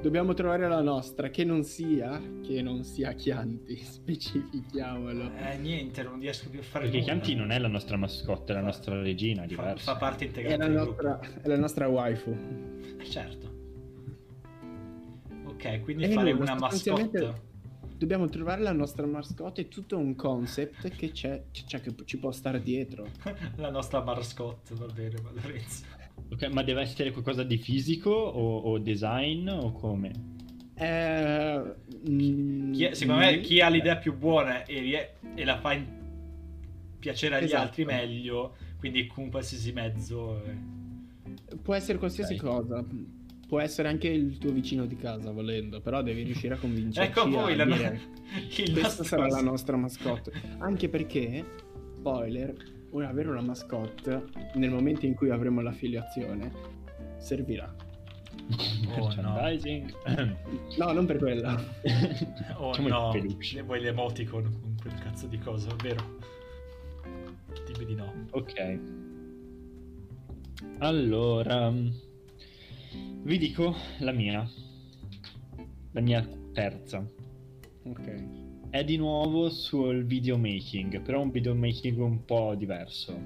[0.06, 5.32] Dobbiamo trovare la nostra, che non sia, che non sia Chianti, specifichiamolo.
[5.34, 7.12] Eh, niente, non riesco più a fare Perché nulla.
[7.12, 10.64] Chianti non è la nostra mascotte, è la nostra regina, è fa, fa, parte integrante
[10.64, 12.30] è la, nostra, è la nostra waifu.
[13.00, 13.54] Eh, certo.
[15.46, 17.42] Ok, quindi e fare una mascotte.
[17.98, 22.30] Dobbiamo trovare la nostra mascotte, è tutto un concept che c'è, cioè, che ci può
[22.30, 23.08] stare dietro.
[23.56, 25.95] la nostra mascotte, va bene, Valerizio.
[26.30, 30.34] Ok, ma deve essere qualcosa di fisico o, o design o come?
[30.78, 31.62] Eh,
[32.10, 35.86] mm, chi, secondo me chi ha l'idea più buona e, e la fa in,
[36.98, 37.62] piacere agli esatto.
[37.62, 40.42] altri meglio, quindi con qualsiasi mezzo.
[40.44, 41.56] Eh.
[41.62, 42.46] Può essere qualsiasi okay.
[42.46, 42.84] cosa.
[43.46, 47.28] Può essere anche il tuo vicino di casa volendo, però devi riuscire a convincerci ecco
[47.30, 48.72] voi, a la dire no...
[48.80, 50.32] questa sarà la nostra mascotte.
[50.58, 51.44] Anche perché,
[51.94, 52.54] spoiler,
[53.04, 54.24] avere una mascotte
[54.54, 56.50] nel momento in cui avremo l'affiliazione
[57.18, 57.74] servirà.
[58.98, 59.36] Oh, no.
[60.78, 61.60] no, non per quella.
[62.56, 63.12] oh no,
[63.64, 66.18] vuoi l'emoticon con quel cazzo di cosa, vero?
[67.66, 68.26] Dimmi di no.
[68.30, 68.80] Ok.
[70.78, 74.48] Allora, vi dico la mia.
[75.92, 77.04] La mia terza.
[77.82, 78.45] Ok.
[78.70, 83.18] È di nuovo sul videomaking, però un videomaking un po' diverso.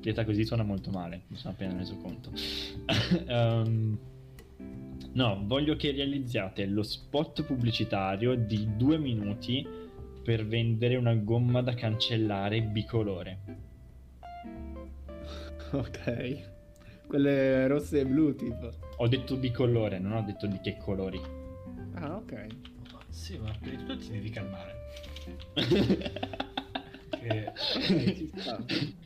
[0.00, 2.30] Detta così suona molto male, mi sono appena reso conto.
[3.28, 3.98] um,
[5.14, 9.66] no, voglio che realizziate lo spot pubblicitario di due minuti
[10.22, 13.38] per vendere una gomma da cancellare bicolore.
[15.72, 16.50] Ok.
[17.06, 18.70] Quelle rosse e blu, tipo.
[18.98, 21.18] Ho detto bicolore, non ho detto di che colori.
[21.94, 22.46] Ah, ok.
[23.12, 24.80] Sì, ma per di tutto ti devi calmare.
[27.22, 27.52] Che...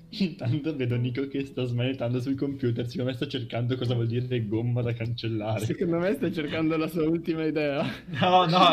[0.09, 4.47] Intanto vedo Nico che sta smanettando sul computer, secondo me sta cercando cosa vuol dire
[4.47, 5.67] gomma da cancellare.
[5.67, 7.85] Secondo me sta cercando la sua ultima idea.
[8.07, 8.69] No, no,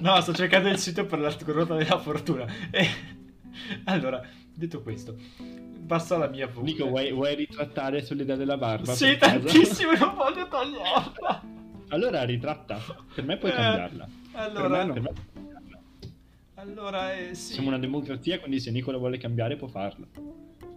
[0.00, 2.46] no, sto cercando il sito per la ruota della fortuna.
[2.72, 2.88] E...
[3.84, 4.20] Allora,
[4.52, 5.14] detto questo,
[5.86, 6.72] passo alla mia voce.
[6.72, 8.94] Nico, vuoi, vuoi ritrattare sull'idea della barba?
[8.94, 11.50] Sì, tantissimo, non voglio toglierla.
[11.92, 12.80] Allora ritratta,
[13.14, 14.08] per me puoi eh, cambiarla.
[14.32, 15.40] Allora, per me, per me
[16.54, 17.54] allora, eh, sì.
[17.54, 20.06] Siamo una democrazia, quindi se Nicola vuole cambiare può farlo.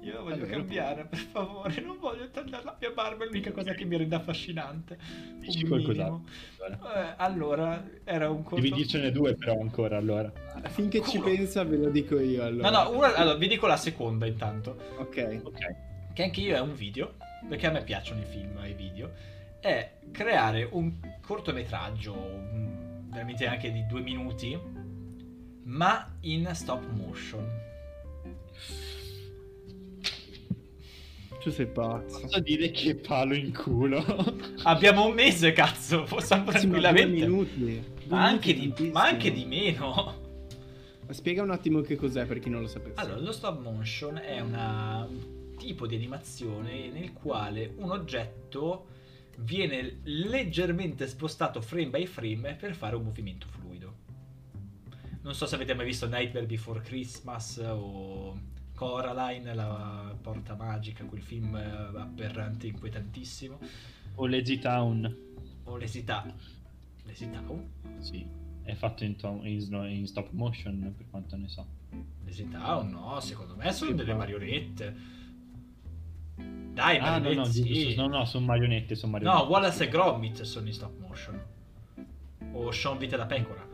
[0.01, 0.49] Io voglio allora.
[0.49, 4.15] cambiare, per favore, non voglio tagliare la mia barba, è l'unica cosa che mi rende
[4.15, 4.97] affascinante.
[5.39, 6.23] Dici qualcos'altro.
[6.69, 8.55] Eh, allora, era un corto...
[8.61, 10.31] Devi dircene due però ancora, allora.
[10.63, 11.11] Finché Culo.
[11.11, 12.69] ci pensa ve lo dico io, allora.
[12.69, 14.77] No, no, una, allora, vi dico la seconda intanto.
[14.97, 15.41] Ok.
[15.43, 15.75] Ok.
[16.13, 17.13] Che anche io è un video,
[17.47, 19.11] perché a me piacciono i film e i video,
[19.65, 22.13] è creare un cortometraggio,
[23.09, 24.55] veramente anche di due minuti,
[25.63, 27.63] ma in stop motion.
[31.39, 32.21] Tu sei pazzo.
[32.21, 34.03] Posso dire che palo in culo.
[34.63, 36.03] Abbiamo un mese, cazzo.
[36.09, 37.21] Possiamo sì, tranquillamente.
[37.21, 37.59] Ma, minuti.
[37.59, 40.23] Due ma, anche di, ma anche di meno.
[41.07, 42.99] Ma spiega un attimo che cos'è per chi non lo sapesse.
[42.99, 48.93] Allora, lo stop motion è una, un tipo di animazione nel quale un oggetto
[49.37, 54.03] viene leggermente spostato frame by frame per fare un movimento fluido.
[55.21, 58.39] Non so se avete mai visto Nightmare Before Christmas o
[58.75, 63.57] Coraline, la porta magica, quel film eh, aberrante, inquietantissimo.
[64.15, 65.17] O Lazy Town.
[65.63, 66.33] O Lazy Town.
[67.05, 67.67] Lazy Town?
[67.99, 68.27] Sì,
[68.61, 71.65] è fatto in, to- in, in, stop motion per quanto ne so.
[72.23, 75.23] Lazy Town no, secondo me sono delle marionette.
[76.35, 77.95] Dai, ah, no, no, sì.
[77.95, 79.43] no, no, sono marionette, sono marionette.
[79.43, 81.41] No, Wallace e Gromit sono in stop motion.
[82.51, 83.65] O Sean Vita da Pecora.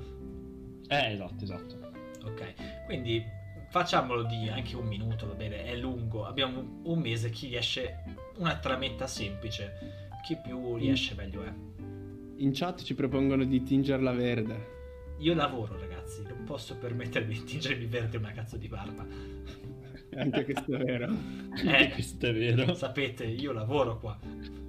[0.87, 1.79] Eh, esatto, esatto.
[2.23, 3.23] Ok, quindi
[3.69, 8.03] facciamolo di anche un minuto, va bene, è lungo, abbiamo un mese, chi riesce
[8.37, 11.53] una trametta semplice, chi più riesce meglio è.
[12.37, 14.79] In chat ci propongono di tingerla verde.
[15.19, 19.05] Io lavoro ragazzi, non posso permettermi di tingermi verde una cazzo di barba.
[20.15, 21.13] Anche questo è vero.
[21.65, 22.73] Eh, questo è vero.
[22.73, 24.19] Sapete, io lavoro qua.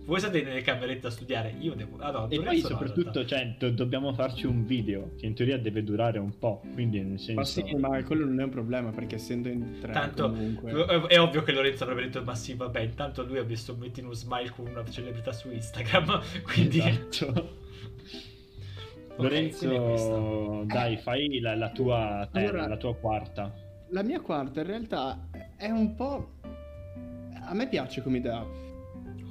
[0.05, 1.97] Voi state nelle camerette a studiare, io devo...
[1.99, 5.59] Ah, no, e poi soprattutto, no, cioè, do- dobbiamo farci un video che in teoria
[5.59, 7.35] deve durare un po', quindi nel senso...
[7.35, 11.07] Ma sì, ma quello non è un problema, perché essendo in tre Tanto, comunque...
[11.07, 14.13] È ovvio che Lorenzo avrebbe detto, ma sì, vabbè, intanto lui ha visto metti uno
[14.13, 16.81] smile con una celebrità su Instagram, quindi...
[16.81, 17.61] Esatto.
[19.17, 23.55] Lorenzo, okay, dai, fai la, la tua terra, allora, la tua quarta.
[23.93, 26.41] La mia quarta in realtà è un po'...
[27.45, 28.45] A me piace come idea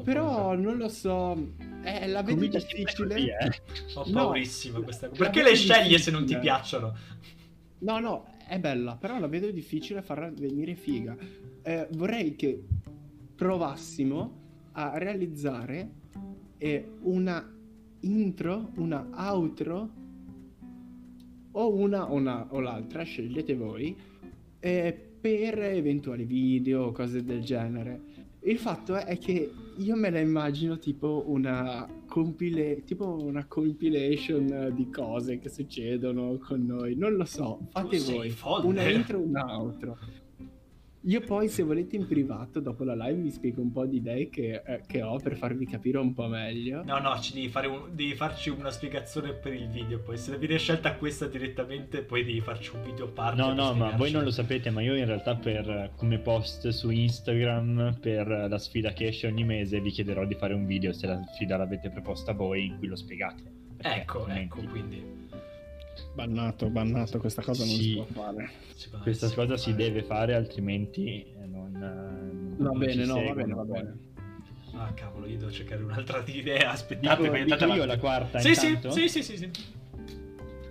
[0.03, 3.13] però non lo so, eh, la vedo Comincia difficile.
[3.13, 3.61] Così, eh.
[3.95, 5.23] Ho paurissima no, questa cosa.
[5.23, 6.95] Perché le scegli se non ti piacciono?
[7.79, 11.15] No, no, è bella, però la vedo difficile farla venire figa.
[11.61, 12.63] Eh, vorrei che
[13.35, 14.39] provassimo
[14.73, 15.89] a realizzare
[16.57, 17.57] eh, una
[18.01, 19.89] intro, una outro
[21.51, 23.95] o una o, una, o l'altra, scegliete voi,
[24.61, 28.29] eh, per eventuali video o cose del genere.
[28.43, 34.89] Il fatto è che io me la immagino tipo una, compile, tipo una compilation di
[34.89, 36.95] cose che succedono con noi.
[36.95, 38.33] Non lo so, fate tu voi.
[38.63, 39.97] Una intro, una outro.
[41.05, 44.29] Io poi, se volete in privato, dopo la live, vi spiego un po' di idee
[44.29, 46.83] che, eh, che ho per farvi capire un po' meglio.
[46.83, 49.99] No, no, ci devi, un, devi, farci una spiegazione per il video.
[49.99, 53.41] Poi, se viene scelta questa direttamente, poi devi farci un video parte.
[53.41, 56.91] No, no, ma voi non lo sapete, ma io in realtà, per come post su
[56.91, 61.07] Instagram, per la sfida che esce ogni mese, vi chiederò di fare un video se
[61.07, 63.41] la sfida l'avete proposta voi, in cui lo spiegate.
[63.81, 65.20] Ecco, ecco, quindi.
[66.13, 67.81] Bannato, bannato, questa cosa non sì.
[67.81, 68.49] si può fare.
[69.01, 71.71] Questa si cosa si deve fare, altrimenti non.
[71.71, 74.09] non va bene, no, va bene, va bene.
[74.73, 76.71] Ah, cavolo, io devo cercare un'altra idea.
[76.71, 78.39] Aspettate, dico, dico io la quarta.
[78.39, 79.51] Sì, sì, sì, sì, sì, sì.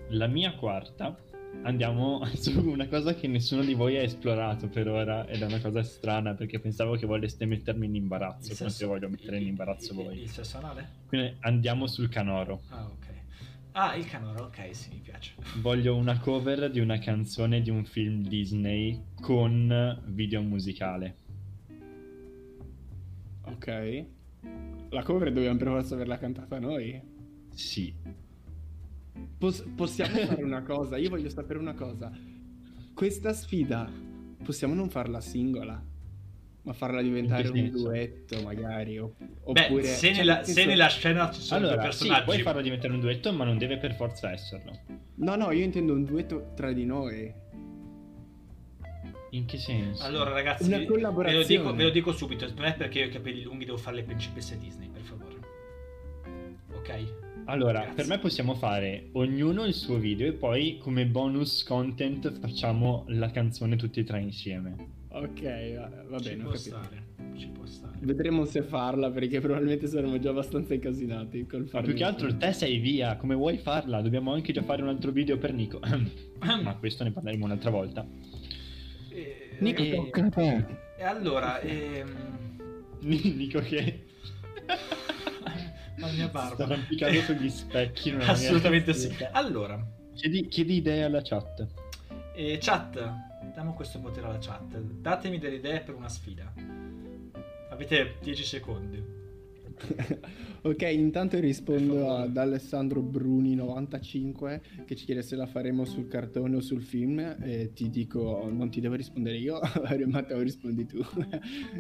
[0.09, 1.17] La mia quarta.
[1.63, 5.61] Andiamo su una cosa che nessuno di voi ha esplorato per ora ed è una
[5.61, 9.93] cosa strana perché pensavo che voleste mettermi in imbarazzo, come se voglio mettere in imbarazzo
[9.93, 10.21] il, voi.
[10.23, 10.89] Il sesso anale?
[11.07, 12.63] Quindi andiamo sul canoro.
[12.69, 13.10] Ah, ok.
[13.73, 15.35] Ah, il canoro, ok, sì, mi piace.
[15.61, 21.17] Voglio una cover di una canzone di un film Disney con video musicale.
[23.43, 24.05] Ok.
[24.91, 27.01] La cover dobbiamo per forza averla cantata noi.
[27.55, 27.95] Sì.
[29.39, 32.11] Pos- possiamo fare una cosa, io voglio sapere una cosa.
[32.93, 33.89] Questa sfida
[34.43, 35.81] possiamo non farla singola,
[36.63, 37.83] ma farla diventare un senso?
[37.89, 38.99] duetto magari.
[38.99, 39.83] o- Beh, oppure...
[39.85, 42.25] se, cioè, nella, nel se senso- nella scena ci sono due Allora, sì, personaggi...
[42.25, 44.79] puoi farlo diventare un duetto, ma non deve per forza esserlo.
[45.17, 47.33] No, no, io intendo un duetto tra di noi.
[49.33, 50.03] In che senso?
[50.05, 51.47] Allora, ragazzi, Una vi- ve lo, collaborazione.
[51.47, 53.97] dico, ve lo dico subito: non è perché io ho i capelli lunghi devo fare
[53.97, 55.35] le principesse Disney, per favore.
[56.75, 57.19] Ok?
[57.45, 57.95] Allora, Grazie.
[57.95, 63.31] per me possiamo fare ognuno il suo video e poi come bonus content facciamo la
[63.31, 64.99] canzone tutti e tre insieme.
[65.13, 65.43] Ok,
[65.77, 66.59] va, va ci bene, ho può capito.
[66.83, 67.03] stare.
[67.37, 67.97] Ci può stare.
[68.01, 71.87] Vedremo se farla perché probabilmente saremo già abbastanza incasinati col Ma farlo.
[71.89, 74.01] più che altro te sei via, come vuoi farla?
[74.03, 75.81] Dobbiamo anche già fare un altro video per Nico.
[76.63, 78.07] Ma questo ne parleremo un'altra volta.
[79.09, 80.65] E, Nico, E- tocca a te.
[80.99, 82.59] e allora, ehm...
[83.01, 84.05] Nico che
[85.97, 86.65] la mia sta barba.
[86.65, 88.11] arrampicando sugli specchi.
[88.11, 89.13] Assolutamente sì.
[89.33, 89.85] Allora,
[90.15, 91.67] Chiedi, chiedi idee alla chat.
[92.35, 93.13] eh, chat,
[93.53, 94.79] diamo questo potere alla chat.
[94.81, 96.53] Datemi delle idee per una sfida.
[97.71, 99.19] Avete 10 secondi.
[100.63, 106.61] ok, intanto rispondo ad Alessandro Bruni95 che ci chiede se la faremo sul cartone o
[106.61, 109.59] sul film e ti dico non ti devo rispondere io,
[110.07, 111.03] Matteo rispondi tu.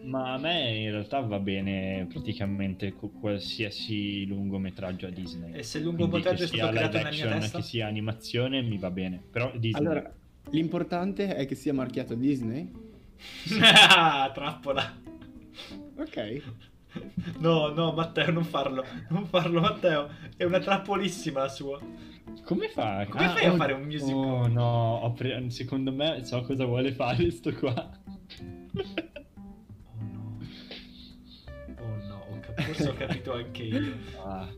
[0.04, 5.52] Ma a me in realtà va bene praticamente qualsiasi lungometraggio a Disney.
[5.52, 7.58] E se il Quindi lungometraggio è stato creato nella mia testa?
[7.58, 9.22] che sia animazione mi va bene.
[9.30, 9.84] Però Disney.
[9.84, 10.14] allora,
[10.50, 12.70] l'importante è che sia marchiato Disney.
[13.62, 14.98] Ah, Trappola.
[15.96, 16.42] Ok.
[17.38, 18.84] No, no, Matteo, non farlo.
[19.10, 20.08] Non farlo, Matteo.
[20.36, 21.78] È una trappolissima la sua.
[22.44, 23.06] Come fa?
[23.08, 24.14] Come fai a fare un musical?
[24.14, 27.90] Oh no, pre- secondo me so cosa vuole fare sto qua.
[32.78, 33.92] no, ho cap- forse ho capito anche io.
[34.24, 34.48] Ah,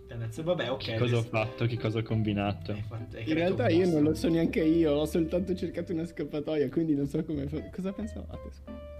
[0.42, 0.78] Vabbè, ok.
[0.84, 1.66] che cosa ho fatto?
[1.66, 2.74] Che cosa ho combinato?
[2.88, 6.94] fatto- In realtà io non lo so neanche io, ho soltanto cercato una scappatoia, quindi
[6.94, 7.46] non so come...
[7.48, 8.50] fa- Cosa pensavate?
[8.50, 8.90] scusa?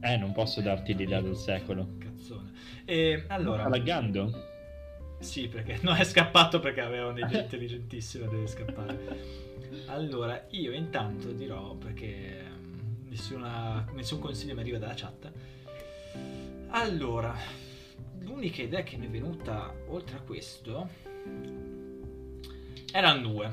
[0.00, 1.96] Eh, non posso darti l'idea del secolo.
[1.98, 2.52] Cazzone.
[2.84, 3.60] E allora...
[3.60, 4.52] Sta laggando?
[5.20, 9.42] Sì, perché non è scappato perché aveva un'idea intelligentissima, deve scappare.
[9.86, 15.32] Allora, io intanto dirò, perché mm, nessuna- nessun consiglio mi arriva dalla chat.
[16.68, 17.34] Allora,
[18.24, 20.88] l'unica idea che mi è venuta oltre a questo
[22.92, 23.52] erano due.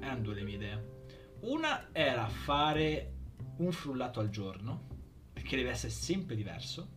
[0.00, 0.94] Erano due le mie idee.
[1.40, 3.12] Una era fare
[3.58, 4.88] un frullato al giorno,
[5.32, 6.88] perché deve essere sempre diverso.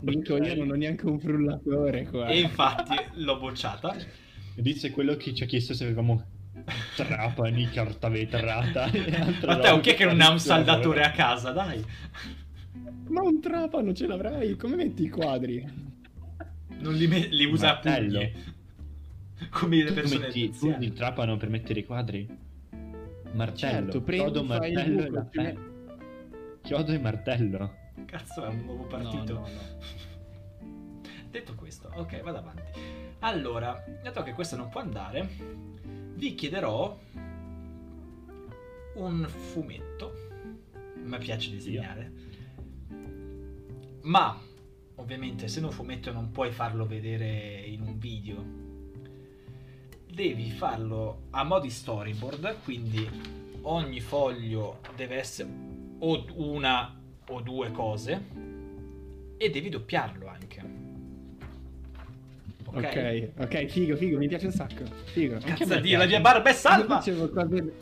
[0.00, 2.26] Dico, io non ho neanche un frullatore qua.
[2.28, 3.96] E infatti l'ho bocciata.
[4.54, 6.39] Dice quello che ci ha chiesto se avevamo
[6.94, 8.90] trapani, carta vetrata.
[9.46, 11.50] Matteo, chi è che non ha un saldatore a casa?
[11.52, 11.84] Dai,
[13.08, 14.56] Ma un trapano ce l'avrai?
[14.56, 15.88] Come metti i quadri?
[16.80, 18.18] non li, me- li usa a Martello.
[18.18, 18.32] pugni.
[19.50, 22.28] Come le persone metti tu il trapano per mettere i quadri?
[23.32, 25.58] Martello, Certo, prendi, chiodo, martello e buco, met-
[26.62, 27.74] Chiodo e martello.
[28.06, 29.32] Cazzo, è un nuovo partito.
[29.34, 29.78] No, no, no.
[31.30, 32.62] Detto questo, ok, vado avanti.
[33.20, 35.28] Allora, dato che questo non può andare,
[36.20, 36.98] vi chiederò
[38.96, 40.12] un fumetto.
[41.02, 42.12] Mi piace disegnare.
[44.02, 44.38] Ma,
[44.96, 48.44] ovviamente, se un fumetto non puoi farlo vedere in un video,
[50.12, 53.08] devi farlo a mo' di storyboard, quindi
[53.62, 55.48] ogni foglio deve essere
[56.00, 58.26] o una o due cose
[59.38, 60.79] e devi doppiarlo anche.
[62.74, 62.84] Ok?
[62.84, 64.84] Ok, ok, figo, figo, mi piace un sacco.
[65.04, 65.38] Figo.
[65.38, 66.96] Cazzo di la mia barba è salva!
[66.96, 67.72] facevo cose,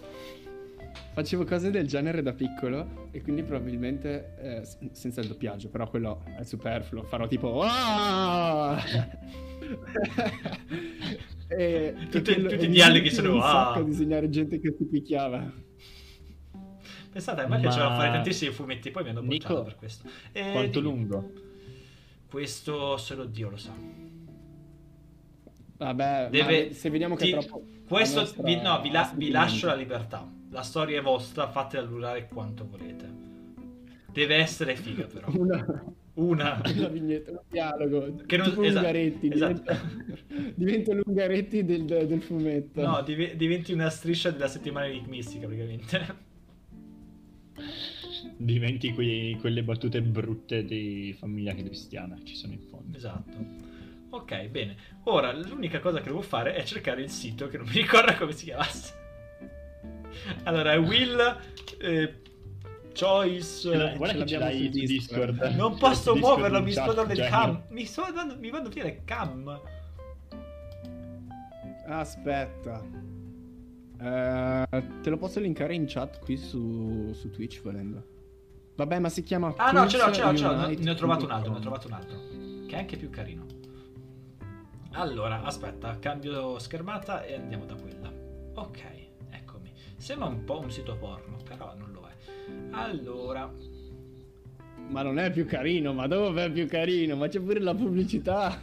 [1.12, 4.62] facevo cose del genere da piccolo e quindi probabilmente eh,
[4.92, 7.02] senza il doppiaggio, però quello è superfluo.
[7.04, 7.62] Farò tipo...
[11.50, 14.84] E, Tutti- quello- tutti e i dialoghi sono, un sacco "Ah!" disegnare gente che si
[14.84, 15.50] picchiava.
[17.10, 20.08] Pensate, a me Ma- piaceva fare tantissimi fumetti, poi mi hanno bocciato Nico, per questo.
[20.32, 21.32] E Quanto lungo?
[22.30, 23.72] Questo solo Dio lo sa.
[25.78, 27.64] Vabbè, Deve- ma se vediamo che ti- è troppo...
[27.88, 30.30] Questo nostra- vi, no, vi, la- vi lascio la libertà.
[30.50, 33.06] La storia è vostra, fatela durare quanto volete.
[34.12, 35.28] Deve essere figa però.
[35.34, 35.84] Una,
[36.14, 36.60] Una.
[36.74, 38.16] una vignetta, un dialogo.
[38.26, 39.52] Che non- tipo esatto, Ungaretti, esatto.
[39.52, 39.80] diventa,
[40.56, 42.80] diventa l'Ungaretti del, del fumetto.
[42.84, 46.26] No, div- diventi una striscia della settimana enigmistica praticamente.
[48.36, 52.96] diventi quei- quelle battute brutte di famiglia cristiana che ci sono in fondo.
[52.96, 53.66] Esatto.
[54.10, 54.76] Ok, bene.
[55.04, 58.32] Ora l'unica cosa che devo fare è cercare il sito che non mi ricordo come
[58.32, 58.94] si chiamasse.
[60.44, 61.38] Allora, è Will
[61.80, 62.20] eh,
[62.98, 63.60] Choice.
[63.70, 65.30] Ce l'hai- eh, Guarda ce che ce l'abbiamo su Discord.
[65.32, 65.54] Discord.
[65.56, 67.64] Non posso Discord muoverlo, mi sto dando il cam.
[67.68, 69.60] Mi sto dando, mi vanno via il cam.
[71.86, 72.82] Aspetta.
[74.00, 78.16] Eh, te lo posso linkare in chat qui su, su Twitch volendo.
[78.76, 80.68] Vabbè, ma si chiama Ah no, ce l'ho, ce l'ho, ce l'ho.
[80.68, 82.16] Ne- ho trovato un altro, ne ho trovato un altro.
[82.66, 83.44] Che è anche più carino.
[84.98, 88.12] Allora, aspetta, cambio schermata e andiamo da quella.
[88.54, 88.82] Ok,
[89.30, 89.72] eccomi.
[89.96, 92.14] Sembra un po' un sito porno, però non lo è.
[92.72, 93.48] Allora.
[94.88, 97.14] Ma non è più carino, ma dove è più carino?
[97.14, 98.60] Ma c'è pure la pubblicità.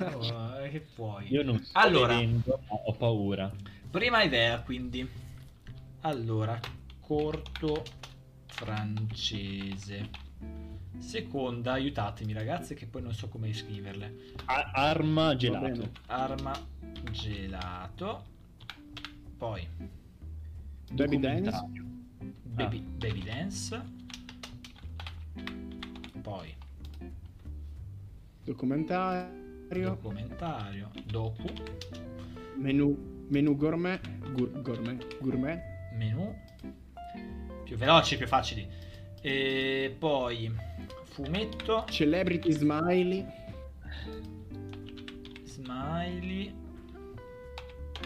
[0.00, 1.30] eh, che puoi?
[1.32, 2.14] Io non sto Allora.
[2.14, 3.48] vedendo, ma ho paura.
[3.88, 5.08] Prima idea, quindi.
[6.00, 6.58] Allora,
[6.98, 7.84] corto
[8.46, 10.10] francese.
[10.98, 14.32] Seconda, aiutatemi ragazzi che poi non so come scriverle.
[14.46, 15.90] A- arma gelato.
[16.06, 16.52] Arma
[17.10, 18.24] gelato.
[19.36, 19.66] Poi
[20.92, 21.66] Baby Dance.
[22.42, 23.80] Baby, baby dance.
[26.20, 26.52] Poi
[28.44, 29.30] Documentario.
[29.68, 30.90] documentario.
[31.04, 31.46] Docu.
[32.56, 34.00] Menu, menu gourmet.
[34.32, 35.18] Gur- gourmet.
[35.20, 35.60] Gourmet.
[35.96, 36.34] Menu.
[37.64, 38.66] Più veloci, più facili.
[39.30, 40.50] E poi
[41.04, 41.84] fumetto.
[41.90, 43.26] Celebrity Smiley.
[45.44, 46.54] Smiley.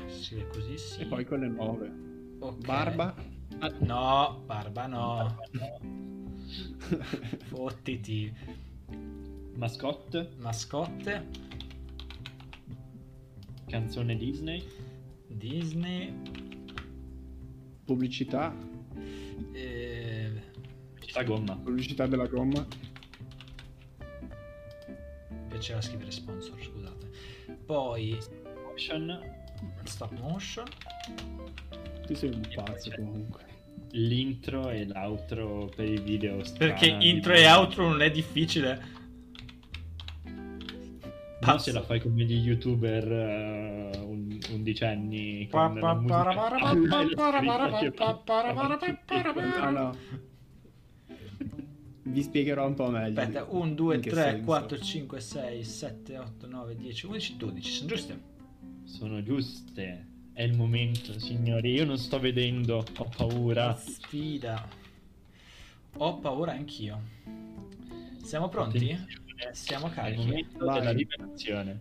[0.09, 1.01] Si scrive così, sì.
[1.03, 1.93] E poi quelle nuove.
[2.41, 2.67] Ok.
[2.67, 3.15] Barba.
[3.61, 5.37] Ah, No, barba no.
[7.45, 8.35] Fottiti.
[9.55, 10.31] Mascotte.
[10.39, 11.27] Mascotte.
[13.69, 14.61] Canzone Disney.
[15.29, 16.13] Disney.
[17.85, 18.53] Pubblicità.
[19.53, 20.02] eh,
[21.15, 21.57] La gomma.
[21.57, 22.67] Pubblicità della gomma.
[25.31, 27.11] mi piaceva scrivere sponsor, scusate.
[27.67, 28.19] Poi
[28.65, 29.21] Motion.
[29.85, 30.65] stop motion.
[32.07, 33.41] Tu sei un pazzo comunque.
[33.93, 36.73] L'intro e l'outro per i video strani.
[36.73, 39.01] Perché intro e outro non è difficile.
[41.45, 43.05] Non se la fai come gli youtuber
[44.05, 46.53] un- undicenni con pa- la musica
[49.61, 49.97] Ah no.
[52.05, 53.21] Vi spiegherò un po' meglio.
[53.21, 54.45] Aspetta, 1, 2, In che 3, senso.
[54.45, 57.71] 4, 5, 6, 7, 8, 9, 10, 11, 12.
[57.73, 58.21] Sono giuste?
[58.85, 60.07] Sono giuste.
[60.33, 61.73] È il momento, signori.
[61.73, 63.75] Io non sto vedendo, ho paura.
[63.77, 64.67] Sfida.
[65.99, 67.01] Ho paura anch'io.
[68.23, 68.79] Siamo pronti?
[68.93, 70.25] Attenzione, Siamo È il carichi.
[70.27, 70.79] momento Vai.
[70.79, 71.81] della liberazione.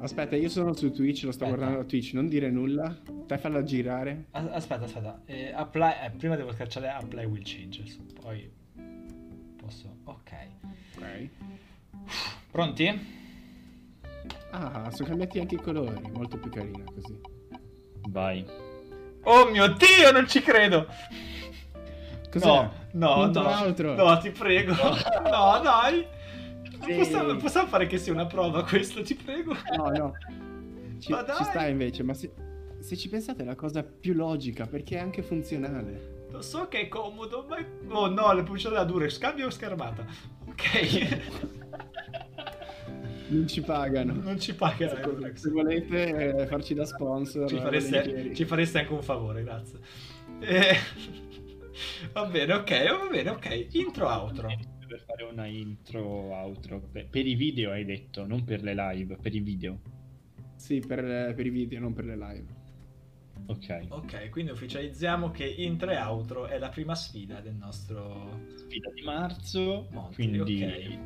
[0.00, 1.48] Aspetta, io sono su Twitch, lo sto Aspetta.
[1.56, 2.96] guardando da Twitch, non dire nulla.
[3.26, 4.26] Te falla girare.
[4.30, 5.22] As- Aspetta, aspetta.
[5.26, 7.98] Eh, apply, eh, prima devo schiacciare apply will changes.
[8.20, 8.48] Poi
[9.70, 9.96] posso.
[10.04, 10.32] Ok.
[10.96, 11.28] Ok.
[12.50, 13.18] Pronti?
[14.50, 17.18] Ah, sono cambiati anche i colori, molto più carina così.
[18.08, 18.44] Vai.
[19.22, 20.86] Oh mio dio, non ci credo!
[22.30, 22.46] Cos'è?
[22.46, 23.94] No, no, no.
[23.94, 24.72] No, ti prego.
[24.72, 26.06] No, dai.
[26.72, 26.94] Non Sì.
[26.96, 29.54] possiamo, possiamo fare che sia una prova questo, ti prego.
[29.76, 30.12] No, no.
[31.00, 32.30] Ci, ci sta invece, ma se,
[32.80, 36.18] se ci pensate è la cosa più logica perché è anche funzionale.
[36.30, 37.56] Lo so che è comodo, ma...
[37.88, 40.04] Oh no, le pubblicità da dure, scambio schermata.
[40.46, 41.58] Ok.
[43.30, 44.12] Non ci pagano.
[44.14, 45.16] non ci pagano.
[45.20, 48.34] Se, se volete eh, farci da sponsor, Ci fareste, volentieri.
[48.34, 49.78] ci fareste anche un favore, grazie.
[50.40, 50.74] Eh,
[52.12, 53.66] va bene, ok, va bene, ok.
[53.70, 54.48] Intro outro.
[54.84, 56.80] Per fare una intro outro.
[56.90, 59.78] Per, per i video hai detto, non per le live, per i video.
[60.56, 62.46] Sì, per, per i video, non per le live.
[63.46, 63.86] Ok.
[63.88, 68.40] Ok, quindi ufficializziamo che intro e outro è la prima sfida del nostro...
[68.56, 70.98] Sfida di marzo, Monti, quindi ok.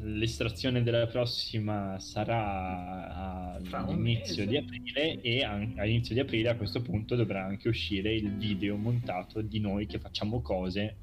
[0.00, 7.14] l'estrazione della prossima sarà all'inizio di aprile e an- all'inizio di aprile a questo punto
[7.16, 10.96] dovrà anche uscire il video montato di noi che facciamo cose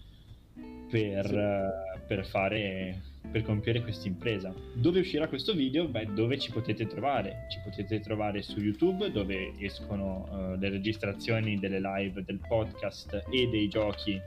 [0.89, 1.35] per, Sì.
[1.35, 4.53] eh, per fare per compiere questa impresa.
[4.73, 5.87] Dove uscirà questo video?
[5.87, 7.47] Beh, dove ci potete trovare?
[7.49, 13.47] Ci potete trovare su YouTube dove escono eh, le registrazioni delle live del podcast e
[13.47, 14.21] dei giochi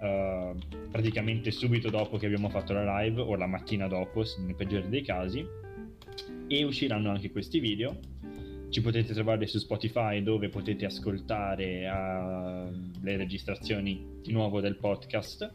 [0.00, 0.54] eh,
[0.90, 5.02] praticamente subito dopo che abbiamo fatto la live o la mattina dopo, nel peggiore dei
[5.02, 5.46] casi.
[6.48, 7.98] E usciranno anche questi video.
[8.68, 12.68] Ci potete trovare su Spotify dove potete ascoltare eh,
[13.00, 15.52] le registrazioni di nuovo del podcast.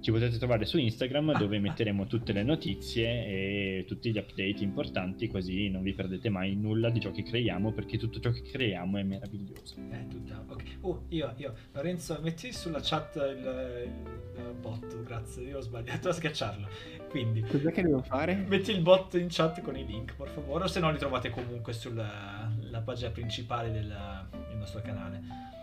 [0.00, 5.28] Ci potete trovare su Instagram dove metteremo tutte le notizie e tutti gli update importanti
[5.28, 8.98] così non vi perdete mai nulla di ciò che creiamo perché tutto ciò che creiamo
[8.98, 9.76] è meraviglioso.
[9.90, 10.62] Eh, tutta, ok.
[10.82, 13.90] Oh, io, io, Lorenzo, metti sulla chat il,
[14.36, 16.68] il bot, grazie, io ho sbagliato a schiacciarlo.
[17.08, 18.34] Quindi, cos'è che devo fare?
[18.34, 21.30] Metti il bot in chat con i link, per favore, o se no li trovate
[21.30, 25.56] comunque sulla pagina principale del, del nostro canale.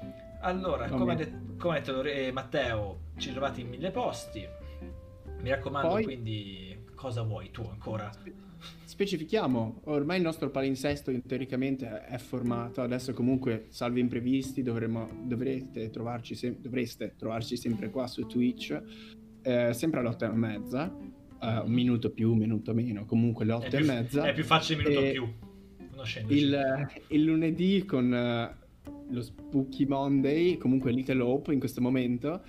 [0.46, 4.48] Allora, come ha, detto, come ha detto eh, Matteo, ci trovate in mille posti.
[5.42, 8.12] Mi raccomando, Poi, quindi, cosa vuoi tu ancora?
[8.84, 16.36] Specifichiamo, ormai il nostro palinsesto teoricamente è formato, adesso comunque, salvi imprevisti, dovremo, dovrete, trovarci
[16.36, 18.80] se, dovreste trovarci sempre qua su Twitch,
[19.42, 23.54] eh, sempre alle otto e mezza, uh, un minuto più, un minuto meno, comunque le
[23.54, 24.24] otto e mezza.
[24.26, 25.54] È più facile il minuto più.
[26.28, 28.65] Il, il lunedì con uh,
[29.10, 32.44] lo Spooky Monday, comunque Little Hope in questo momento,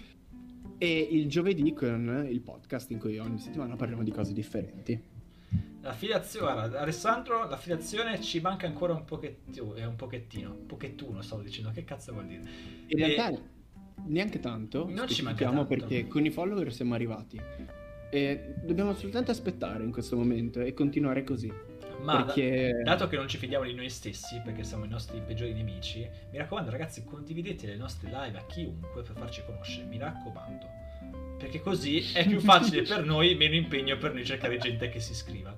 [0.78, 5.14] e il giovedì con il podcast in cui ogni settimana parliamo di cose differenti.
[5.80, 11.42] L'affiliazione, guarda, Alessandro, l'affiliazione ci manca ancora un pochettino, è un pochettino, un pochettuno stavo
[11.42, 12.42] dicendo, che cazzo vuol dire?
[12.88, 13.06] In e...
[13.06, 13.40] realtà
[14.06, 15.64] neanche tanto, non ci manca tanto.
[15.66, 17.40] perché con i follower siamo arrivati.
[18.10, 21.52] E dobbiamo soltanto aspettare in questo momento e continuare così.
[22.02, 22.82] Ma perché...
[22.85, 26.39] dato che non ci fidiamo di noi stessi, perché siamo i nostri peggiori nemici, mi
[26.39, 30.66] raccomando ragazzi, condividete le nostre live a chiunque per farci conoscere, mi raccomando.
[31.39, 35.12] Perché così è più facile per noi, meno impegno per noi cercare gente che si
[35.12, 35.55] iscriva.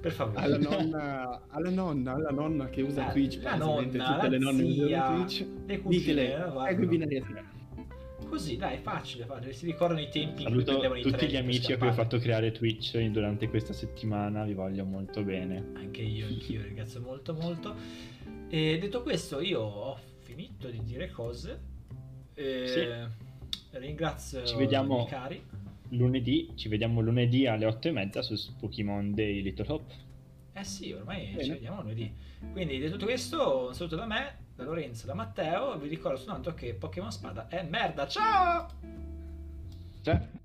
[0.00, 0.40] Per favore.
[0.40, 4.62] Alla nonna, alla nonna, alla nonna che usa la, Twitch, la nonna, tutte le nonne
[4.62, 5.46] usano Twitch.
[5.66, 6.34] Le cugine, ditele,
[6.68, 7.44] ecco i binari a tre.
[8.32, 9.52] Così, dai, facile, facile.
[9.52, 11.92] Si ricordano i tempi Saluto in cui prendevano i tutti gli amici a cui ho
[11.92, 15.72] fatto creare Twitch durante questa settimana, vi voglio molto bene.
[15.74, 17.74] Anche io, anch'io ringrazio molto molto.
[18.48, 21.60] E detto questo, io ho finito di dire cose.
[22.32, 23.78] E sì.
[23.78, 25.44] Ringrazio ci vediamo i cari.
[25.90, 29.94] Lunedì, ci vediamo lunedì alle 8 e mezza su Pokémon Day Little Hope.
[30.54, 31.44] Eh sì, ormai bene.
[31.44, 32.10] ci vediamo lunedì.
[32.50, 35.76] Quindi, detto questo, un saluto da me da Lorenzo, da Matteo.
[35.78, 38.06] Vi ricordo soltanto che Pokémon Spada è merda.
[38.06, 38.68] Ciao!
[40.02, 40.41] Ciao!